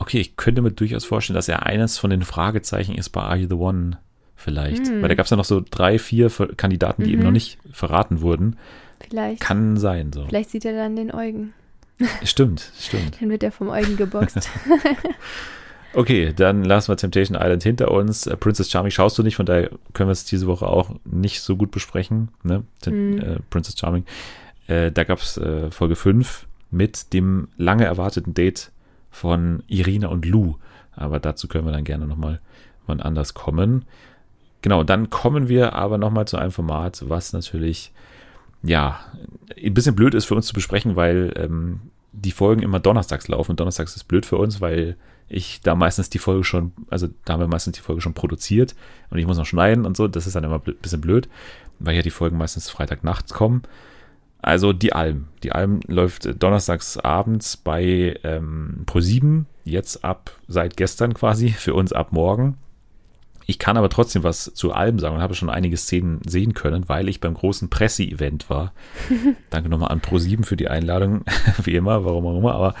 [0.00, 3.36] Okay, ich könnte mir durchaus vorstellen, dass er eines von den Fragezeichen ist bei Are
[3.36, 3.98] You the One
[4.34, 4.86] vielleicht.
[4.88, 5.00] Hm.
[5.02, 7.14] Weil da gab es ja noch so drei, vier Kandidaten, die Mhm.
[7.14, 8.56] eben noch nicht verraten wurden.
[9.00, 10.26] Vielleicht, Kann sein, so.
[10.26, 11.52] vielleicht sieht er dann den Eugen.
[12.22, 13.20] Stimmt, stimmt.
[13.20, 14.48] Dann wird er vom Eugen geboxt.
[15.94, 18.26] Okay, dann lassen wir Temptation Island hinter uns.
[18.26, 21.40] Äh, Princess Charming schaust du nicht, von daher können wir es diese Woche auch nicht
[21.40, 22.28] so gut besprechen.
[22.42, 22.62] Ne?
[22.86, 24.04] Äh, Princess Charming.
[24.66, 28.70] Äh, da gab es äh, Folge 5 mit dem lange erwarteten Date
[29.10, 30.56] von Irina und Lou.
[30.94, 32.40] Aber dazu können wir dann gerne nochmal
[32.86, 33.84] wann anders kommen.
[34.60, 37.92] Genau, dann kommen wir aber nochmal zu einem Format, was natürlich,
[38.62, 39.00] ja,
[39.62, 41.80] ein bisschen blöd ist für uns zu besprechen, weil ähm,
[42.12, 43.52] die Folgen immer donnerstags laufen.
[43.52, 44.96] Und donnerstags ist blöd für uns, weil
[45.28, 48.74] ich da meistens die Folge schon, also da haben wir meistens die Folge schon produziert
[49.10, 50.08] und ich muss noch schneiden und so.
[50.08, 51.28] Das ist dann immer ein bisschen blöd,
[51.78, 53.62] weil ja die Folgen meistens Freitagnachts kommen.
[54.40, 55.28] Also die Alm.
[55.42, 61.92] Die Alm läuft donnerstags abends bei ähm, Pro7, jetzt ab seit gestern quasi, für uns
[61.92, 62.56] ab morgen.
[63.50, 66.86] Ich kann aber trotzdem was zu Alm sagen und habe schon einige Szenen sehen können,
[66.90, 68.74] weil ich beim großen Presse-Event war.
[69.48, 71.24] Danke nochmal an Pro7 für die Einladung,
[71.64, 72.74] wie immer, warum auch immer, aber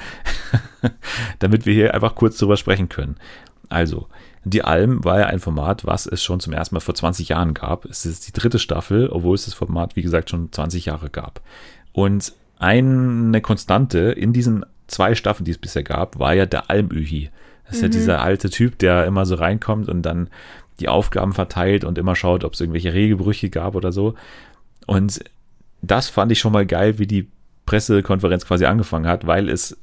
[1.38, 3.16] damit wir hier einfach kurz drüber sprechen können.
[3.70, 4.08] Also,
[4.44, 7.54] die Alm war ja ein Format, was es schon zum ersten Mal vor 20 Jahren
[7.54, 7.86] gab.
[7.86, 11.40] Es ist die dritte Staffel, obwohl es das Format, wie gesagt, schon 20 Jahre gab.
[11.94, 17.30] Und eine Konstante in diesen zwei Staffeln, die es bisher gab, war ja der Almöhi.
[17.68, 20.28] Das ist ja dieser alte Typ, der immer so reinkommt und dann
[20.80, 24.14] die Aufgaben verteilt und immer schaut, ob es irgendwelche Regelbrüche gab oder so.
[24.86, 25.20] Und
[25.82, 27.28] das fand ich schon mal geil, wie die
[27.66, 29.76] Pressekonferenz quasi angefangen hat, weil es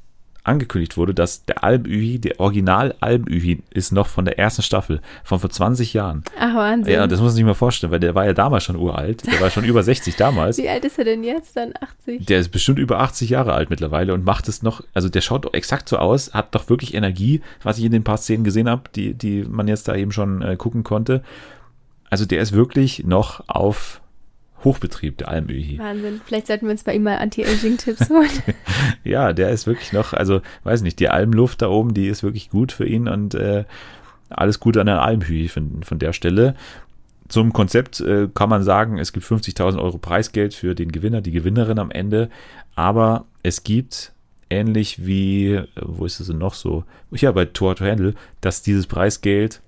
[0.46, 5.38] angekündigt wurde, dass der Alm-Ühi, der Original Alm-Ühi ist noch von der ersten Staffel, von
[5.38, 6.24] vor 20 Jahren.
[6.38, 6.92] Ach, Wahnsinn.
[6.92, 9.26] Ja, das muss man sich mal vorstellen, weil der war ja damals schon uralt.
[9.26, 10.58] Der war schon über 60 damals.
[10.58, 11.56] Wie alt ist er denn jetzt?
[11.56, 12.26] Dann 80?
[12.26, 15.44] Der ist bestimmt über 80 Jahre alt mittlerweile und macht es noch, also der schaut
[15.44, 18.68] doch exakt so aus, hat doch wirklich Energie, was ich in den paar Szenen gesehen
[18.68, 21.22] habe, die, die man jetzt da eben schon äh, gucken konnte.
[22.10, 24.00] Also der ist wirklich noch auf
[24.66, 25.78] Hochbetrieb, der Almöhi.
[25.78, 26.20] Wahnsinn.
[26.26, 28.28] Vielleicht sollten wir uns bei ihm mal Anti-Aging-Tipps holen.
[29.04, 32.50] ja, der ist wirklich noch, also weiß nicht, die Almluft da oben, die ist wirklich
[32.50, 33.64] gut für ihn und äh,
[34.28, 36.56] alles gut an der Almhühi von, von der Stelle.
[37.28, 41.32] Zum Konzept äh, kann man sagen, es gibt 50.000 Euro Preisgeld für den Gewinner, die
[41.32, 42.28] Gewinnerin am Ende,
[42.74, 44.12] aber es gibt
[44.50, 46.84] ähnlich wie, äh, wo ist es denn noch so?
[47.12, 49.60] Ja, bei Tour to Handle, dass dieses Preisgeld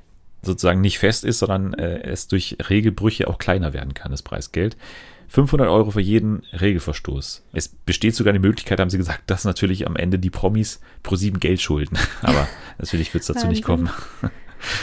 [0.42, 4.76] sozusagen nicht fest ist, sondern äh, es durch Regelbrüche auch kleiner werden kann, das Preisgeld.
[5.28, 7.44] 500 Euro für jeden Regelverstoß.
[7.52, 11.16] Es besteht sogar die Möglichkeit, haben sie gesagt, dass natürlich am Ende die Promis pro
[11.16, 11.98] sieben Geld schulden.
[12.22, 13.90] Aber natürlich wird es dazu nicht kommen.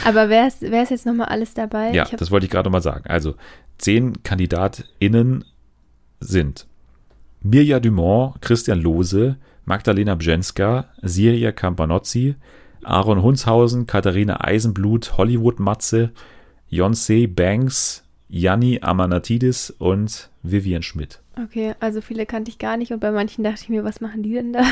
[0.04, 1.92] Aber wer ist, wer ist jetzt nochmal alles dabei?
[1.92, 3.04] Ja, das wollte ich gerade nochmal sagen.
[3.08, 3.34] Also,
[3.78, 5.44] zehn KandidatInnen
[6.20, 6.66] sind
[7.42, 12.36] Mirja Dumont, Christian Lose, Magdalena Bjenska, Siria Campanozzi,
[12.86, 16.10] Aaron Hunshausen, Katharina Eisenblut, Hollywood-Matze,
[16.68, 21.20] Yonsei Banks, Janni Amanatidis und Vivian Schmidt.
[21.42, 24.22] Okay, also viele kannte ich gar nicht und bei manchen dachte ich mir, was machen
[24.22, 24.62] die denn da?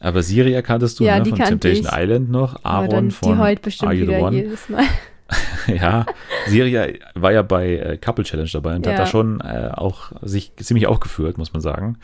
[0.00, 1.92] Aber Siria kanntest du Ja, ne, die von Temptation ich.
[2.02, 4.36] Island noch, Aaron dann, von die heult bestimmt Are You the One?
[4.36, 4.84] jedes Mal.
[5.66, 6.06] ja,
[6.46, 8.98] Siria war ja bei äh, Couple Challenge dabei und hat Ja.
[9.00, 11.98] da schon äh, auch sich ziemlich aufgeführt, muss man sagen.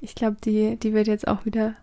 [0.00, 1.74] Ich glaube, die, die wird jetzt auch wieder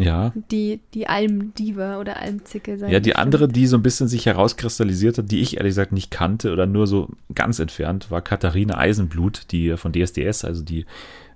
[0.00, 0.32] Ja.
[0.52, 2.90] die, die Almdiva oder Almzicke sein.
[2.90, 3.18] Ja, die bestimmt.
[3.24, 6.66] andere, die so ein bisschen sich herauskristallisiert hat, die ich ehrlich gesagt nicht kannte oder
[6.66, 10.86] nur so ganz entfernt, war Katharina Eisenblut, die von DSDS, also die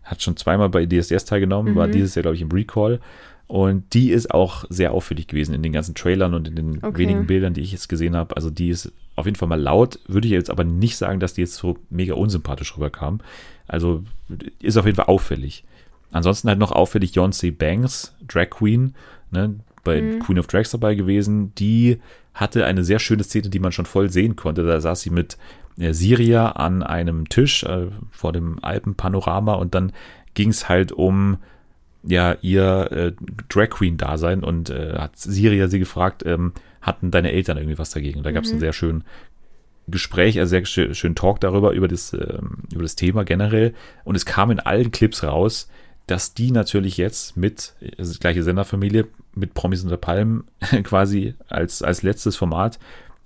[0.04, 1.92] hat schon zweimal bei DSDS teilgenommen, war Mhm.
[1.92, 3.00] dieses Jahr, glaube ich, im Recall.
[3.48, 6.98] Und die ist auch sehr auffällig gewesen in den ganzen Trailern und in den Okay.
[6.98, 8.34] wenigen Bildern, die ich jetzt gesehen habe.
[8.36, 11.34] Also die ist auf jeden Fall mal laut, würde ich jetzt aber nicht sagen, dass
[11.34, 13.20] die jetzt so mega unsympathisch rüberkam.
[13.68, 14.04] Also
[14.60, 15.64] ist auf jeden Fall auffällig.
[16.12, 18.94] Ansonsten halt noch auffällig Yonsei Banks, Drag Queen,
[19.30, 19.54] ne,
[19.84, 20.18] bei Mhm.
[20.20, 21.54] Queen of Drags dabei gewesen.
[21.56, 21.98] Die
[22.34, 24.64] hatte eine sehr schöne Szene, die man schon voll sehen konnte.
[24.64, 25.36] Da saß sie mit
[25.78, 29.92] äh, Siria an einem Tisch äh, vor dem Alpenpanorama und dann
[30.34, 31.38] ging es halt um
[32.04, 33.12] ja ihr äh,
[33.48, 37.90] Drag Queen Dasein und äh, hat Siria sie gefragt, ähm, hatten deine Eltern irgendwie was
[37.90, 38.18] dagegen?
[38.18, 38.54] Und da gab es Mhm.
[38.54, 39.04] einen sehr schönen
[39.88, 43.74] Gespräch, also sehr schön, schönen Talk darüber, über das, ähm, über das Thema generell.
[44.04, 45.68] Und es kam in allen Clips raus,
[46.12, 50.44] dass die natürlich jetzt mit, also gleiche Senderfamilie, mit Promis unter Palmen
[50.82, 52.78] quasi als, als letztes Format,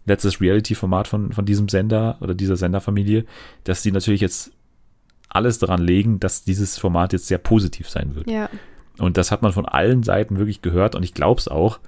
[0.04, 3.24] letztes Reality-Format von, von diesem Sender oder dieser Senderfamilie,
[3.64, 4.52] dass die natürlich jetzt
[5.28, 8.30] alles daran legen, dass dieses Format jetzt sehr positiv sein wird.
[8.30, 8.48] Ja,
[8.98, 11.80] Und das hat man von allen Seiten wirklich gehört und ich glaube es auch,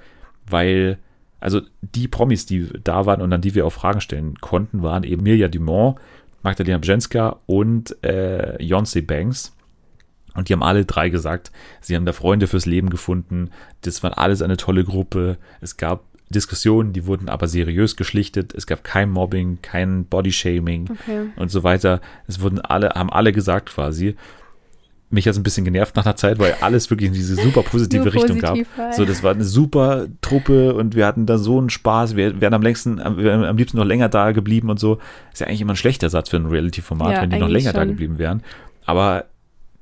[0.48, 0.98] weil,
[1.38, 5.04] also die Promis, die da waren und an die wir auch Fragen stellen konnten, waren
[5.04, 6.00] eben Mirja Dumont,
[6.42, 9.54] Magdalena Bjenska und äh, Yonsei Banks.
[10.38, 13.50] Und die haben alle drei gesagt, sie haben da Freunde fürs Leben gefunden.
[13.80, 15.36] Das war alles eine tolle Gruppe.
[15.60, 18.54] Es gab Diskussionen, die wurden aber seriös geschlichtet.
[18.54, 21.30] Es gab kein Mobbing, kein Bodyshaming okay.
[21.36, 22.00] und so weiter.
[22.28, 24.14] Es wurden alle, haben alle gesagt quasi.
[25.10, 27.62] Mich hat es ein bisschen genervt nach einer Zeit, weil alles wirklich in diese super
[27.62, 28.50] positive Nur Richtung gab.
[28.50, 28.92] positiv war.
[28.92, 32.14] So, das war eine super Truppe und wir hatten da so einen Spaß.
[32.14, 34.98] Wir wären am längsten, am, am liebsten noch länger da geblieben und so.
[35.32, 37.72] Ist ja eigentlich immer ein schlechter Satz für ein Reality-Format, Ja, wenn die noch länger
[37.72, 37.88] da schon.
[37.88, 38.42] geblieben wären.
[38.84, 39.24] Aber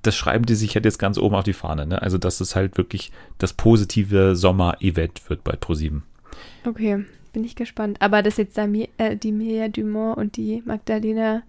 [0.06, 1.86] das schreiben die sich halt jetzt ganz oben auf die Fahne.
[1.86, 2.00] Ne?
[2.00, 6.04] Also, dass es halt wirklich das positive Sommer-Event wird bei ProSieben.
[6.64, 7.98] Okay, bin ich gespannt.
[8.00, 11.42] Aber dass jetzt da Mi äh, die Mirja Dumont und die Magdalena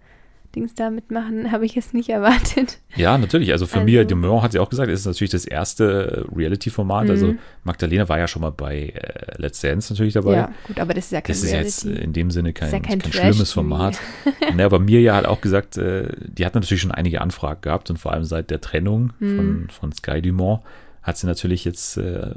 [0.54, 2.78] Dings da mitmachen, habe ich jetzt nicht erwartet.
[2.96, 3.52] Ja, natürlich.
[3.52, 6.34] Also für Also- Mia Dumont hat sie auch gesagt, es ist natürlich das erste äh,
[6.36, 7.10] Reality-Format.
[7.10, 7.38] Also Mhm.
[7.64, 10.34] Magdalena war ja schon mal bei äh, Let's Dance natürlich dabei.
[10.34, 12.00] Ja, gut, aber das ist ja kein Das ist ja jetzt Reality.
[12.00, 13.98] äh, in dem Sinne kein, ja kein kein, schlimmes Format.
[14.54, 17.98] ne, aber Mirja hat auch gesagt, äh, die hat natürlich schon einige Anfragen gehabt und
[17.98, 19.36] vor allem seit der Trennung Mhm.
[19.36, 20.62] von, von Sky Dumont
[21.02, 22.32] hat sie natürlich jetzt äh,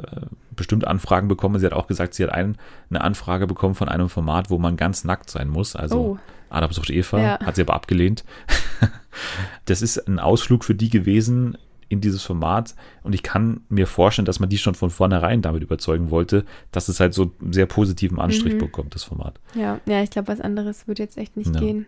[0.56, 1.60] bestimmt Anfragen bekommen.
[1.60, 2.56] Sie hat auch gesagt, sie hat ein,
[2.90, 5.76] eine Anfrage bekommen von einem Format, wo man ganz nackt sein muss.
[5.76, 6.18] Also Oh.
[6.52, 7.40] Adam sucht Eva, Ja.
[7.40, 8.24] hat sie aber abgelehnt.
[9.66, 11.58] das ist ein Ausflug für die gewesen
[11.90, 12.74] in dieses Format
[13.04, 16.88] und ich kann mir vorstellen, dass man die schon von vornherein damit überzeugen wollte, dass
[16.88, 18.60] es halt so einen sehr positiven Anstrich Mhm.
[18.60, 19.40] bekommt, das Format.
[19.56, 21.60] Ja, ja, ich glaube, was anderes wird jetzt echt nicht Ja.
[21.60, 21.86] gehen.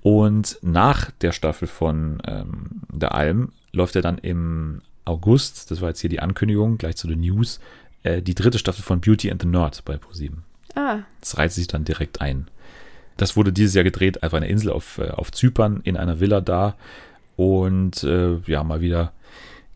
[0.03, 5.89] Und nach der Staffel von ähm, der Alm läuft er dann im August, das war
[5.89, 7.59] jetzt hier die Ankündigung, gleich zu den News,
[8.05, 10.45] äh, die dritte Staffel von Beauty and the Nerd bei ProSieben.
[10.77, 12.49] Ah, Das reiht sich dann direkt ein.
[13.17, 16.41] Das wurde dieses Jahr gedreht auf einer Insel auf, äh, auf Zypern, in einer Villa
[16.41, 16.77] da.
[17.37, 19.13] Und äh, ja, mal wieder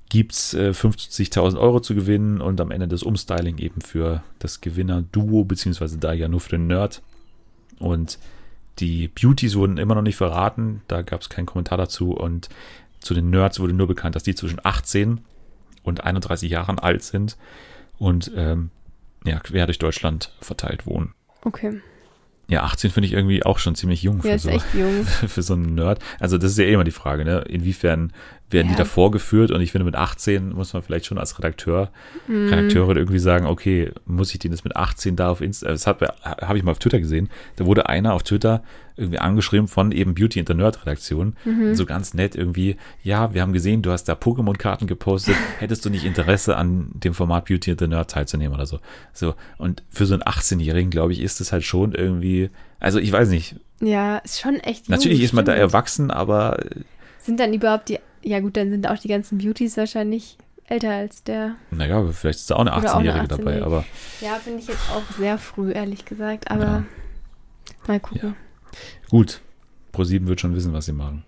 [0.08, 4.60] gibt es äh, 50.000 Euro zu gewinnen und am Ende das Umstyling eben für das
[4.60, 7.02] Gewinner-Duo, beziehungsweise da ja nur für den Nerd.
[7.78, 8.18] Und
[8.78, 12.12] die Beauties wurden immer noch nicht verraten, da gab es keinen Kommentar dazu.
[12.12, 12.48] Und
[13.00, 15.20] zu den Nerds wurde nur bekannt, dass die zwischen 18
[15.82, 17.36] und 31 Jahren alt sind
[17.98, 18.70] und ähm,
[19.24, 21.14] ja, quer durch Deutschland verteilt wohnen.
[21.42, 21.80] okay.
[22.50, 25.04] Ja, 18 finde ich irgendwie auch schon ziemlich jung Ja, für, ist so, echt jung.
[25.28, 25.98] für so einen Nerd.
[26.18, 27.40] Also das ist ja eh immer die Frage, ne?
[27.46, 28.10] Inwiefern
[28.50, 28.78] werden die Ja.
[28.78, 29.50] da vorgeführt?
[29.50, 31.90] Und ich finde, mit 18 muss man vielleicht schon als Redakteur,
[32.26, 32.48] Mhm.
[32.48, 36.06] Redakteurin irgendwie sagen, okay, muss ich den das mit 18 da auf Insta, das habe
[36.56, 38.62] ich mal auf Twitter gesehen, da wurde einer auf Twitter
[38.96, 41.74] irgendwie angeschrieben von eben Beauty and the Nerd Redaktion, Mhm.
[41.76, 45.90] so ganz nett irgendwie, ja, wir haben gesehen, du hast da Pokémon-Karten gepostet, hättest du
[45.90, 48.80] nicht Interesse an dem Format Beauty and the Nerd teilzunehmen oder so.
[49.12, 53.12] So, und für so einen 18-Jährigen, glaube ich, ist es halt schon irgendwie, also ich
[53.12, 54.96] weiß nicht, Ja, ist schon echt jung.
[54.96, 55.60] natürlich ist man da stimmt.
[55.72, 56.80] erwachsen, aber äh,
[57.20, 61.22] Sind dann überhaupt die, ja gut, dann sind auch die ganzen Beauties wahrscheinlich älter als
[61.24, 61.56] der.
[61.70, 63.66] naja, vielleicht ist da auch eine Oder auch eine 18-Jährige dabei, 18-Jährige.
[63.66, 63.84] aber
[64.20, 66.84] Ja, finde ich jetzt auch sehr früh, ehrlich gesagt, aber Ja.
[67.86, 68.34] mal gucken.
[69.08, 69.40] Gut,
[69.92, 71.24] ProSieben wird schon wissen, was sie machen.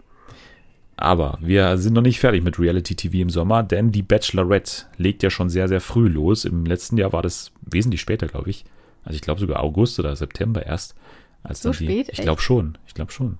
[0.97, 5.23] Aber wir sind noch nicht fertig mit Reality TV im Sommer, denn die Bachelorette legt
[5.23, 6.45] ja schon sehr, sehr früh los.
[6.45, 8.67] Im letzten Jahr war das wesentlich später, glaube ich.
[9.05, 10.95] Also ich glaube sogar August oder September erst.
[11.43, 12.09] Als So dann die, spät?
[12.13, 12.77] Ich glaube schon.
[12.87, 13.39] Ich glaube schon.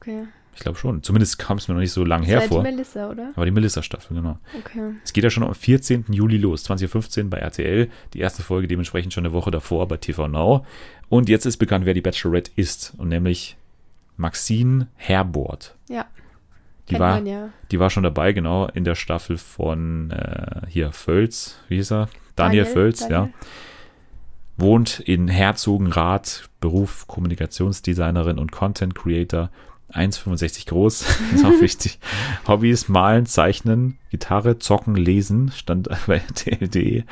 [0.00, 0.24] Okay.
[0.56, 1.02] Ich glaube schon.
[1.02, 2.64] Zumindest kam es mir noch nicht so lang Das war hervor.
[2.64, 3.30] die Melissa, oder?
[3.36, 4.38] Aber die Melissa-Staffel, genau.
[4.58, 4.94] Okay.
[5.04, 6.06] Es geht ja schon am 14.
[6.10, 7.88] Juli los, 2015 bei RTL.
[8.14, 10.64] Die erste Folge dementsprechend schon eine Woche davor bei TV Now.
[11.08, 12.94] Und jetzt ist bekannt, wer die Bachelorette ist.
[12.96, 13.56] Und nämlich
[14.16, 15.76] Maxine Herbort.
[15.88, 16.06] Ja.
[16.88, 17.48] Die Kennt war, man ja.
[17.70, 22.08] die war schon dabei, genau, in der Staffel von äh, hier Völz, wie hieß er?
[22.36, 23.08] Daniel, Völz, ja.
[23.08, 23.34] Daniel.
[24.56, 29.50] Wohnt in Herzogenrath, Beruf Kommunikationsdesignerin und Content Creator.
[29.92, 31.98] 1,65 groß, ist auch wichtig.
[32.48, 37.04] Hobbys, malen, zeichnen, Gitarre, zocken, lesen, stand bei TLD.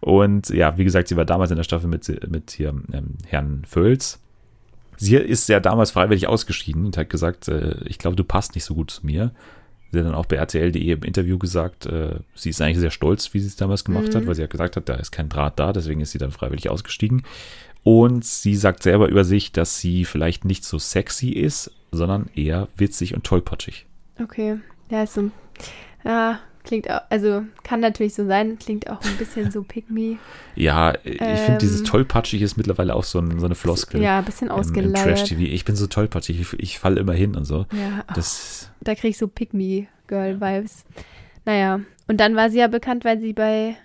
[0.00, 3.62] Und ja, wie gesagt, sie war damals in der Staffel mit, mit hier ähm, Herrn
[3.66, 4.20] Völz.
[4.96, 8.64] Sie ist ja damals freiwillig ausgeschieden und hat gesagt, äh, ich glaube, du passt nicht
[8.64, 9.32] so gut zu mir.
[9.90, 13.32] Sie hat dann auch bei RTL.de im Interview gesagt, äh, sie ist eigentlich sehr stolz,
[13.32, 15.58] wie sie es damals gemacht hat, weil sie hat gesagt hat, da ist kein Draht
[15.58, 17.22] da, deswegen ist sie dann freiwillig ausgestiegen.
[17.84, 22.68] Und sie sagt selber über sich, dass sie vielleicht nicht so sexy ist, sondern eher
[22.76, 23.86] witzig und tollpatschig.
[24.22, 24.58] Okay.
[24.90, 25.30] Ja, ist so.
[26.04, 30.16] Ja, klingt auch, also kann natürlich so sein, klingt auch ein bisschen so pick me.
[30.54, 31.86] Ja, ich finde dieses Ähm.
[31.86, 34.02] tollpatschig ist mittlerweile auch so, ein, so eine Floskel.
[34.02, 35.04] Ja, ein bisschen im, im ausgeleiert.
[35.06, 35.40] Trash-TV.
[35.42, 37.66] Ich bin so tollpatschig, ich, ich falle immer hin und so.
[37.72, 40.84] Ja, Das, da krieg ich so pick me girl vibes
[41.44, 43.76] Naja, und dann war sie ja bekannt, weil sie bei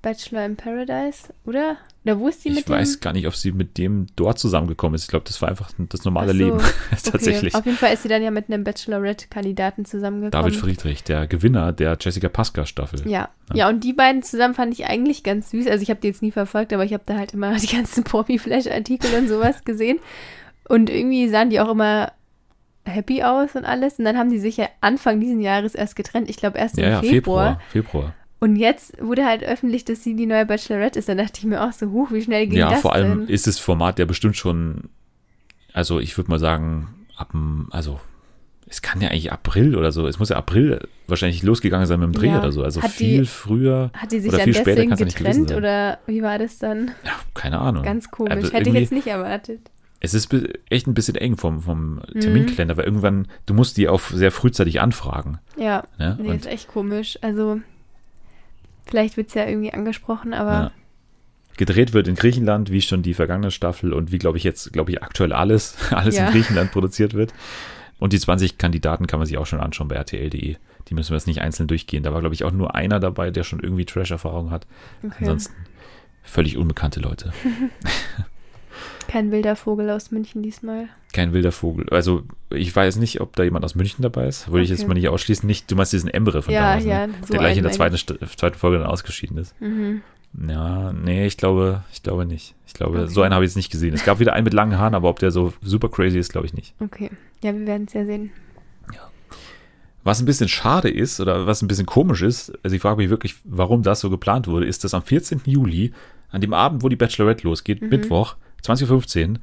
[0.00, 1.76] Bachelor in Paradise, oder?
[2.04, 3.00] Oder wo ist sie ich mit weiß dem?
[3.00, 5.02] gar nicht, ob sie mit dem dort zusammengekommen ist.
[5.02, 6.58] Ich glaube, das war einfach das normale so, Leben.
[6.90, 7.10] Okay.
[7.12, 7.54] Tatsächlich.
[7.54, 10.30] Auf jeden Fall ist sie dann ja mit einem Bachelorette-Kandidaten zusammengekommen.
[10.32, 13.02] David Friedrich, der Gewinner der Jessica Pascal-Staffel.
[13.08, 13.28] Ja.
[13.50, 13.56] Ja.
[13.56, 15.66] ja, und die beiden zusammen fand ich eigentlich ganz süß.
[15.66, 18.04] Also ich habe die jetzt nie verfolgt, aber ich habe da halt immer die ganzen
[18.04, 19.98] Promi-Flash-Artikel und sowas gesehen.
[20.68, 22.12] Und irgendwie sahen die auch immer
[22.84, 23.98] happy aus und alles.
[23.98, 26.30] Und dann haben die sich ja Anfang diesen Jahres erst getrennt.
[26.30, 27.60] Ich glaube erst Ja, im ja, Februar.
[27.70, 28.02] Februar.
[28.02, 28.14] Februar.
[28.40, 31.08] Und jetzt wurde halt öffentlich, dass sie die neue Bachelorette ist.
[31.08, 33.28] Dann dachte ich mir auch so, huch, wie schnell ging Ja, das vor allem denn?
[33.28, 34.84] ist das Format ja bestimmt schon,
[35.72, 37.98] also ich würde mal sagen, ab dem, also
[38.70, 42.10] es kann ja eigentlich April oder so, es muss ja April wahrscheinlich losgegangen sein mit
[42.10, 42.38] dem Dreh Ja.
[42.38, 45.06] oder so, also Hat viel die- früher, Hat die sich oder viel später kann's ja
[45.06, 45.58] nicht gewesen getrennt sein.
[45.58, 46.92] oder wie war das dann?
[47.04, 47.82] ja, keine Ahnung.
[47.82, 48.32] Ganz komisch.
[48.34, 49.60] Also Hätte ich jetzt nicht erwartet.
[50.00, 50.32] Es ist
[50.70, 52.20] echt ein bisschen eng vom, vom Mhm.
[52.20, 55.38] Terminkalender, weil irgendwann, du musst die auch sehr frühzeitig anfragen.
[55.56, 56.16] Ja, Ne?
[56.22, 57.18] nee, ist echt komisch.
[57.20, 57.60] Also,
[58.88, 60.70] vielleicht wird es ja irgendwie angesprochen, aber Ja.
[61.56, 64.90] gedreht wird in Griechenland, wie schon die vergangene Staffel und wie, glaube ich, jetzt, glaube
[64.92, 66.26] ich, aktuell alles, alles Ja.
[66.26, 67.32] in Griechenland produziert wird.
[67.98, 70.56] Und die 20 Kandidaten kann man sich auch schon anschauen bei RTL.de.
[70.88, 72.02] Die müssen wir jetzt nicht einzeln durchgehen.
[72.04, 74.66] Da war, glaube ich, auch nur einer dabei, der schon irgendwie Trash-Erfahrung hat.
[75.02, 75.14] okay.
[75.20, 75.54] Ansonsten
[76.22, 77.32] völlig unbekannte Leute.
[79.08, 80.88] kein wilder Vogel aus München diesmal.
[81.12, 81.88] Kein wilder Vogel.
[81.90, 84.48] Also, ich weiß nicht, ob da jemand aus München dabei ist.
[84.48, 84.78] Würde ich Okay.
[84.80, 85.46] jetzt mal nicht ausschließen.
[85.46, 87.14] Nicht, du meinst diesen Emre von ja, damals, ja, ne?
[87.22, 89.54] so der gleich in der zweiten, St- zweiten Folge dann ausgeschieden ist.
[89.60, 89.66] ich.
[89.66, 90.02] Mhm.
[90.46, 92.54] Ja, nee, ich glaube, ich glaube nicht.
[92.66, 93.08] Ich glaube, Okay.
[93.10, 93.94] so einen habe ich jetzt nicht gesehen.
[93.94, 96.46] Es gab wieder einen mit langen Haaren, aber ob der so super crazy ist, glaube
[96.46, 96.74] ich nicht.
[96.80, 97.10] Okay.
[97.42, 98.30] Ja, wir werden es ja sehen.
[100.04, 103.10] Was ein bisschen schade ist oder was ein bisschen komisch ist, also ich frage mich
[103.10, 105.42] wirklich, warum das so geplant wurde, ist, dass am 14.
[105.44, 105.92] Juli,
[106.30, 107.88] an dem Abend, wo die Bachelorette losgeht, Mhm.
[107.88, 109.34] Mittwoch, 20.15 Uhr,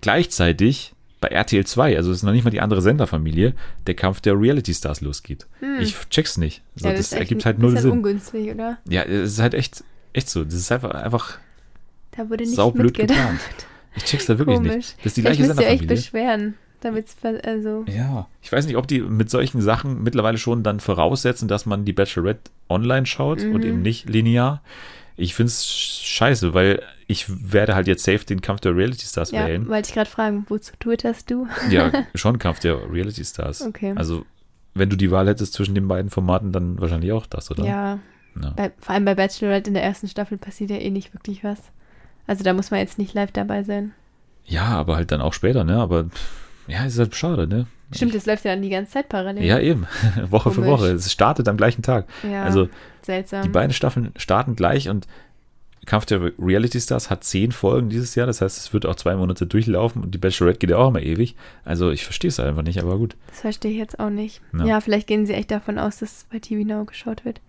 [0.00, 3.54] gleichzeitig bei RTL 2, also es ist noch nicht mal die andere Senderfamilie,
[3.86, 5.46] der Kampf der Reality Stars losgeht.
[5.60, 5.78] Hm.
[5.80, 6.62] Ich check's nicht.
[6.76, 7.92] So, ja, das ist echt ergibt halt null bisschen Sinn.
[7.92, 8.76] ungünstig, oder?
[8.88, 9.82] Ja, es ist halt echt,
[10.12, 10.44] echt so.
[10.44, 11.38] Das ist einfach, einfach
[12.10, 13.16] Da wurde nicht saublöd mitgedacht.
[13.18, 13.40] geplant.
[13.96, 14.74] Ich check's da wirklich Komisch.
[14.74, 14.96] nicht.
[14.98, 15.96] Das ist die Vielleicht gleiche müsst ihr euch Senderfamilie.
[15.96, 20.80] beschweren, damit's also Ja, ich weiß nicht, ob die mit solchen Sachen mittlerweile schon dann
[20.80, 23.62] voraussetzen, dass man die Bachelorette online schaut und Mhm.
[23.62, 24.60] eben nicht linear.
[25.16, 29.30] Ich finde es scheiße, weil ich werde halt jetzt safe den Kampf der Reality Stars
[29.30, 29.68] ja, wählen.
[29.68, 31.46] wollte ich gerade fragen, wozu twitterst du?
[31.70, 33.62] Ja, schon Kampf der Reality Stars.
[33.62, 33.92] Okay.
[33.96, 34.24] Also,
[34.74, 37.64] wenn du die Wahl hättest zwischen den beiden Formaten, dann wahrscheinlich auch das, oder?
[37.64, 37.98] Ja,
[38.40, 38.50] Ja.
[38.56, 41.60] bei, vor allem bei Bachelorette in der ersten Staffel passiert ja eh nicht wirklich was.
[42.26, 43.92] Also da muss man jetzt nicht live dabei sein.
[44.46, 45.76] Ja, aber halt dann auch später, ne?
[45.76, 46.06] Aber
[46.66, 47.66] ja, ist halt schade, ne?
[47.92, 49.44] Stimmt, das läuft ja dann die ganze Zeit parallel.
[49.44, 49.86] Ja, eben.
[50.30, 50.80] Woche für Komisch.
[50.80, 50.92] Woche.
[50.92, 52.06] Es startet am gleichen Tag.
[52.28, 52.68] Ja, Also,
[53.02, 53.42] seltsam.
[53.42, 55.06] Die beiden Staffeln starten gleich und
[55.86, 58.26] Kampf der Reality Stars hat zehn Folgen dieses Jahr.
[58.26, 61.02] Das heißt, es wird auch zwei Monate durchlaufen und die Bachelorette geht ja auch immer
[61.02, 61.36] ewig.
[61.64, 63.16] Also ich verstehe es einfach nicht, aber gut.
[63.28, 64.40] Das verstehe ich jetzt auch nicht.
[64.58, 64.64] Ja.
[64.64, 64.80] Ja.
[64.80, 67.40] vielleicht gehen sie echt davon aus, dass es bei TV Now geschaut wird.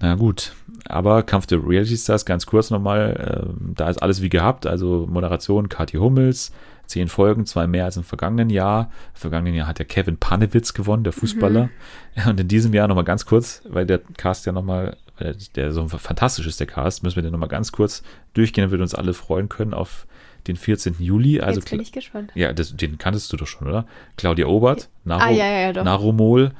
[0.00, 0.54] Na gut.
[0.86, 4.66] Aber Kampf der Reality Stars, ganz kurz nochmal, ähm, da ist alles wie gehabt.
[4.66, 6.52] Also Moderation Kathi Hummels,
[6.92, 8.90] zehn Folgen, zwei mehr als im vergangenen Jahr.
[9.14, 11.70] Im vergangenen Jahr hat ja Kevin Panewitz gewonnen, der Fußballer.
[12.26, 15.88] Und in diesem Jahr nochmal ganz kurz, weil der Cast ja nochmal, weil der so
[15.88, 18.02] fantastisch ist, der Cast, müssen wir den nochmal ganz kurz
[18.34, 20.06] durchgehen, damit wir uns alle freuen können auf
[20.46, 20.96] den 14.
[20.98, 21.40] Juli.
[21.40, 22.30] Also jetzt bin ich gespannt.
[22.34, 23.86] ja, das, den kanntest du doch schon, oder?
[24.16, 25.84] Claudia Obert, Naro, ah, ja, ja, ja.
[25.84, 26.52] Narumol,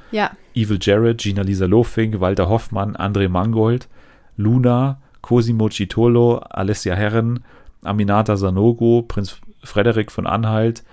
[0.55, 3.87] Evil Jared, Gina-Lisa Lofing, Walter Hoffmann, André Mangold,
[4.37, 7.43] Luna, Cosimo Citolo, Alessia Herren,
[7.83, 10.83] Aminata Sanogo, Prinz Frederik von Anhalt,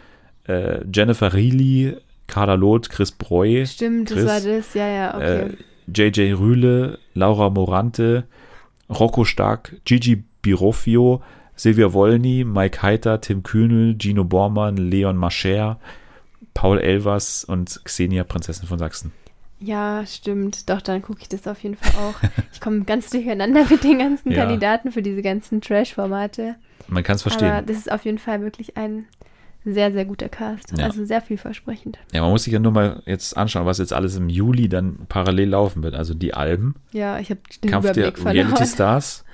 [0.44, 1.96] äh, Jennifer Reilly,
[2.26, 4.74] Carla Loth, Chris Breu, stimmt, Chris, das war das.
[4.74, 5.46] Ja, ja, okay.
[5.46, 8.24] äh, JJ Rühle, Laura Morante,
[8.88, 11.22] Rocco Stark, Gigi Biroffio,
[11.56, 15.78] Silvia Wolny, Mike Heiter, Tim Kühnel, Gino Bormann, Leon Mascher,
[16.54, 19.12] Paul Elvers und Xenia, Prinzessin von Sachsen.
[19.60, 20.68] Ja, stimmt.
[20.70, 22.14] Doch, dann gucke ich das auf jeden Fall auch.
[22.52, 24.38] ich komme ganz durcheinander mit den ganzen Ja.
[24.44, 26.56] Kandidaten für diese ganzen Trash-Formate.
[26.88, 27.66] Man kann es Aber verstehen.
[27.66, 29.04] das ist auf jeden Fall wirklich ein
[29.64, 30.76] sehr, sehr guter Cast.
[30.76, 30.86] Ja.
[30.86, 31.98] Also sehr vielversprechend.
[32.12, 35.00] Ja, man muss sich ja nur mal jetzt anschauen, was jetzt alles im Juli dann
[35.08, 35.94] parallel laufen wird.
[35.94, 38.66] Also die Alben, Ja, ich habe den Kampf der Überblick Reality verloren.
[38.66, 39.24] Stars,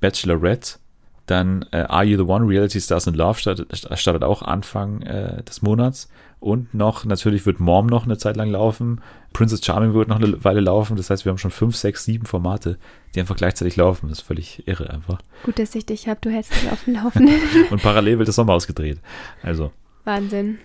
[0.00, 0.78] Bachelorette,
[1.26, 2.46] dann äh, Are You the One?
[2.48, 6.08] Reality Stars in Love startet, startet auch Anfang äh, des Monats.
[6.42, 9.00] Und noch, natürlich wird Mom noch eine Zeit lang laufen.
[9.32, 10.96] Princess Charming wird noch eine Weile laufen.
[10.96, 12.78] Das heißt, wir haben schon fünf, sechs, sieben Formate,
[13.14, 14.08] die einfach gleichzeitig laufen.
[14.08, 15.20] Das ist völlig irre einfach.
[15.44, 16.18] Gut, dass ich dich habe.
[16.20, 17.36] Du hältst mich auf dem Laufenden.
[17.70, 18.98] Und parallel wird das Sommer ausgedreht.
[19.40, 19.70] Also,
[20.04, 20.58] Wahnsinn.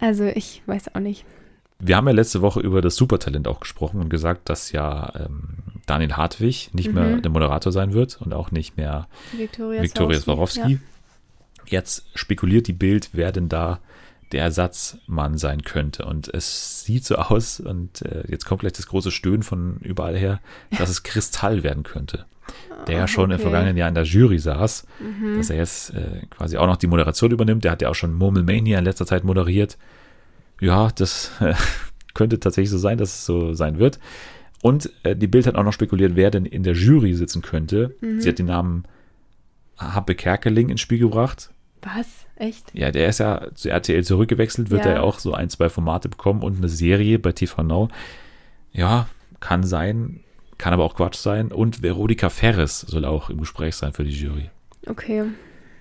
[0.00, 1.26] Also ich weiß auch nicht.
[1.78, 5.48] Wir haben ja letzte Woche über das Supertalent auch gesprochen und gesagt, dass ja ähm,
[5.86, 7.22] Daniel Hartwig nicht mehr Mhm.
[7.22, 10.20] der Moderator sein wird und auch nicht mehr Viktoria, Swarovski.
[10.20, 10.78] Swarovski.
[11.66, 13.80] Jetzt spekuliert die Bild, wer denn da
[14.32, 16.04] der Ersatzmann sein könnte.
[16.04, 20.16] Und es sieht so aus, und äh, jetzt kommt gleich das große Stöhnen von überall
[20.16, 20.40] her,
[20.76, 22.26] dass es Kristall werden könnte.
[22.86, 23.34] der ja schon okay.
[23.34, 25.36] im vergangenen Jahr in der Jury saß, mhm.
[25.36, 27.64] dass er jetzt äh, quasi auch noch die Moderation übernimmt.
[27.64, 29.76] Der hat ja auch schon Murmelmania in letzter Zeit moderiert.
[30.60, 31.54] Ja, das äh,
[32.14, 33.98] könnte tatsächlich so sein, dass es so sein wird.
[34.62, 37.94] Und äh, die Bild hat auch noch spekuliert, wer denn in der Jury sitzen könnte.
[38.00, 38.20] Mhm.
[38.20, 38.84] Sie hat den Namen
[39.78, 41.50] Happe Kerkeling ins Spiel gebracht.
[41.82, 42.26] Was?
[42.36, 42.74] Echt?
[42.74, 44.92] Ja, der ist ja zu RTL zurückgewechselt, wird ja.
[44.92, 47.88] er auch so ein, zwei Formate bekommen und eine Serie bei TV Now.
[48.72, 49.08] Ja,
[49.40, 50.20] kann sein,
[50.58, 51.52] kann aber auch Quatsch sein.
[51.52, 54.50] Und Veronika Ferres soll auch im Gespräch sein für die Jury.
[54.86, 55.24] Okay.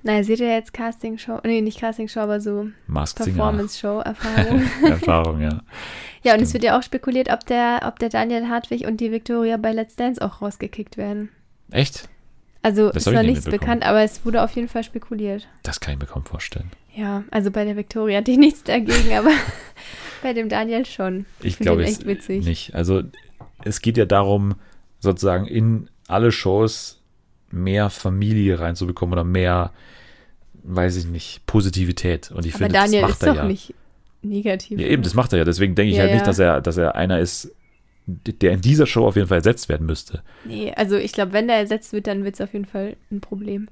[0.04, 4.62] Naja, seht ihr jetzt Castingshow, nee, nicht Castingshow, aber so Performance-Show-Erfahrung.
[4.84, 5.62] Erfahrung, ja.
[6.24, 9.12] Ja, und es wird ja auch spekuliert, ob der, ob der Daniel Hartwig und die
[9.12, 11.30] Victoria bei Let's Dance auch rausgekickt werden.
[11.72, 12.10] Echt?
[12.68, 15.48] Also das ist noch nichts bekannt, aber es wurde auf jeden Fall spekuliert.
[15.64, 16.70] Das kann ich mir kaum vorstellen.
[16.94, 19.32] Ja, also bei der Victoria hatte ich nichts dagegen, aber
[20.22, 21.26] bei dem Daniel schon.
[21.40, 22.44] Ich, ich glaube es witzig.
[22.44, 22.76] nicht.
[22.76, 23.04] Also
[23.64, 24.56] es geht ja darum,
[25.00, 27.02] sozusagen in alle Shows
[27.52, 29.72] mehr Familie reinzubekommen oder mehr,
[30.64, 32.32] weiß ich nicht, Positivität.
[32.32, 33.48] Und ich aber finde, Daniel das macht ist er doch ja.
[33.48, 33.74] nicht
[34.24, 34.78] negativ.
[34.78, 35.46] Ja, eben, das macht er ja.
[35.46, 37.56] Deswegen denke ich ja, halt nicht, dass er, dass er einer ist,
[38.08, 40.24] der in dieser Show auf jeden Fall ersetzt werden müsste.
[40.46, 43.20] Nee, also ich glaube, wenn der ersetzt wird, dann wird es auf jeden Fall ein
[43.20, 43.68] Problem.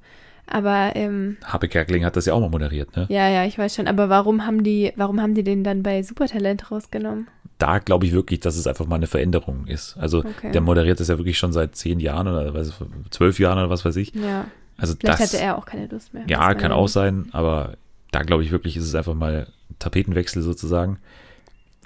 [0.47, 3.07] Aber ähm, Habe Kerkeling hat das ja auch mal moderiert, ne?
[3.09, 3.87] Ja, ja, ich weiß schon.
[3.87, 7.27] Aber warum haben die, warum haben die den dann bei Supertalent rausgenommen?
[7.57, 9.97] Da glaube ich wirklich, dass es einfach mal eine Veränderung ist.
[9.97, 10.51] Also okay.
[10.51, 12.73] der moderiert das ja wirklich schon seit zehn Jahren oder weiß,
[13.09, 14.13] zwölf Jahren oder was weiß ich.
[14.13, 14.45] Ja.
[14.77, 16.23] Also Vielleicht das, hatte er auch keine Lust mehr.
[16.27, 17.75] Ja, kann auch sein, aber
[18.11, 19.47] da glaube ich wirklich, ist es einfach mal
[19.79, 20.99] Tapetenwechsel sozusagen.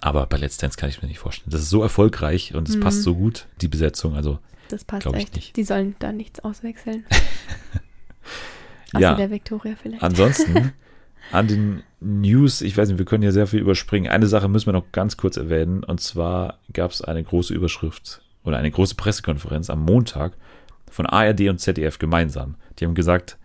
[0.01, 1.51] Aber bei Let's Dance kann ich mir nicht vorstellen.
[1.51, 2.81] Das ist so erfolgreich und es mhm.
[2.81, 4.15] passt so gut, die Besetzung.
[4.15, 4.39] Also,
[4.69, 5.35] das passt echt.
[5.35, 5.55] Nicht.
[5.55, 7.05] Die sollen da nichts auswechseln.
[8.97, 9.15] ja.
[9.15, 10.03] der Victoria vielleicht.
[10.03, 10.73] Ansonsten
[11.31, 14.09] an den News, ich weiß nicht, wir können ja sehr viel überspringen.
[14.09, 15.83] Eine Sache müssen wir noch ganz kurz erwähnen.
[15.83, 20.33] Und zwar gab es eine große Überschrift oder eine große Pressekonferenz am Montag
[20.89, 22.55] von ARD und ZDF gemeinsam.
[22.79, 23.37] Die haben gesagt,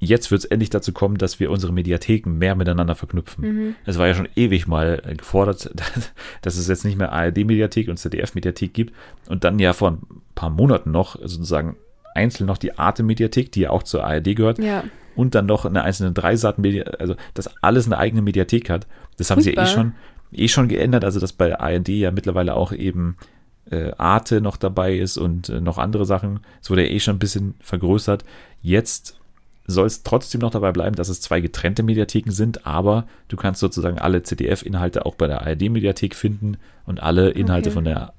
[0.00, 3.44] jetzt wird es endlich dazu kommen, dass wir unsere Mediatheken mehr miteinander verknüpfen.
[3.44, 3.74] Mhm.
[3.84, 5.70] Es war ja schon ewig mal gefordert,
[6.42, 8.94] dass es jetzt nicht mehr ARD-Mediathek und ZDF-Mediathek gibt
[9.28, 9.98] und dann ja vor ein
[10.34, 11.76] paar Monaten noch sozusagen
[12.14, 14.58] einzeln noch die Arte-Mediathek, die ja auch zur ARD gehört.
[14.58, 14.84] Ja.
[15.14, 18.86] Und dann noch eine einzelne Dreisat-Mediathek, also dass alles eine eigene Mediathek hat.
[19.16, 19.66] Das haben Furchtbar.
[19.66, 19.92] sie ja eh schon,
[20.32, 23.16] eh schon geändert, also dass bei ARD ja mittlerweile auch eben
[23.70, 26.40] äh, Arte noch dabei ist und äh, noch andere Sachen.
[26.62, 28.24] Es wurde ja eh schon ein bisschen vergrößert.
[28.62, 29.17] Jetzt
[29.68, 33.60] soll es trotzdem noch dabei bleiben, dass es zwei getrennte Mediatheken sind, aber du kannst
[33.60, 36.56] sozusagen alle CDF-Inhalte auch bei der ARD-Mediathek finden
[36.86, 37.74] und alle Inhalte okay.
[37.74, 38.14] von der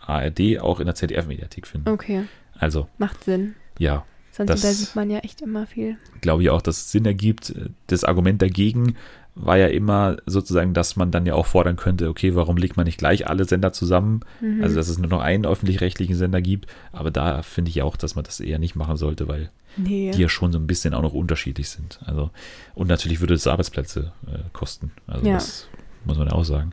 [0.00, 1.88] ARD auch in der ZDF-Mediathek finden.
[1.90, 2.24] Okay.
[2.58, 2.88] Also.
[2.96, 3.54] Macht Sinn.
[3.78, 4.06] Ja.
[4.32, 5.98] Sonst das, da sieht man ja echt immer viel.
[6.22, 7.54] Glaube ich auch, dass es Sinn ergibt.
[7.88, 8.96] Das Argument dagegen
[9.38, 12.86] war ja immer sozusagen, dass man dann ja auch fordern könnte, okay, warum legt man
[12.86, 14.20] nicht gleich alle Sender zusammen?
[14.40, 14.62] Mhm.
[14.62, 16.66] Also, dass es nur noch einen öffentlich-rechtlichen Sender gibt.
[16.90, 20.10] Aber da finde ich auch, dass man das eher nicht machen sollte, weil nee.
[20.10, 22.00] die ja schon so ein bisschen auch noch unterschiedlich sind.
[22.06, 22.30] Also,
[22.74, 24.92] und natürlich würde es Arbeitsplätze äh, kosten.
[25.06, 25.34] Also, ja.
[25.34, 25.68] das
[26.06, 26.72] muss man ja auch sagen.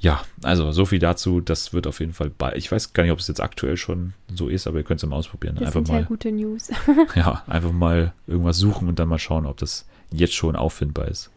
[0.00, 1.40] Ja, also so viel dazu.
[1.40, 2.52] Das wird auf jeden Fall bei.
[2.56, 5.08] Ich weiß gar nicht, ob es jetzt aktuell schon so ist, aber ihr könnt es
[5.08, 5.54] mal ausprobieren.
[5.56, 6.70] Das einfach sind mal, ja gute News.
[7.14, 11.30] ja, einfach mal irgendwas suchen und dann mal schauen, ob das jetzt schon auffindbar ist.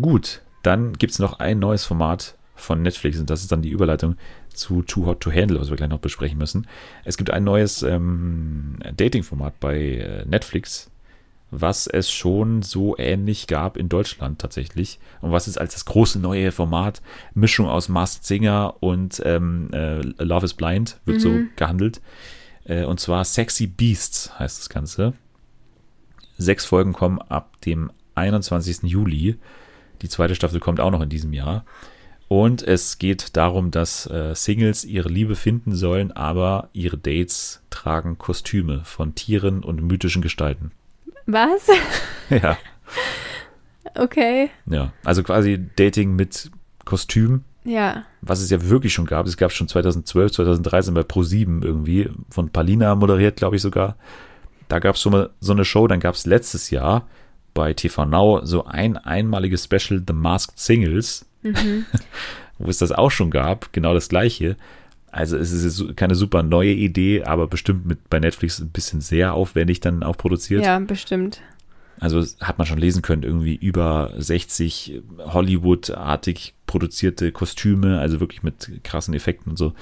[0.00, 3.70] Gut, dann gibt es noch ein neues Format von Netflix und das ist dann die
[3.70, 4.16] Überleitung
[4.48, 6.66] zu Too Hot to Handle, was wir gleich noch besprechen müssen.
[7.04, 10.90] Es gibt ein neues ähm, Dating-Format bei äh, Netflix,
[11.50, 16.18] was es schon so ähnlich gab in Deutschland tatsächlich und was es als das große
[16.18, 17.02] neue Format
[17.34, 21.20] Mischung aus Masked Singer und ähm, äh, Love is Blind wird mhm.
[21.20, 22.00] so gehandelt.
[22.64, 25.12] Äh, und zwar Sexy Beasts heißt das Ganze.
[26.38, 28.82] Sechs Folgen kommen ab dem 21.
[28.82, 29.36] Juli.
[30.02, 31.64] Die zweite Staffel kommt auch noch in diesem Jahr.
[32.28, 38.18] Und es geht darum, dass äh, Singles ihre Liebe finden sollen, aber ihre Dates tragen
[38.18, 40.72] Kostüme von Tieren und mythischen Gestalten.
[41.26, 41.68] Was?
[42.30, 42.58] ja.
[43.94, 44.50] Okay.
[44.68, 46.50] Ja, also quasi Dating mit
[46.84, 47.44] Kostüm.
[47.64, 48.04] Ja.
[48.22, 49.26] Was es ja wirklich schon gab.
[49.26, 53.96] Es gab schon 2012, 2013 bei Pro7 irgendwie, von Palina moderiert, glaube ich sogar.
[54.68, 55.86] Da gab es schon mal so eine Show.
[55.86, 57.06] Dann gab es letztes Jahr
[57.54, 61.86] bei TV Now so ein einmaliges Special, The Masked Singles mhm.
[62.58, 64.56] wo es das auch schon gab, genau das gleiche.
[65.10, 69.34] Also es ist keine super neue Idee, aber bestimmt mit bei Netflix ein bisschen sehr
[69.34, 70.64] aufwendig dann auch produziert.
[70.64, 71.40] Ja, bestimmt.
[71.98, 78.70] Also hat man schon lesen können, irgendwie über 60 Hollywood-artig produzierte Kostüme, also wirklich mit
[78.84, 79.72] krassen Effekten und so.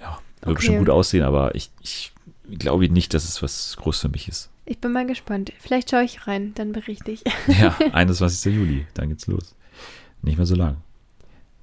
[0.00, 0.54] Ja, wird okay.
[0.54, 2.12] bestimmt gut aussehen, aber ich, ich
[2.50, 4.50] glaube nicht, dass es was groß für mich ist.
[4.66, 5.52] Ich bin mal gespannt.
[5.58, 7.22] Vielleicht schaue ich rein, dann berichte ich.
[7.60, 8.54] Ja, 21.
[8.54, 9.54] Juli, dann geht's los.
[10.22, 10.78] Nicht mehr so lang.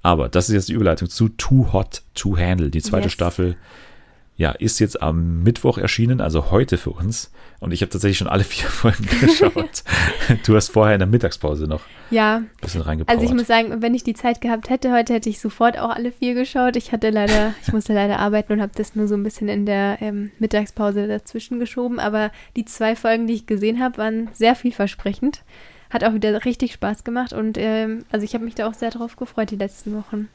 [0.02, 3.12] Aber das ist jetzt die Überleitung zu Too Hot to Handle, die zweite yes.
[3.12, 3.56] Staffel.
[4.36, 7.30] Ja, ist jetzt am Mittwoch erschienen, also heute für uns.
[7.60, 9.84] Und ich habe tatsächlich schon alle vier Folgen geschaut.
[10.46, 13.16] du hast vorher in der Mittagspause noch Ja, ein bisschen reingepowert.
[13.16, 15.90] also ich muss sagen, wenn ich die Zeit gehabt hätte heute, hätte ich sofort auch
[15.90, 16.76] alle vier geschaut.
[16.76, 19.66] Ich hatte leider, ich musste leider arbeiten und habe das nur so ein bisschen in
[19.66, 22.00] der ähm, Mittagspause dazwischen geschoben.
[22.00, 25.42] Aber die zwei Folgen, die ich gesehen habe, waren sehr vielversprechend.
[25.90, 28.90] Hat auch wieder richtig Spaß gemacht und ähm, also ich habe mich da auch sehr
[28.90, 30.28] drauf gefreut die letzten Wochen.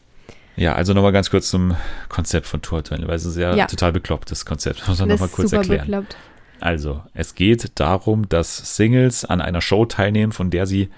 [0.58, 1.76] Ja, also nochmal ganz kurz zum
[2.10, 3.68] Konzept von Tour weil es ist ja, Ja.
[3.68, 4.84] total beklopptes Konzept.
[4.88, 5.86] Muss man nochmal kurz erklären.
[5.88, 6.18] bekloppt.
[6.60, 10.89] Also, es geht darum, dass Singles an einer Show teilnehmen, von der sie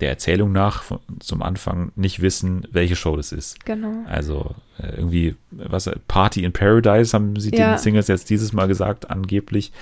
[0.00, 3.64] der Erzählung nach von, zum Anfang nicht wissen, welche Show das ist.
[3.64, 4.04] Genau.
[4.08, 7.74] Also äh, irgendwie, was, Party in Paradise haben sie Ja.
[7.74, 9.72] den Singles jetzt dieses Mal gesagt, angeblich,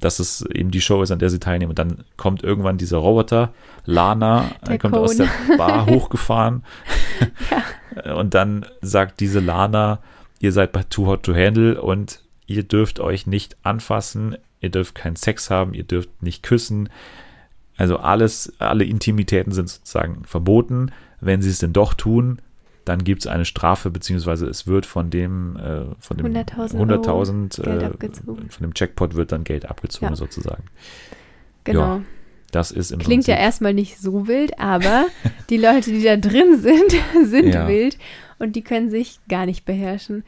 [0.00, 1.70] dass es eben die Show ist, an der sie teilnehmen.
[1.70, 3.52] Und dann kommt irgendwann dieser Roboter,
[3.84, 5.28] Lana, Der kommt aus Cone.
[5.48, 6.64] der Bar hochgefahren.
[8.16, 10.00] Und dann sagt diese Lana,
[10.40, 14.94] ihr seid bei Too Hot to Handle und ihr dürft euch nicht anfassen, ihr dürft
[14.94, 16.88] keinen Sex haben, ihr dürft nicht küssen.
[17.76, 20.90] Also alles, alle Intimitäten sind sozusagen verboten.
[21.20, 22.40] Wenn sie es denn doch tun,
[22.88, 27.62] dann gibt es eine Strafe, beziehungsweise es wird von dem, äh, von dem 100.000 100.000,
[27.62, 28.48] Geld äh, abgezogen.
[28.50, 30.16] von dem Jackpot wird dann Geld abgezogen Ja.
[30.16, 30.64] sozusagen.
[31.64, 31.80] Genau.
[31.80, 32.02] Ja,
[32.50, 35.04] Das ist im Klingt ja Prinzip- erstmal nicht so wild, aber
[35.50, 36.94] die Leute, die da drin sind,
[37.28, 37.68] sind Ja.
[37.68, 37.98] wild
[38.38, 40.24] und die können sich gar nicht beherrschen.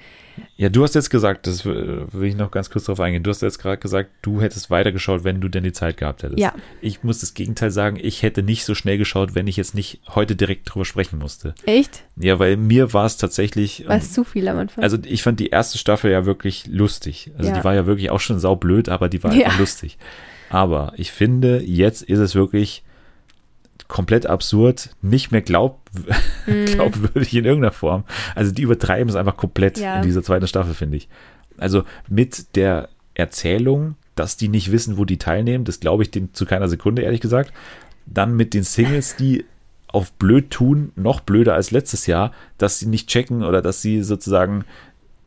[0.56, 3.22] Ja, du hast jetzt gesagt, das will will ich noch ganz kurz drauf eingehen.
[3.22, 6.38] Du hast jetzt gerade gesagt, du hättest weitergeschaut, wenn du denn die Zeit gehabt hättest.
[6.40, 6.54] Ja.
[6.80, 10.00] Ich muss das Gegenteil sagen, ich hätte nicht so schnell geschaut, wenn ich jetzt nicht
[10.08, 11.54] heute direkt drüber sprechen musste.
[11.66, 12.02] Echt?
[12.16, 13.86] Ja, weil mir war es tatsächlich.
[13.86, 14.82] War es zu viel am Anfang?
[14.82, 17.30] Also ich fand die erste Staffel ja wirklich lustig.
[17.36, 17.58] Also Ja.
[17.58, 19.46] die war ja wirklich auch schon saublöd, aber die war Ja.
[19.46, 19.98] einfach lustig.
[20.48, 22.82] Aber ich finde, jetzt ist es wirklich
[23.88, 25.80] komplett absurd, nicht mehr glaub,
[26.46, 26.64] Mhm.
[26.66, 28.04] glaubwürdig in irgendeiner Form.
[28.34, 29.96] Also die übertreiben es einfach komplett Ja.
[29.96, 31.08] in dieser zweiten Staffel, finde ich.
[31.58, 36.32] Also mit der Erzählung, dass die nicht wissen, wo die teilnehmen, das glaube ich denen
[36.34, 37.52] zu keiner Sekunde, ehrlich gesagt.
[38.06, 39.44] Dann mit den Singles, die
[39.88, 44.02] auf blöd tun, noch blöder als letztes Jahr, dass sie nicht checken oder dass sie
[44.02, 44.64] sozusagen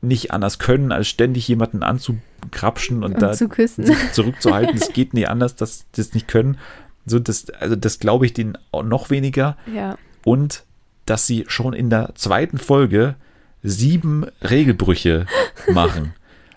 [0.02, 3.86] nicht anders können, als ständig jemanden anzukrapschen und, und da zu küssen.
[3.86, 4.76] sich zurückzuhalten.
[4.78, 6.58] Es geht nie anders, dass sie das nicht können.
[7.06, 9.58] So, das, also das glaube ich denen auch noch weniger.
[9.72, 9.98] ja.
[10.26, 10.64] Und
[11.06, 13.16] dass sie schon in der zweiten Folge
[13.62, 15.26] sieben Regelbrüche
[15.74, 16.14] machen.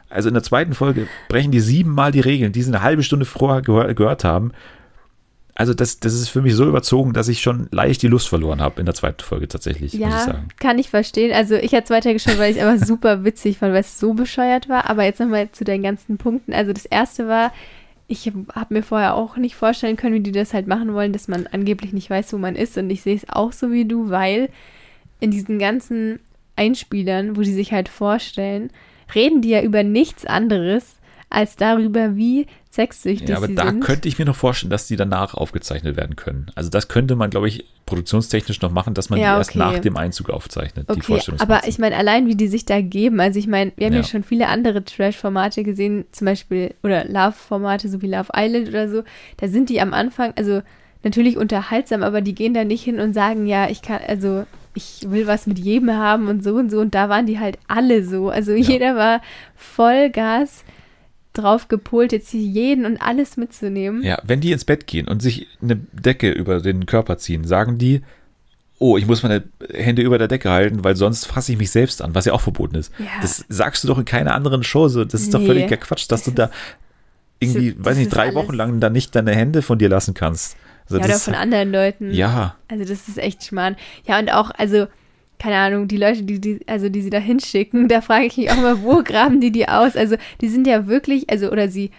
[0.09, 3.25] Also in der zweiten Folge brechen die siebenmal die Regeln, die sie eine halbe Stunde
[3.25, 4.53] vorher gehör, gehört haben.
[5.57, 8.61] Also das, das ist für mich so überzogen, dass ich schon leicht die Lust verloren
[8.61, 10.49] habe in der zweiten Folge tatsächlich, muss ich Ja, sagen.
[10.61, 11.33] kann ich verstehen.
[11.35, 14.15] Also ich hatte es weitergeschaut, weil ich es einfach super witzig fand, weil es so
[14.15, 14.89] bescheuert war.
[14.89, 16.53] Aber jetzt nochmal zu deinen ganzen Punkten.
[16.53, 17.53] Also das erste war,
[18.09, 21.29] ich habe mir vorher auch nicht vorstellen können, wie die das halt machen wollen, dass
[21.29, 22.79] man angeblich nicht weiß, wo man ist.
[22.79, 24.49] Und ich sehe es auch so wie du, weil
[25.19, 26.21] in diesen ganzen
[26.55, 28.71] Einspielern, wo die sich halt vorstellen,
[29.15, 30.97] reden die ja über nichts anderes
[31.29, 33.81] als darüber, wie sexsüchtig Ja, aber sie da sind.
[33.81, 36.47] könnte ich mir noch vorstellen, dass die danach aufgezeichnet werden können.
[36.55, 39.59] Also das könnte man, glaube ich, produktionstechnisch noch machen, dass man Ja, die erst okay.
[39.59, 40.89] nach dem Einzug aufzeichnet.
[40.89, 41.53] die Okay, Vorstellungsmasse.
[41.61, 44.01] aber ich meine, allein wie die sich da geben, also ich meine, wir haben ja,
[44.01, 44.07] Ja.
[44.07, 49.03] schon viele andere Trash-Formate gesehen, zum Beispiel, oder Love-Formate, so wie Love Island oder so,
[49.39, 50.63] da sind die am Anfang, also
[51.03, 55.07] natürlich unterhaltsam, aber die gehen da nicht hin und sagen, ja, ich kann, also ich
[55.09, 58.05] will was mit jedem haben und so und so und da waren die halt alle
[58.05, 59.23] so, also jeder war
[59.77, 60.65] Vollgas
[61.39, 64.03] drauf gepolt, jetzt hier jeden und alles mitzunehmen.
[64.03, 67.79] Ja, wenn die ins Bett gehen und sich eine Decke über den Körper ziehen, sagen
[67.79, 68.03] die,
[68.79, 72.03] oh, ich muss meine Hände über der Decke halten, weil sonst fasse ich mich selbst
[72.03, 72.93] an, was ja auch verboten ist.
[72.99, 73.07] Ja.
[73.23, 74.89] Das sagst du doch in keiner anderen Show.
[74.89, 75.05] So.
[75.05, 75.47] Das ist doch Nee.
[75.47, 76.51] völliger Quatsch, dass du da
[77.39, 80.15] irgendwie, Das- weiß das nicht, drei Wochen lang dann nicht deine Hände von dir lassen
[80.15, 80.57] kannst.
[80.85, 82.13] Also Ja, oder das, von anderen Leuten.
[82.13, 83.77] ja, Also das ist echt Schmarrn.
[84.07, 84.87] Ja, und auch, also,
[85.39, 88.51] keine Ahnung, die Leute, die, die, also die sie da hinschicken, da frage ich mich
[88.51, 89.97] auch mal, wo graben die die aus?
[89.97, 91.91] Also die sind ja wirklich, also, oder sie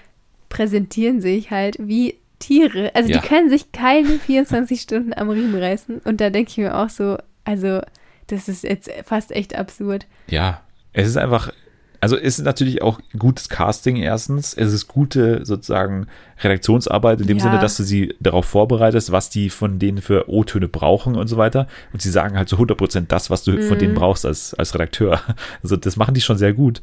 [0.50, 2.92] präsentieren sich halt wie Tiere.
[2.96, 3.20] Also Ja.
[3.20, 6.00] die können sich keine 24 Stunden am Riemen reißen.
[6.04, 7.82] Und da denke ich mir auch so, also,
[8.28, 10.06] das ist jetzt fast echt absurd.
[10.28, 10.62] ja.
[10.94, 11.54] Es ist einfach,
[12.02, 14.54] also es ist natürlich auch gutes Casting erstens.
[14.54, 16.08] Es ist gute sozusagen
[16.44, 17.44] Redaktionsarbeit in dem Ja.
[17.44, 21.38] Sinne, dass du sie darauf vorbereitest, was die von denen für O-Töne brauchen und so
[21.38, 21.68] weiter.
[21.94, 23.98] Und sie sagen halt zu 100% das, was du von denen Mhm.
[23.98, 25.22] brauchst als, als Redakteur.
[25.64, 26.82] Also das machen die schon sehr gut.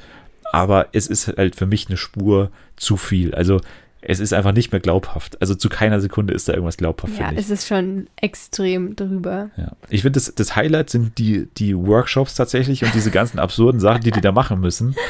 [0.53, 3.35] Aber es ist halt für mich eine Spur zu viel.
[3.35, 3.61] Also
[4.07, 5.41] es ist einfach nicht mehr glaubhaft.
[5.41, 9.51] Also zu keiner Sekunde ist da irgendwas glaubhaft, Ja, es ist schon extrem drüber.
[9.57, 9.73] Ja.
[9.89, 14.03] Ich finde, das, das Highlight sind die, die Workshops tatsächlich und diese ganzen absurden Sachen,
[14.03, 14.95] die die da machen müssen.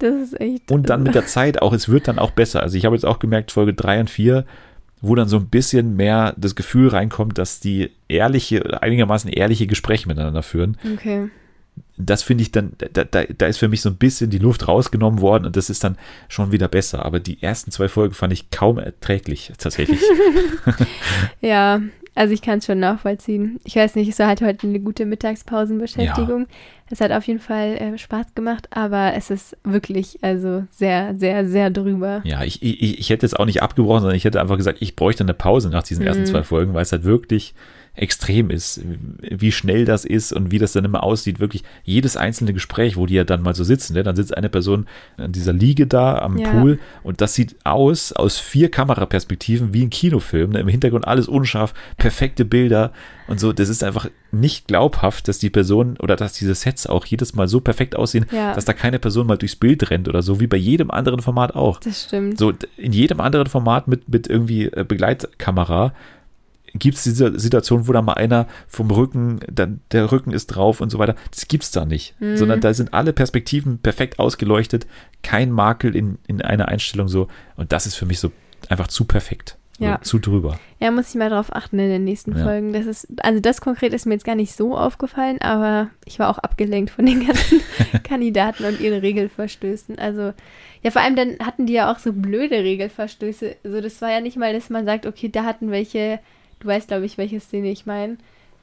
[0.00, 0.70] Das ist echt.
[0.70, 2.62] Und dann mit der Zeit auch, es wird dann auch besser.
[2.62, 4.44] Also ich habe jetzt auch gemerkt, Folge 3 und 4,
[5.00, 10.06] wo dann so ein bisschen mehr das Gefühl reinkommt, dass die ehrliche, einigermaßen ehrliche Gespräche
[10.06, 10.78] miteinander führen.
[10.94, 11.30] Okay.
[11.96, 14.68] Das finde ich dann, da, da, da ist für mich so ein bisschen die Luft
[14.68, 15.96] rausgenommen worden und das ist dann
[16.28, 17.04] schon wieder besser.
[17.04, 20.00] Aber die ersten zwei Folgen fand ich kaum erträglich, tatsächlich.
[21.40, 21.80] ja,
[22.14, 23.60] also ich kann es schon nachvollziehen.
[23.62, 26.40] Ich weiß nicht, es war halt heute eine gute Mittagspausenbeschäftigung.
[26.42, 26.46] Ja.
[26.90, 31.46] Es hat auf jeden Fall äh, Spaß gemacht, aber es ist wirklich also sehr, sehr,
[31.46, 32.22] sehr drüber.
[32.24, 34.96] Ja, ich, ich, ich hätte es auch nicht abgebrochen, sondern ich hätte einfach gesagt, ich
[34.96, 37.54] bräuchte eine Pause nach diesen ersten zwei Folgen, weil es halt wirklich
[37.98, 38.80] extrem ist,
[39.20, 41.40] wie schnell das ist und wie das dann immer aussieht.
[41.40, 44.02] Wirklich jedes einzelne Gespräch, wo die ja dann mal so sitzen, ne?
[44.02, 44.86] dann sitzt eine Person
[45.16, 46.50] an dieser Liege da am ja.
[46.50, 50.50] Pool und das sieht aus, aus vier Kameraperspektiven wie ein Kinofilm.
[50.50, 50.60] Ne?
[50.60, 52.92] Im Hintergrund alles unscharf, perfekte Bilder
[53.26, 53.52] und so.
[53.52, 57.48] Das ist einfach nicht glaubhaft, dass die Person oder dass diese Sets auch jedes Mal
[57.48, 58.54] so perfekt aussehen, ja.
[58.54, 61.54] dass da keine Person mal durchs Bild rennt oder so, wie bei jedem anderen Format
[61.54, 61.80] auch.
[61.80, 62.38] Das stimmt.
[62.38, 65.92] So in jedem anderen Format mit, mit irgendwie äh, Begleitkamera
[66.78, 70.80] gibt es diese Situation, wo da mal einer vom Rücken, dann der Rücken ist drauf
[70.80, 71.14] und so weiter.
[71.30, 72.14] Das gibt es da nicht.
[72.20, 72.36] Mhm.
[72.36, 74.86] Sondern da sind alle Perspektiven perfekt ausgeleuchtet,
[75.22, 77.28] kein Makel in, in einer Einstellung so.
[77.56, 78.32] Und das ist für mich so
[78.68, 79.56] einfach zu perfekt.
[79.80, 80.00] Ja.
[80.00, 80.58] zu drüber.
[80.80, 82.42] Ja, muss ich mal drauf achten in den nächsten ja.
[82.42, 82.72] Folgen.
[82.72, 86.30] Das ist, also das konkret ist mir jetzt gar nicht so aufgefallen, aber ich war
[86.30, 87.60] auch abgelenkt von den ganzen
[88.02, 89.96] Kandidaten und ihren Regelverstößen.
[89.96, 90.32] Also,
[90.82, 93.54] ja, vor allem dann hatten die ja auch so blöde Regelverstöße.
[93.62, 96.18] Also, das war ja nicht mal, dass man sagt, okay, da hatten welche
[96.60, 98.16] Du weißt, glaube ich, welche Szene ich meine.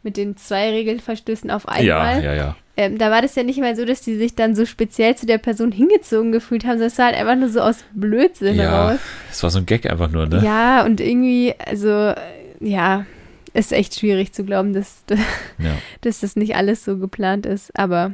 [0.04, 1.86] Mit den zwei Regelverstößen auf einmal.
[1.86, 2.56] Ja, ja, ja.
[2.78, 5.26] Ähm, da war das ja nicht mal so, dass die sich dann so speziell zu
[5.26, 8.89] der Person hingezogen gefühlt haben, sondern es war halt einfach nur so aus Blödsinn ja,
[8.89, 9.00] raus.
[9.32, 10.41] Es war so ein Gag einfach nur, ne?
[10.43, 12.14] Ja, und irgendwie, also,
[12.60, 13.06] ja,
[13.54, 15.72] ist echt schwierig zu glauben, dass, ja.
[16.02, 17.78] dass das nicht alles so geplant ist.
[17.80, 18.12] Aber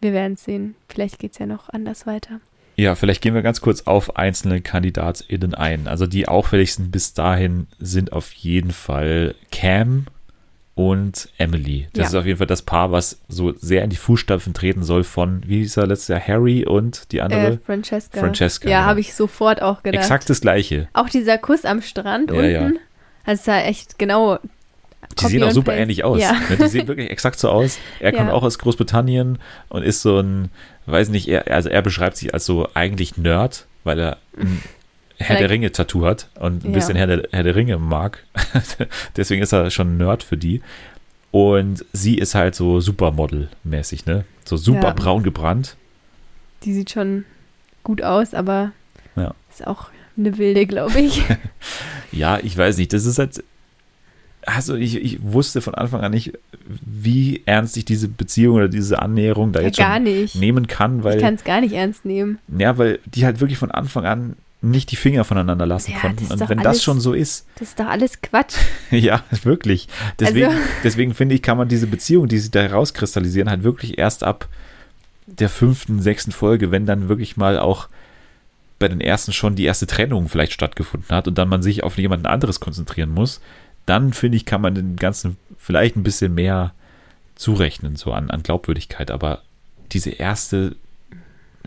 [0.00, 0.74] wir werden es sehen.
[0.88, 2.40] Vielleicht geht es ja noch anders weiter.
[2.76, 5.86] Ja, vielleicht gehen wir ganz kurz auf einzelne KandidatInnen ein.
[5.86, 10.06] Also die auffälligsten bis dahin sind auf jeden Fall Cam
[10.74, 11.86] und Emily.
[11.92, 12.08] Das ja.
[12.08, 15.42] ist auf jeden Fall das Paar, was so sehr in die Fußstapfen treten soll von,
[15.46, 17.52] wie hieß er letztes Jahr, Harry und die andere?
[17.52, 18.18] Äh, Francesca.
[18.18, 18.68] Francesca.
[18.68, 18.88] Ja, genau.
[18.90, 20.02] habe ich sofort auch gedacht.
[20.02, 20.88] Exakt das Gleiche.
[20.92, 22.50] Auch dieser Kuss am Strand ja, unten.
[22.74, 22.80] Ja.
[23.24, 24.38] Also es sah echt genau
[25.20, 25.82] die sehen auch super Paste.
[25.82, 26.20] ähnlich aus.
[26.20, 26.32] Ja.
[26.32, 27.78] Ne, die sehen wirklich exakt so aus.
[28.00, 28.34] Er kommt ja.
[28.34, 29.38] auch aus Großbritannien
[29.68, 30.50] und ist so ein,
[30.86, 34.62] weiß nicht, er, also er beschreibt sich als so eigentlich Nerd, weil er ein
[35.18, 36.74] Herr der Ringe-Tattoo hat und ein ja.
[36.74, 38.24] bisschen Herr der, Herr der Ringe mag.
[39.16, 40.60] Deswegen ist er schon ein Nerd für die.
[41.30, 44.24] Und sie ist halt so Supermodel-mäßig, ne?
[44.44, 45.76] So super braun gebrannt.
[46.64, 47.24] Die sieht schon
[47.82, 48.72] gut aus, aber
[49.54, 51.22] ist auch eine wilde, glaube ich.
[52.12, 52.92] ja, ich weiß nicht.
[52.92, 53.42] Das ist halt
[54.46, 56.32] also ich, ich wusste von Anfang an nicht,
[56.66, 60.36] wie ernst ich diese Beziehung oder diese Annäherung da ja, jetzt schon nicht.
[60.36, 61.16] nehmen kann, weil.
[61.16, 62.38] Ich kann es gar nicht ernst nehmen.
[62.56, 66.24] Ja, weil die halt wirklich von Anfang an nicht die Finger voneinander lassen ja, konnten.
[66.32, 67.46] Und wenn alles, das schon so ist.
[67.58, 68.56] Das ist doch alles Quatsch.
[68.90, 69.88] ja, wirklich.
[70.18, 70.58] Deswegen, also.
[70.84, 74.48] deswegen finde ich, kann man diese Beziehung, die sie da rauskristallisieren, halt wirklich erst ab
[75.26, 77.88] der fünften, sechsten Folge, wenn dann wirklich mal auch
[78.78, 81.96] bei den ersten schon die erste Trennung vielleicht stattgefunden hat und dann man sich auf
[81.96, 83.40] jemanden anderes konzentrieren muss,
[83.86, 86.72] dann finde ich, kann man den Ganzen vielleicht ein bisschen mehr
[87.34, 89.10] zurechnen, so an, an Glaubwürdigkeit.
[89.10, 89.42] Aber
[89.92, 90.76] diese erste,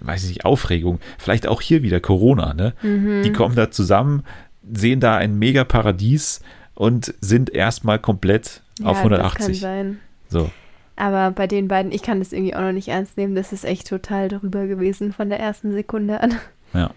[0.01, 2.73] weiß ich nicht, Aufregung, vielleicht auch hier wieder Corona, ne?
[2.81, 3.23] Mhm.
[3.23, 4.23] Die kommen da zusammen,
[4.71, 6.41] sehen da ein mega Paradies
[6.73, 9.37] und sind erstmal komplett ja, auf 180.
[9.37, 9.99] Das kann sein.
[10.29, 10.51] So.
[10.95, 13.35] Aber bei den beiden, ich kann das irgendwie auch noch nicht ernst nehmen.
[13.35, 16.35] Das ist echt total drüber gewesen von der ersten Sekunde an.
[16.73, 16.91] Ja.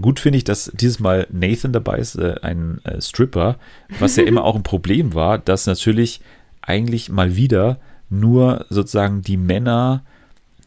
[0.00, 3.56] Gut finde ich, dass dieses Mal Nathan dabei ist, äh, ein äh, Stripper,
[4.00, 6.20] was ja immer auch ein Problem war, dass natürlich
[6.62, 7.78] eigentlich mal wieder
[8.10, 10.02] nur sozusagen die Männer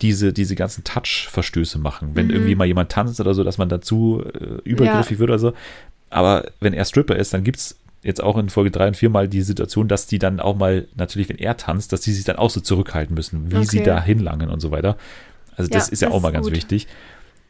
[0.02, 2.12] diese, diese ganzen Touch-Verstöße machen.
[2.14, 2.34] Wenn mhm.
[2.34, 5.20] irgendwie mal jemand tanzt oder so, dass man dazu äh, übergriffig ja.
[5.20, 5.54] wird oder so.
[6.10, 9.10] Aber wenn er Stripper ist, dann gibt es jetzt auch in Folge 3 und 4
[9.10, 12.24] mal die Situation, dass die dann auch mal, natürlich, wenn er tanzt, dass die sich
[12.24, 13.66] dann auch so zurückhalten müssen, wie okay.
[13.66, 14.98] sie da hinlangen und so weiter.
[15.56, 16.56] Also das ja, ist ja das auch mal ganz gut.
[16.56, 16.88] wichtig.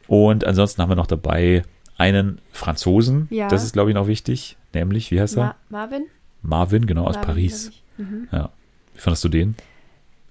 [0.08, 1.62] Und ansonsten haben wir noch dabei
[1.98, 3.28] einen Franzosen.
[3.30, 3.48] Ja.
[3.48, 4.56] Das ist, glaube ich, noch wichtig.
[4.74, 5.54] Nämlich, wie heißt er?
[5.68, 6.06] Marvin.
[6.42, 7.70] Marvin, genau, Marvin, aus Paris.
[7.98, 8.28] Mhm.
[8.32, 8.50] Ja.
[8.94, 9.54] Wie fandest du den?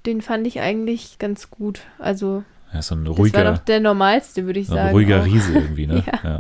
[0.06, 1.82] Den fand ich eigentlich ganz gut.
[2.00, 2.44] Also.
[2.74, 3.44] Ja, so ein ruhiger.
[3.44, 4.90] Das war doch der normalste, würde ich so sagen.
[4.90, 5.26] Ein ruhiger auch.
[5.26, 6.04] Riese irgendwie, ne?
[6.06, 6.20] ja.
[6.24, 6.40] Ja, ja.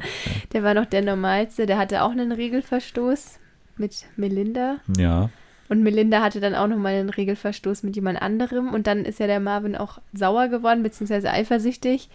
[0.54, 1.66] Der war noch der normalste.
[1.66, 3.40] Der hatte auch einen Regelverstoß
[3.78, 4.78] mit Melinda.
[4.98, 5.30] Ja.
[5.70, 8.74] Und Melinda hatte dann auch nochmal einen Regelverstoß mit jemand anderem.
[8.74, 12.10] Und dann ist ja der Marvin auch sauer geworden, beziehungsweise eifersüchtig.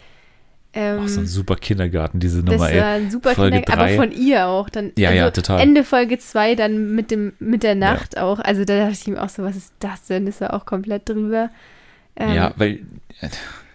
[0.75, 2.69] Ähm, Ach, so ein super Kindergarten, diese Nummer.
[2.69, 4.71] Das war ein super Folge Kindergarten, aber von ihr auch.
[4.71, 5.61] Dann, ja, also ja, total.
[5.61, 8.23] Ende Folge 2 dann mit, dem, mit der Nacht ja.
[8.23, 8.39] auch.
[8.39, 10.25] Also da dachte ich mir auch so, was ist das denn?
[10.25, 11.51] Das war auch komplett drüber.
[12.17, 12.81] Ähm, ja, weil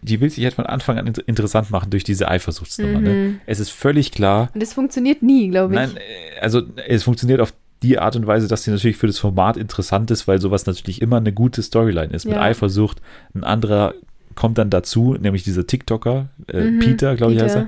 [0.02, 3.00] die will sich halt von Anfang an interessant machen durch diese Eifersuchtsnummer.
[3.00, 3.10] Ne?
[3.10, 3.32] Mhm.
[3.34, 3.40] Ne?
[3.46, 4.50] Es ist völlig klar.
[4.54, 5.80] Und es funktioniert nie, glaube ich.
[5.80, 9.20] Nein, äh, also es funktioniert auf die Art und Weise, dass sie natürlich für das
[9.20, 12.26] Format interessant ist, weil sowas natürlich immer eine gute Storyline ist.
[12.26, 13.02] Mit Eifersucht,
[13.36, 13.94] ein anderer
[14.38, 17.68] kommt dann dazu, nämlich dieser TikToker, äh, Mhm, Peter, glaube ich, heißt er,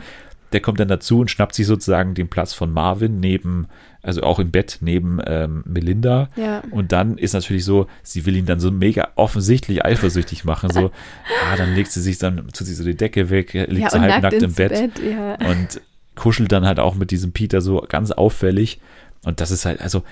[0.54, 3.68] der kommt dann dazu und schnappt sich sozusagen den Platz von Marvin neben,
[4.02, 6.30] also auch im Bett neben ähm, Melinda.
[6.36, 6.64] Ja.
[6.72, 10.72] Und dann ist natürlich so, sie will ihn dann so mega offensichtlich eifersüchtig machen.
[10.72, 10.92] So,
[11.52, 13.98] ah, dann legt sie sich dann, tut sie so die Decke weg, liegt ja, so
[13.98, 15.36] und halb nackt nackt im ins Bett, ja.
[15.50, 15.82] und
[16.16, 18.80] kuschelt dann halt auch mit diesem Peter so ganz auffällig.
[19.26, 20.04] Und das ist halt, also,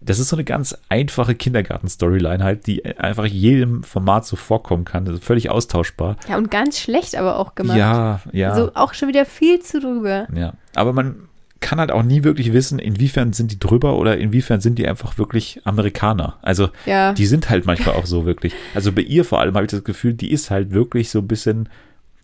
[0.00, 5.06] das ist so eine ganz einfache Kindergarten-Storyline halt, die einfach jedem Format so vorkommen kann.
[5.06, 6.16] Ist völlig austauschbar.
[6.28, 7.76] ja, und ganz schlecht aber auch gemacht.
[7.76, 8.54] Ja, ja.
[8.54, 10.28] So auch schon wieder viel zu drüber.
[10.34, 11.16] Ja, aber man
[11.60, 15.18] kann halt auch nie wirklich wissen, inwiefern sind die drüber oder inwiefern sind die einfach
[15.18, 16.38] wirklich Amerikaner.
[16.42, 17.12] Also Ja.
[17.12, 18.54] die sind halt manchmal auch so wirklich.
[18.76, 21.26] Also bei ihr vor allem habe ich das Gefühl, die ist halt wirklich so ein
[21.26, 21.68] bisschen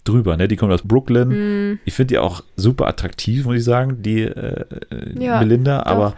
[0.05, 0.37] drüber.
[0.37, 0.47] Ne?
[0.47, 1.31] Die kommt aus Brooklyn.
[1.33, 5.79] Hm, Ich finde die auch super attraktiv, muss ich sagen, die äh, äh, Ja, Melinda,
[5.79, 5.87] doch.
[5.87, 6.14] aber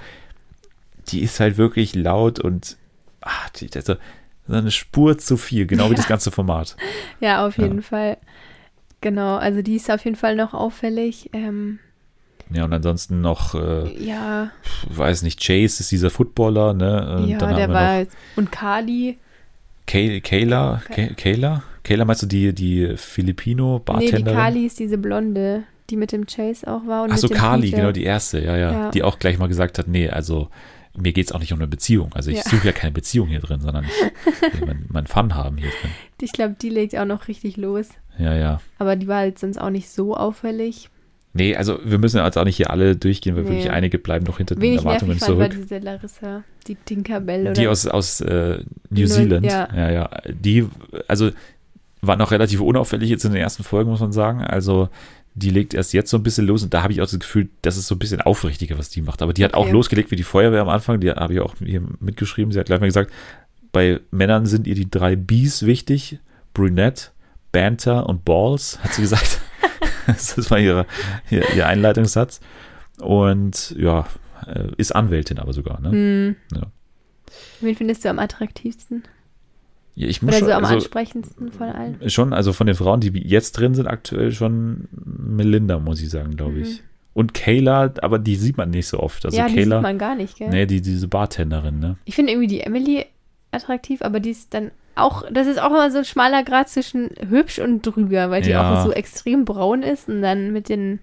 [1.08, 2.76] die ist halt wirklich laut und
[3.20, 3.94] ach, die, also,
[4.48, 6.76] so eine Spur zu viel, genau wie das ganze Format.
[7.20, 7.64] ja, auf Ja.
[7.64, 8.16] jeden Fall.
[9.00, 11.30] Genau, also die ist auf jeden Fall noch auffällig.
[11.32, 11.78] Ähm,
[12.52, 14.50] Ja, und ansonsten noch, äh, ja,
[14.88, 17.16] weiß nicht, Chase ist dieser Footballer, ne?
[17.16, 18.06] Und ja, der war noch.
[18.36, 19.18] Und Kali.
[19.86, 21.08] Kay, Kayla, Okay.
[21.08, 21.62] Kay, Kayla?
[21.84, 24.24] Kayla meinst du die, die Nee, die Filipino-Bartenderin?
[24.36, 27.04] Kali ist diese Blonde, die mit dem Chase auch war.
[27.04, 27.76] Und Ach so, mit dem Kali, Peter.
[27.78, 28.90] genau, die erste, ja, ja, Ja.
[28.90, 30.48] Die auch gleich mal gesagt hat, nee, also
[30.98, 32.12] mir geht es auch nicht um eine Beziehung.
[32.14, 32.42] Also ich Ja.
[32.48, 35.90] suche ja keine Beziehung hier drin, sondern ich will mein, mein Fun haben hier drin.
[36.20, 37.88] Ich glaube, die legt auch noch richtig los.
[38.18, 38.60] Ja, ja.
[38.78, 40.88] Aber die war jetzt sonst auch nicht so auffällig.
[41.34, 43.50] Nee, also wir müssen jetzt auch nicht hier alle durchgehen, weil Nee.
[43.50, 45.62] wirklich einige bleiben noch hinter den Wenig Erwartungen nervig fand war zurück.
[45.68, 49.68] diese Larissa, die Tinkerbell oder Die aus, aus äh, New Zealand, ja.
[49.74, 50.66] ja, ja, die,
[51.08, 51.30] also
[52.00, 54.40] war noch relativ unauffällig jetzt in den ersten Folgen, muss man sagen.
[54.42, 54.88] Also
[55.38, 57.50] die legt erst jetzt so ein bisschen los und da habe ich auch das Gefühl,
[57.60, 59.20] das ist so ein bisschen aufrichtiger, was die macht.
[59.20, 59.72] Aber die hat auch Okay.
[59.72, 62.52] losgelegt wie die Feuerwehr am Anfang, die habe ich auch hier mitgeschrieben.
[62.52, 63.12] Sie hat gleich mal gesagt,
[63.70, 66.18] bei Männern sind ihr die drei Bs wichtig,
[66.54, 67.08] Brunette,
[67.52, 69.40] Banter und Balls, hat sie gesagt.
[70.06, 70.86] das war ihre,
[71.30, 72.40] ihr, ihr Einleitungssatz.
[72.98, 74.06] Und ja,
[74.46, 75.80] äh, ist Anwältin aber sogar.
[75.80, 75.90] Ne?
[75.90, 76.36] Hm.
[76.54, 76.62] Ja.
[77.60, 79.02] Wen findest du am attraktivsten?
[79.96, 82.10] Ja, ich muss Oder schon, so am also, ansprechendsten von allen?
[82.10, 86.36] schon, also von den Frauen, die jetzt drin sind, aktuell schon Melinda, muss ich sagen,
[86.36, 86.82] glaube ich.
[87.14, 89.24] Und Kayla, aber die sieht man nicht so oft.
[89.24, 89.40] Also Mhm.
[89.40, 90.50] ja, die Kayla, sieht man gar nicht, gell?
[90.50, 91.96] nee, die, diese Bartenderin, ne?
[92.04, 93.06] Ich finde irgendwie die Emily
[93.52, 97.10] attraktiv, aber die ist dann auch, das ist auch immer so ein schmaler Grad zwischen
[97.28, 98.80] hübsch und drüber, weil die Ja.
[98.80, 101.00] auch so extrem braun ist und dann mit den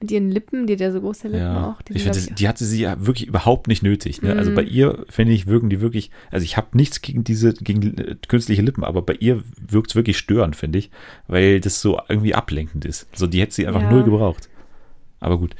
[0.00, 1.82] mit ihren Lippen, die hat ja so große Lippen Ja, auch.
[1.82, 4.20] Die ich sind, finde, glaub die hatte sie ja wirklich überhaupt nicht nötig.
[4.22, 4.36] Ne?
[4.36, 4.54] Also Mhm.
[4.54, 8.16] bei ihr, finde ich, wirken die wirklich, also ich habe nichts gegen diese, gegen äh,
[8.28, 10.90] künstliche Lippen, aber bei ihr wirkt es wirklich störend, finde ich,
[11.28, 13.06] weil das so irgendwie ablenkend ist.
[13.16, 13.90] So, die hätte sie einfach Ja.
[13.90, 14.48] null gebraucht.
[15.18, 15.56] Aber gut.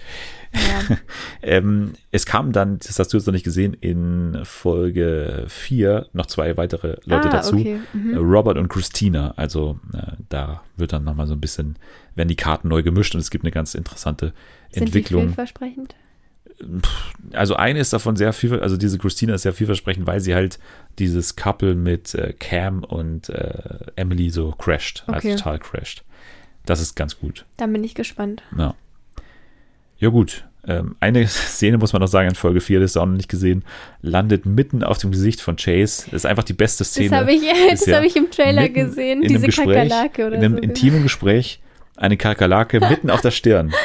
[0.54, 0.96] Ja.
[1.42, 6.26] Ähm, es kamen dann, das hast du jetzt noch nicht gesehen, in Folge 4 noch
[6.26, 7.56] zwei weitere Leute ah, dazu.
[7.56, 7.74] Okay.
[7.94, 8.16] Äh, Mhm.
[8.18, 9.32] Robert und Christina.
[9.36, 11.76] Also äh, da wird dann nochmal so ein bisschen,
[12.14, 14.26] werden die Karten neu gemischt und es gibt eine ganz interessante
[14.70, 15.26] Sind die Entwicklung.
[15.28, 15.94] vielversprechend?
[17.32, 20.58] Also eine ist davon sehr viel, also diese Christina ist sehr vielversprechend, weil sie halt
[20.98, 25.36] dieses Couple mit äh, Cam und äh, Emily so crasht, also Okay.
[25.36, 26.02] total crasht.
[26.64, 27.44] Das ist ganz gut.
[27.58, 28.42] Dann bin ich gespannt.
[28.56, 28.74] Ja,
[29.98, 30.44] ja gut.
[30.68, 33.28] Ähm, eine Szene muss man noch sagen in Folge 4, das ist auch noch nicht
[33.28, 33.64] gesehen,
[34.02, 36.04] landet mitten auf dem Gesicht von Chase.
[36.06, 37.08] Das ist einfach die beste Szene.
[37.10, 37.96] Das habe ich, das bisher.
[37.98, 40.62] hab ich im Trailer gesehen, diese Gespräch, Kakerlake oder in einem so.
[40.62, 41.60] intimen Gespräch
[41.98, 43.72] eine Kakerlake mitten auf der Stirn.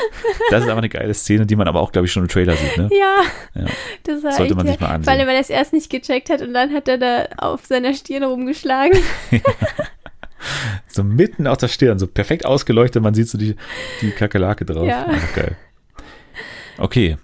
[0.49, 2.57] Das ist aber eine geile Szene, die man aber auch, glaube ich, schon im Trailer
[2.57, 2.75] sieht.
[2.77, 2.89] Ne?
[2.91, 3.21] Ja,
[3.61, 3.67] Ja.
[4.03, 5.13] das war Sollte man sich mal Vor ansehen.
[5.13, 7.93] allem, weil er es erst nicht gecheckt hat und dann hat er da auf seiner
[7.93, 8.99] Stirn rumgeschlagen.
[10.87, 13.55] So mitten auf der Stirn, so perfekt ausgeleuchtet, man sieht so die,
[14.01, 14.85] die Kakerlake drauf.
[14.87, 15.05] Ja.
[15.05, 15.55] Einfach geil.
[16.77, 17.17] Okay,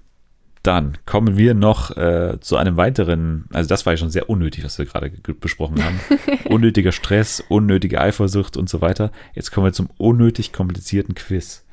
[0.64, 4.64] dann kommen wir noch äh, zu einem weiteren, also das war ja schon sehr unnötig,
[4.66, 6.00] was wir gerade ge- besprochen haben.
[6.50, 9.12] Unnötiger Stress, unnötige Eifersucht und so weiter.
[9.34, 11.64] Jetzt kommen wir zum unnötig komplizierten Quiz.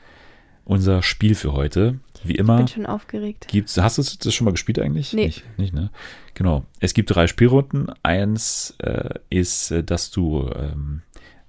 [0.66, 3.48] Unser Spiel für heute, wie immer, bin schon aufgeregt.
[3.48, 5.12] gibt's, hast du das schon mal gespielt eigentlich?
[5.12, 5.26] Nee.
[5.26, 5.90] Nicht, nicht, ne?
[6.32, 6.64] Genau.
[6.80, 7.88] Es gibt drei Spielrunden.
[8.02, 11.02] Eins äh, ist, äh, dass du ähm,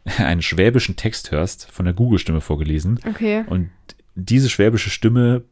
[0.18, 3.00] einen schwäbischen Text hörst, von der Google-Stimme vorgelesen.
[3.08, 3.46] Okay.
[3.48, 3.70] Und
[4.16, 5.44] diese schwäbische Stimme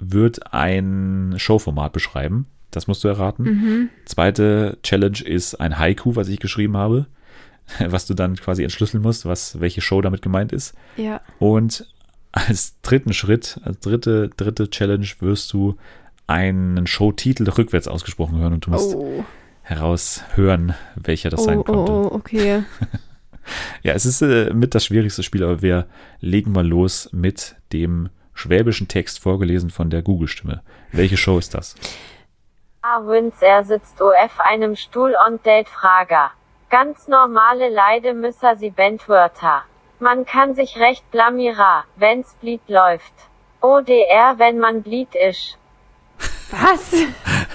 [0.00, 2.46] wird ein Showformat beschreiben.
[2.70, 3.44] Das musst du erraten.
[3.44, 3.88] Mhm.
[4.04, 7.06] Zweite Challenge ist ein Haiku, was ich geschrieben habe,
[7.86, 10.74] was du dann quasi entschlüsseln musst, was, welche Show damit gemeint ist.
[10.96, 11.20] Ja.
[11.38, 11.86] Und
[12.32, 15.76] als dritten Schritt, als dritte, dritte Challenge wirst du
[16.26, 19.24] einen Showtitel rückwärts ausgesprochen hören und du musst Oh,
[19.62, 21.92] heraushören, welcher das oh, sein oh, konnte.
[21.92, 22.62] oh, okay.
[23.82, 25.86] Ja, es ist äh, mit das schwierigste Spiel, aber wir
[26.20, 30.62] legen mal los mit dem schwäbischen Text vorgelesen von der Google-Stimme.
[30.92, 31.74] Welche Show ist das?
[32.82, 36.30] Arwins er sitzt auf einem Stuhl und date Frager.
[36.70, 39.64] Ganz normale Leide müsser sie Bentwörter.
[39.98, 43.12] Man kann sich recht blamieren, wenn's Blied läuft.
[43.60, 45.56] ODR, wenn man Blied isch.
[46.50, 46.94] Was?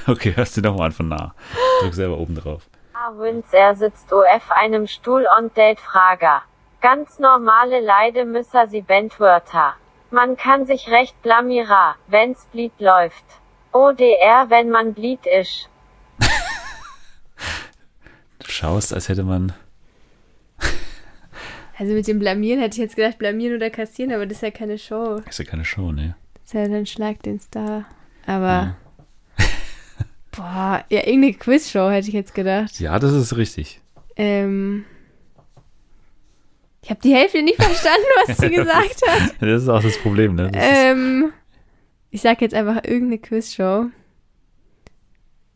[0.08, 1.34] Okay, hörst du nochmal an von nah.
[1.82, 2.70] Drück selber oben drauf.
[3.18, 6.44] Wins er sitzt auf einem Stuhl und date Frager.
[6.82, 9.74] Ganz normale Leide müsser sie Bentwörter.
[10.16, 13.26] Man kann sich recht blamieren, wenn's Blied läuft.
[13.74, 15.66] ODR, wenn man Blied isch.
[18.40, 19.52] Du schaust, als hätte man.
[21.78, 24.52] Also mit dem Blamieren hätte ich jetzt gedacht, blamieren oder kassieren, aber das ist ja
[24.52, 25.20] keine Show.
[25.28, 26.16] Ist ja keine Show, ne?
[26.36, 27.84] Das ist ja dann Schlag den Star.
[28.26, 28.78] Aber.
[30.32, 32.80] Boah, ja, irgendeine Quizshow hätte ich jetzt gedacht.
[32.80, 33.82] Ja, das ist richtig.
[34.16, 34.86] Ähm.
[36.86, 39.36] Ich habe die Hälfte nicht verstanden, was sie gesagt hat.
[39.42, 40.52] Das ist auch das Problem, ne?
[40.52, 41.34] Das Ähm,
[42.12, 43.88] ich sag jetzt einfach irgendeine Quizshow.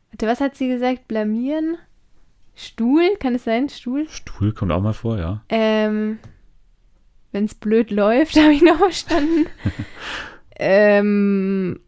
[0.10, 1.08] Warte, was hat sie gesagt?
[1.08, 1.78] Blamieren?
[2.56, 3.16] Stuhl?
[3.20, 3.70] Kann es sein?
[3.70, 4.10] Stuhl?
[4.10, 5.44] Stuhl kommt auch mal vor, ja.
[5.50, 6.18] Ähm,
[7.32, 9.46] wenn es blöd läuft, habe ich noch verstanden.
[10.60, 11.80] ähm,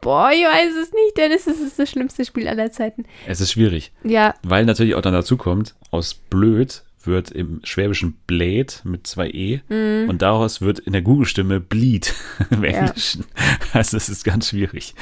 [0.00, 3.04] boah, ich weiß es nicht, Dennis, das ist das schlimmste Spiel aller Zeiten.
[3.28, 8.14] Es ist schwierig, Ja, weil natürlich auch dann dazu kommt, aus blöd wird im Schwäbischen
[8.26, 12.14] Blade mit zwei E und daraus wird in der Google-Stimme Bleed
[12.50, 13.24] im Englischen.
[13.72, 14.94] Also es ist ganz schwierig.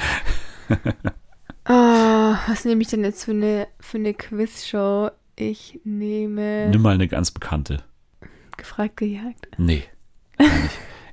[1.67, 5.11] oh, was nehme ich denn jetzt für eine, für eine Quizshow?
[5.35, 7.83] Ich nehme Nimm mal eine ganz bekannte.
[8.57, 9.47] gefragt gejagt.
[9.57, 9.83] Nee.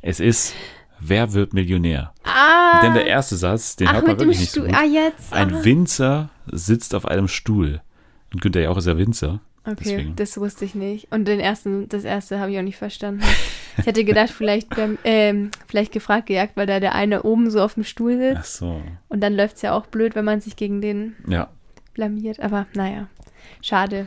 [0.02, 0.55] Es ist
[1.01, 2.12] Wer wird Millionär?
[2.24, 4.74] Ah, Denn der erste Satz, den ach, hört man wirklich nicht so gut.
[4.74, 5.32] Ah, jetzt.
[5.32, 5.65] Ein ah.
[5.65, 7.81] Winzer sitzt auf einem Stuhl.
[8.32, 9.40] Und Günther Jauch ist ja Winzer.
[9.64, 10.16] Okay, Deswegen.
[10.16, 11.09] das wusste ich nicht.
[11.12, 13.22] Und den ersten, das erste habe ich auch nicht verstanden.
[13.76, 17.60] Ich hätte gedacht, vielleicht beim, ähm, vielleicht gefragt gejagt, weil da der eine oben so
[17.60, 18.56] auf dem Stuhl Ach sitzt.
[18.59, 18.80] so.
[19.09, 21.48] Und dann läuft es ja auch blöd, wenn man sich gegen den Ja.
[21.94, 22.40] blamiert.
[22.40, 23.09] Aber naja,
[23.62, 24.06] schade.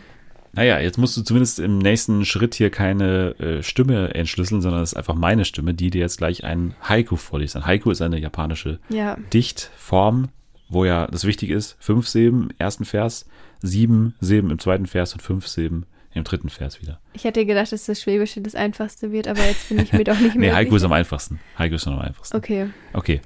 [0.53, 4.91] Naja, jetzt musst du zumindest im nächsten Schritt hier keine äh, Stimme entschlüsseln, sondern es
[4.91, 7.55] ist einfach meine Stimme, die dir jetzt gleich ein Haiku vorliest.
[7.55, 10.27] Ein Haiku ist eine japanische Ja, Dichtform,
[10.71, 13.25] wo ja das Wichtige ist, fünf Silben im ersten Vers,
[13.61, 16.99] sieben Silben im zweiten Vers und fünf Silben im dritten Vers wieder.
[17.13, 20.19] ich hätte gedacht, dass das Schwäbische das Einfachste wird, aber jetzt bin ich mir doch
[20.19, 20.91] nicht Nee, mehr Haiku ist sicher.
[20.91, 21.39] am einfachsten.
[21.57, 22.35] Haiku ist schon am einfachsten.
[22.35, 23.21] Okay, Okay,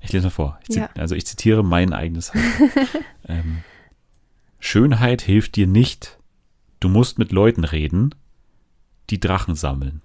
[0.00, 0.58] ich lese mal vor.
[0.68, 0.88] Ich Ja.
[0.96, 2.68] Also ich zitiere mein eigenes Haiku.
[3.28, 3.58] ähm,
[4.58, 6.18] Schönheit hilft dir nicht.
[6.80, 8.14] Du musst mit Leuten reden,
[9.10, 10.00] die Drachen sammeln.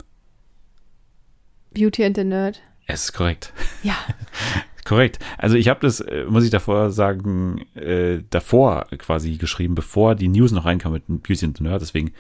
[1.74, 2.62] Beauty and the Nerd.
[2.86, 3.54] Es ist korrekt.
[3.84, 3.96] Ja,
[4.90, 5.20] Korrekt.
[5.38, 10.28] Also ich habe das, äh, muss ich davor sagen, äh, davor quasi geschrieben, bevor die
[10.28, 11.80] News noch reinkam mit Beauty and the Nerd.
[11.84, 12.12] Deswegen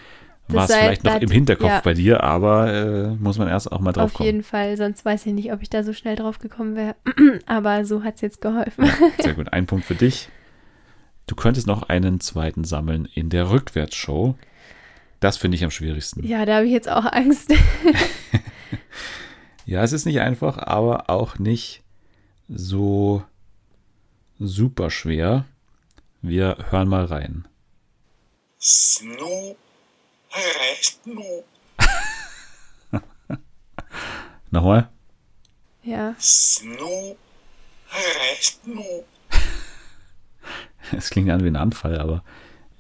[0.47, 1.81] war es vielleicht noch im Hinterkopf ja.
[1.83, 4.27] bei dir, aber äh, muss man erst auch mal drauf auf kommen.
[4.27, 4.77] jeden Fall.
[4.77, 6.95] Sonst weiß ich nicht, ob ich da so schnell drauf gekommen wäre.
[7.47, 8.85] aber so hat es jetzt geholfen.
[9.19, 9.51] Sehr gut.
[9.51, 10.29] Ein Punkt für dich.
[11.25, 14.35] Du könntest noch einen zweiten sammeln in der Rückwärtsshow.
[15.19, 16.23] Das finde ich am schwierigsten.
[16.23, 17.51] Ja, da habe ich jetzt auch Angst.
[19.69, 21.83] Ja, es ist nicht einfach, aber auch nicht
[22.49, 23.23] so
[24.39, 25.45] super schwer.
[26.21, 27.47] Wir hören mal rein.
[28.59, 29.55] Snu,
[30.81, 31.43] Snu,
[34.51, 34.89] Nochmal.
[35.83, 36.15] ja.
[36.19, 37.15] Snu,
[38.41, 39.03] Snu.
[40.91, 42.23] Es klingt an wie ein Anfall, aber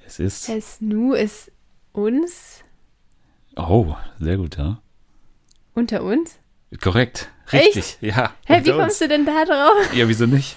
[0.05, 0.47] es ist.
[0.47, 1.51] Der Snu ist
[1.93, 2.63] uns,
[3.55, 4.81] Oh, sehr gut, ja.
[5.75, 6.39] unter uns.
[6.81, 7.29] Korrekt.
[7.51, 7.75] Echt?
[7.75, 8.31] Richtig, ja.
[8.45, 8.77] Hä, wie unter uns.
[8.83, 9.93] kommst du denn da drauf?
[9.95, 10.55] Ja, wieso nicht?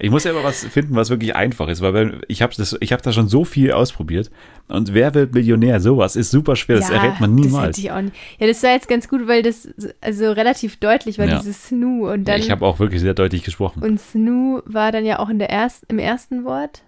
[0.00, 3.12] Ich muss ja aber was finden, was wirklich einfach ist, weil ich habe hab da
[3.12, 4.30] schon so viel ausprobiert.
[4.68, 5.80] Und wer wird Millionär?
[5.80, 7.68] Sowas ist super schwer, das errät man Das niemals.
[7.76, 8.14] hätte ich auch nicht.
[8.38, 9.68] Ja, das war jetzt ganz gut, weil das
[10.00, 11.38] also relativ deutlich war, Ja.
[11.38, 12.08] dieses Snu.
[12.12, 13.82] Und Ja, dann, ich habe auch wirklich sehr deutlich gesprochen.
[13.82, 16.82] und Snu war dann ja auch in der erst, im ersten Wort.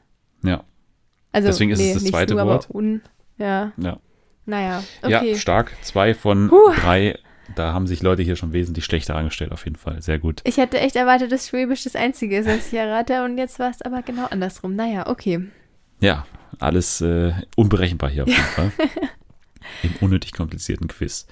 [0.44, 0.62] Ja,
[1.32, 2.68] Also, Deswegen ist es das nicht zweite Snu, Wort.
[2.72, 3.00] Un,
[3.38, 3.98] ja, ja.
[4.46, 5.30] naja, okay.
[5.32, 5.72] Ja, stark.
[5.82, 6.56] Zwei von Puh.
[6.76, 7.18] drei.
[7.54, 10.00] Da haben sich Leute hier schon wesentlich schlechter angestellt, auf jeden Fall.
[10.02, 10.40] Sehr gut.
[10.44, 13.24] ich hätte echt erwartet, dass Schwäbisch das Einzige ist, was ich errate.
[13.24, 14.76] Und jetzt war es aber genau andersrum.
[14.76, 15.46] Naja, okay.
[16.00, 16.26] Ja,
[16.58, 18.72] alles äh, unberechenbar hier auf jeden Fall.
[19.82, 21.26] Im unnötig komplizierten Quiz.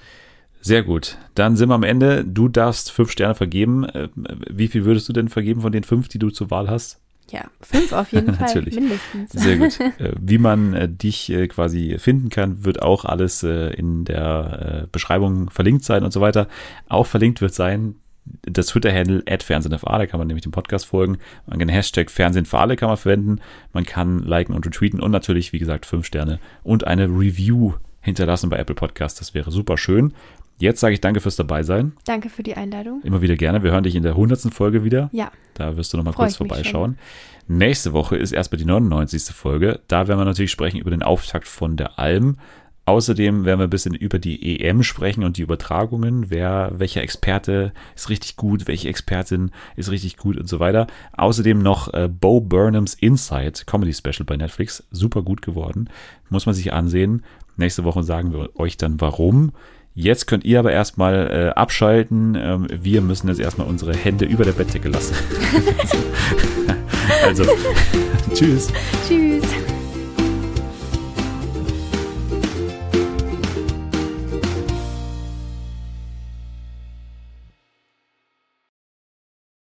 [0.61, 1.17] Sehr gut.
[1.35, 2.25] Dann sind wir am Ende.
[2.25, 3.85] Du darfst fünf Sterne vergeben.
[3.85, 4.09] Äh,
[4.49, 6.99] Wie viel würdest du denn vergeben von den fünf, die du zur Wahl hast?
[7.31, 8.47] Ja, fünf auf jeden Fall.
[8.47, 8.75] Natürlich.
[8.75, 9.31] Mindestens.
[9.31, 9.79] Sehr gut.
[9.99, 15.49] Äh, Wie man äh, dich äh, quasi finden kann, wird auch alles in der Beschreibung
[15.49, 16.47] verlinkt sein und so weiter.
[16.87, 17.95] Auch verlinkt wird sein
[18.43, 21.17] das Twitter-Handle @fernsehenfa, da kann man nämlich dem Podcast folgen.
[21.47, 23.39] Man kann den Hashtag Fernsehen für alle kann man verwenden.
[23.73, 28.49] Man kann liken und retweeten und natürlich, wie gesagt, fünf Sterne und eine Review hinterlassen
[28.49, 29.19] bei Apple Podcast.
[29.19, 30.13] Das wäre super schön.
[30.59, 31.93] Jetzt sage ich danke fürs dabei sein.
[32.05, 33.01] Danke für die Einladung.
[33.03, 33.63] Immer wieder gerne.
[33.63, 34.53] Wir hören dich in der 100.
[34.53, 35.09] Folge wieder.
[35.13, 36.97] Ja, Da wirst du noch mal Freu kurz vorbeischauen.
[37.47, 39.23] Nächste Woche ist erstmal die 99.
[39.33, 39.79] Folge.
[39.87, 42.37] Da werden wir natürlich sprechen über den Auftakt von der Alm.
[42.85, 46.31] Außerdem werden wir ein bisschen über die EM sprechen und die Übertragungen.
[46.31, 50.87] Wer, welcher Experte ist richtig gut, welche Expertin ist richtig gut und so weiter.
[51.13, 54.83] Außerdem noch äh, Bo Burnhams Inside Comedy Special bei Netflix.
[54.89, 55.89] Super gut geworden.
[56.29, 57.23] Muss man sich ansehen.
[57.57, 59.51] Nächste Woche sagen wir euch dann warum.
[60.01, 62.33] Jetzt könnt ihr aber erstmal äh, abschalten.
[62.35, 65.13] Ähm, wir müssen jetzt erstmal unsere Hände über der Bettdecke lassen.
[67.25, 67.43] also,
[68.33, 68.71] tschüss.
[69.05, 69.43] Tschüss.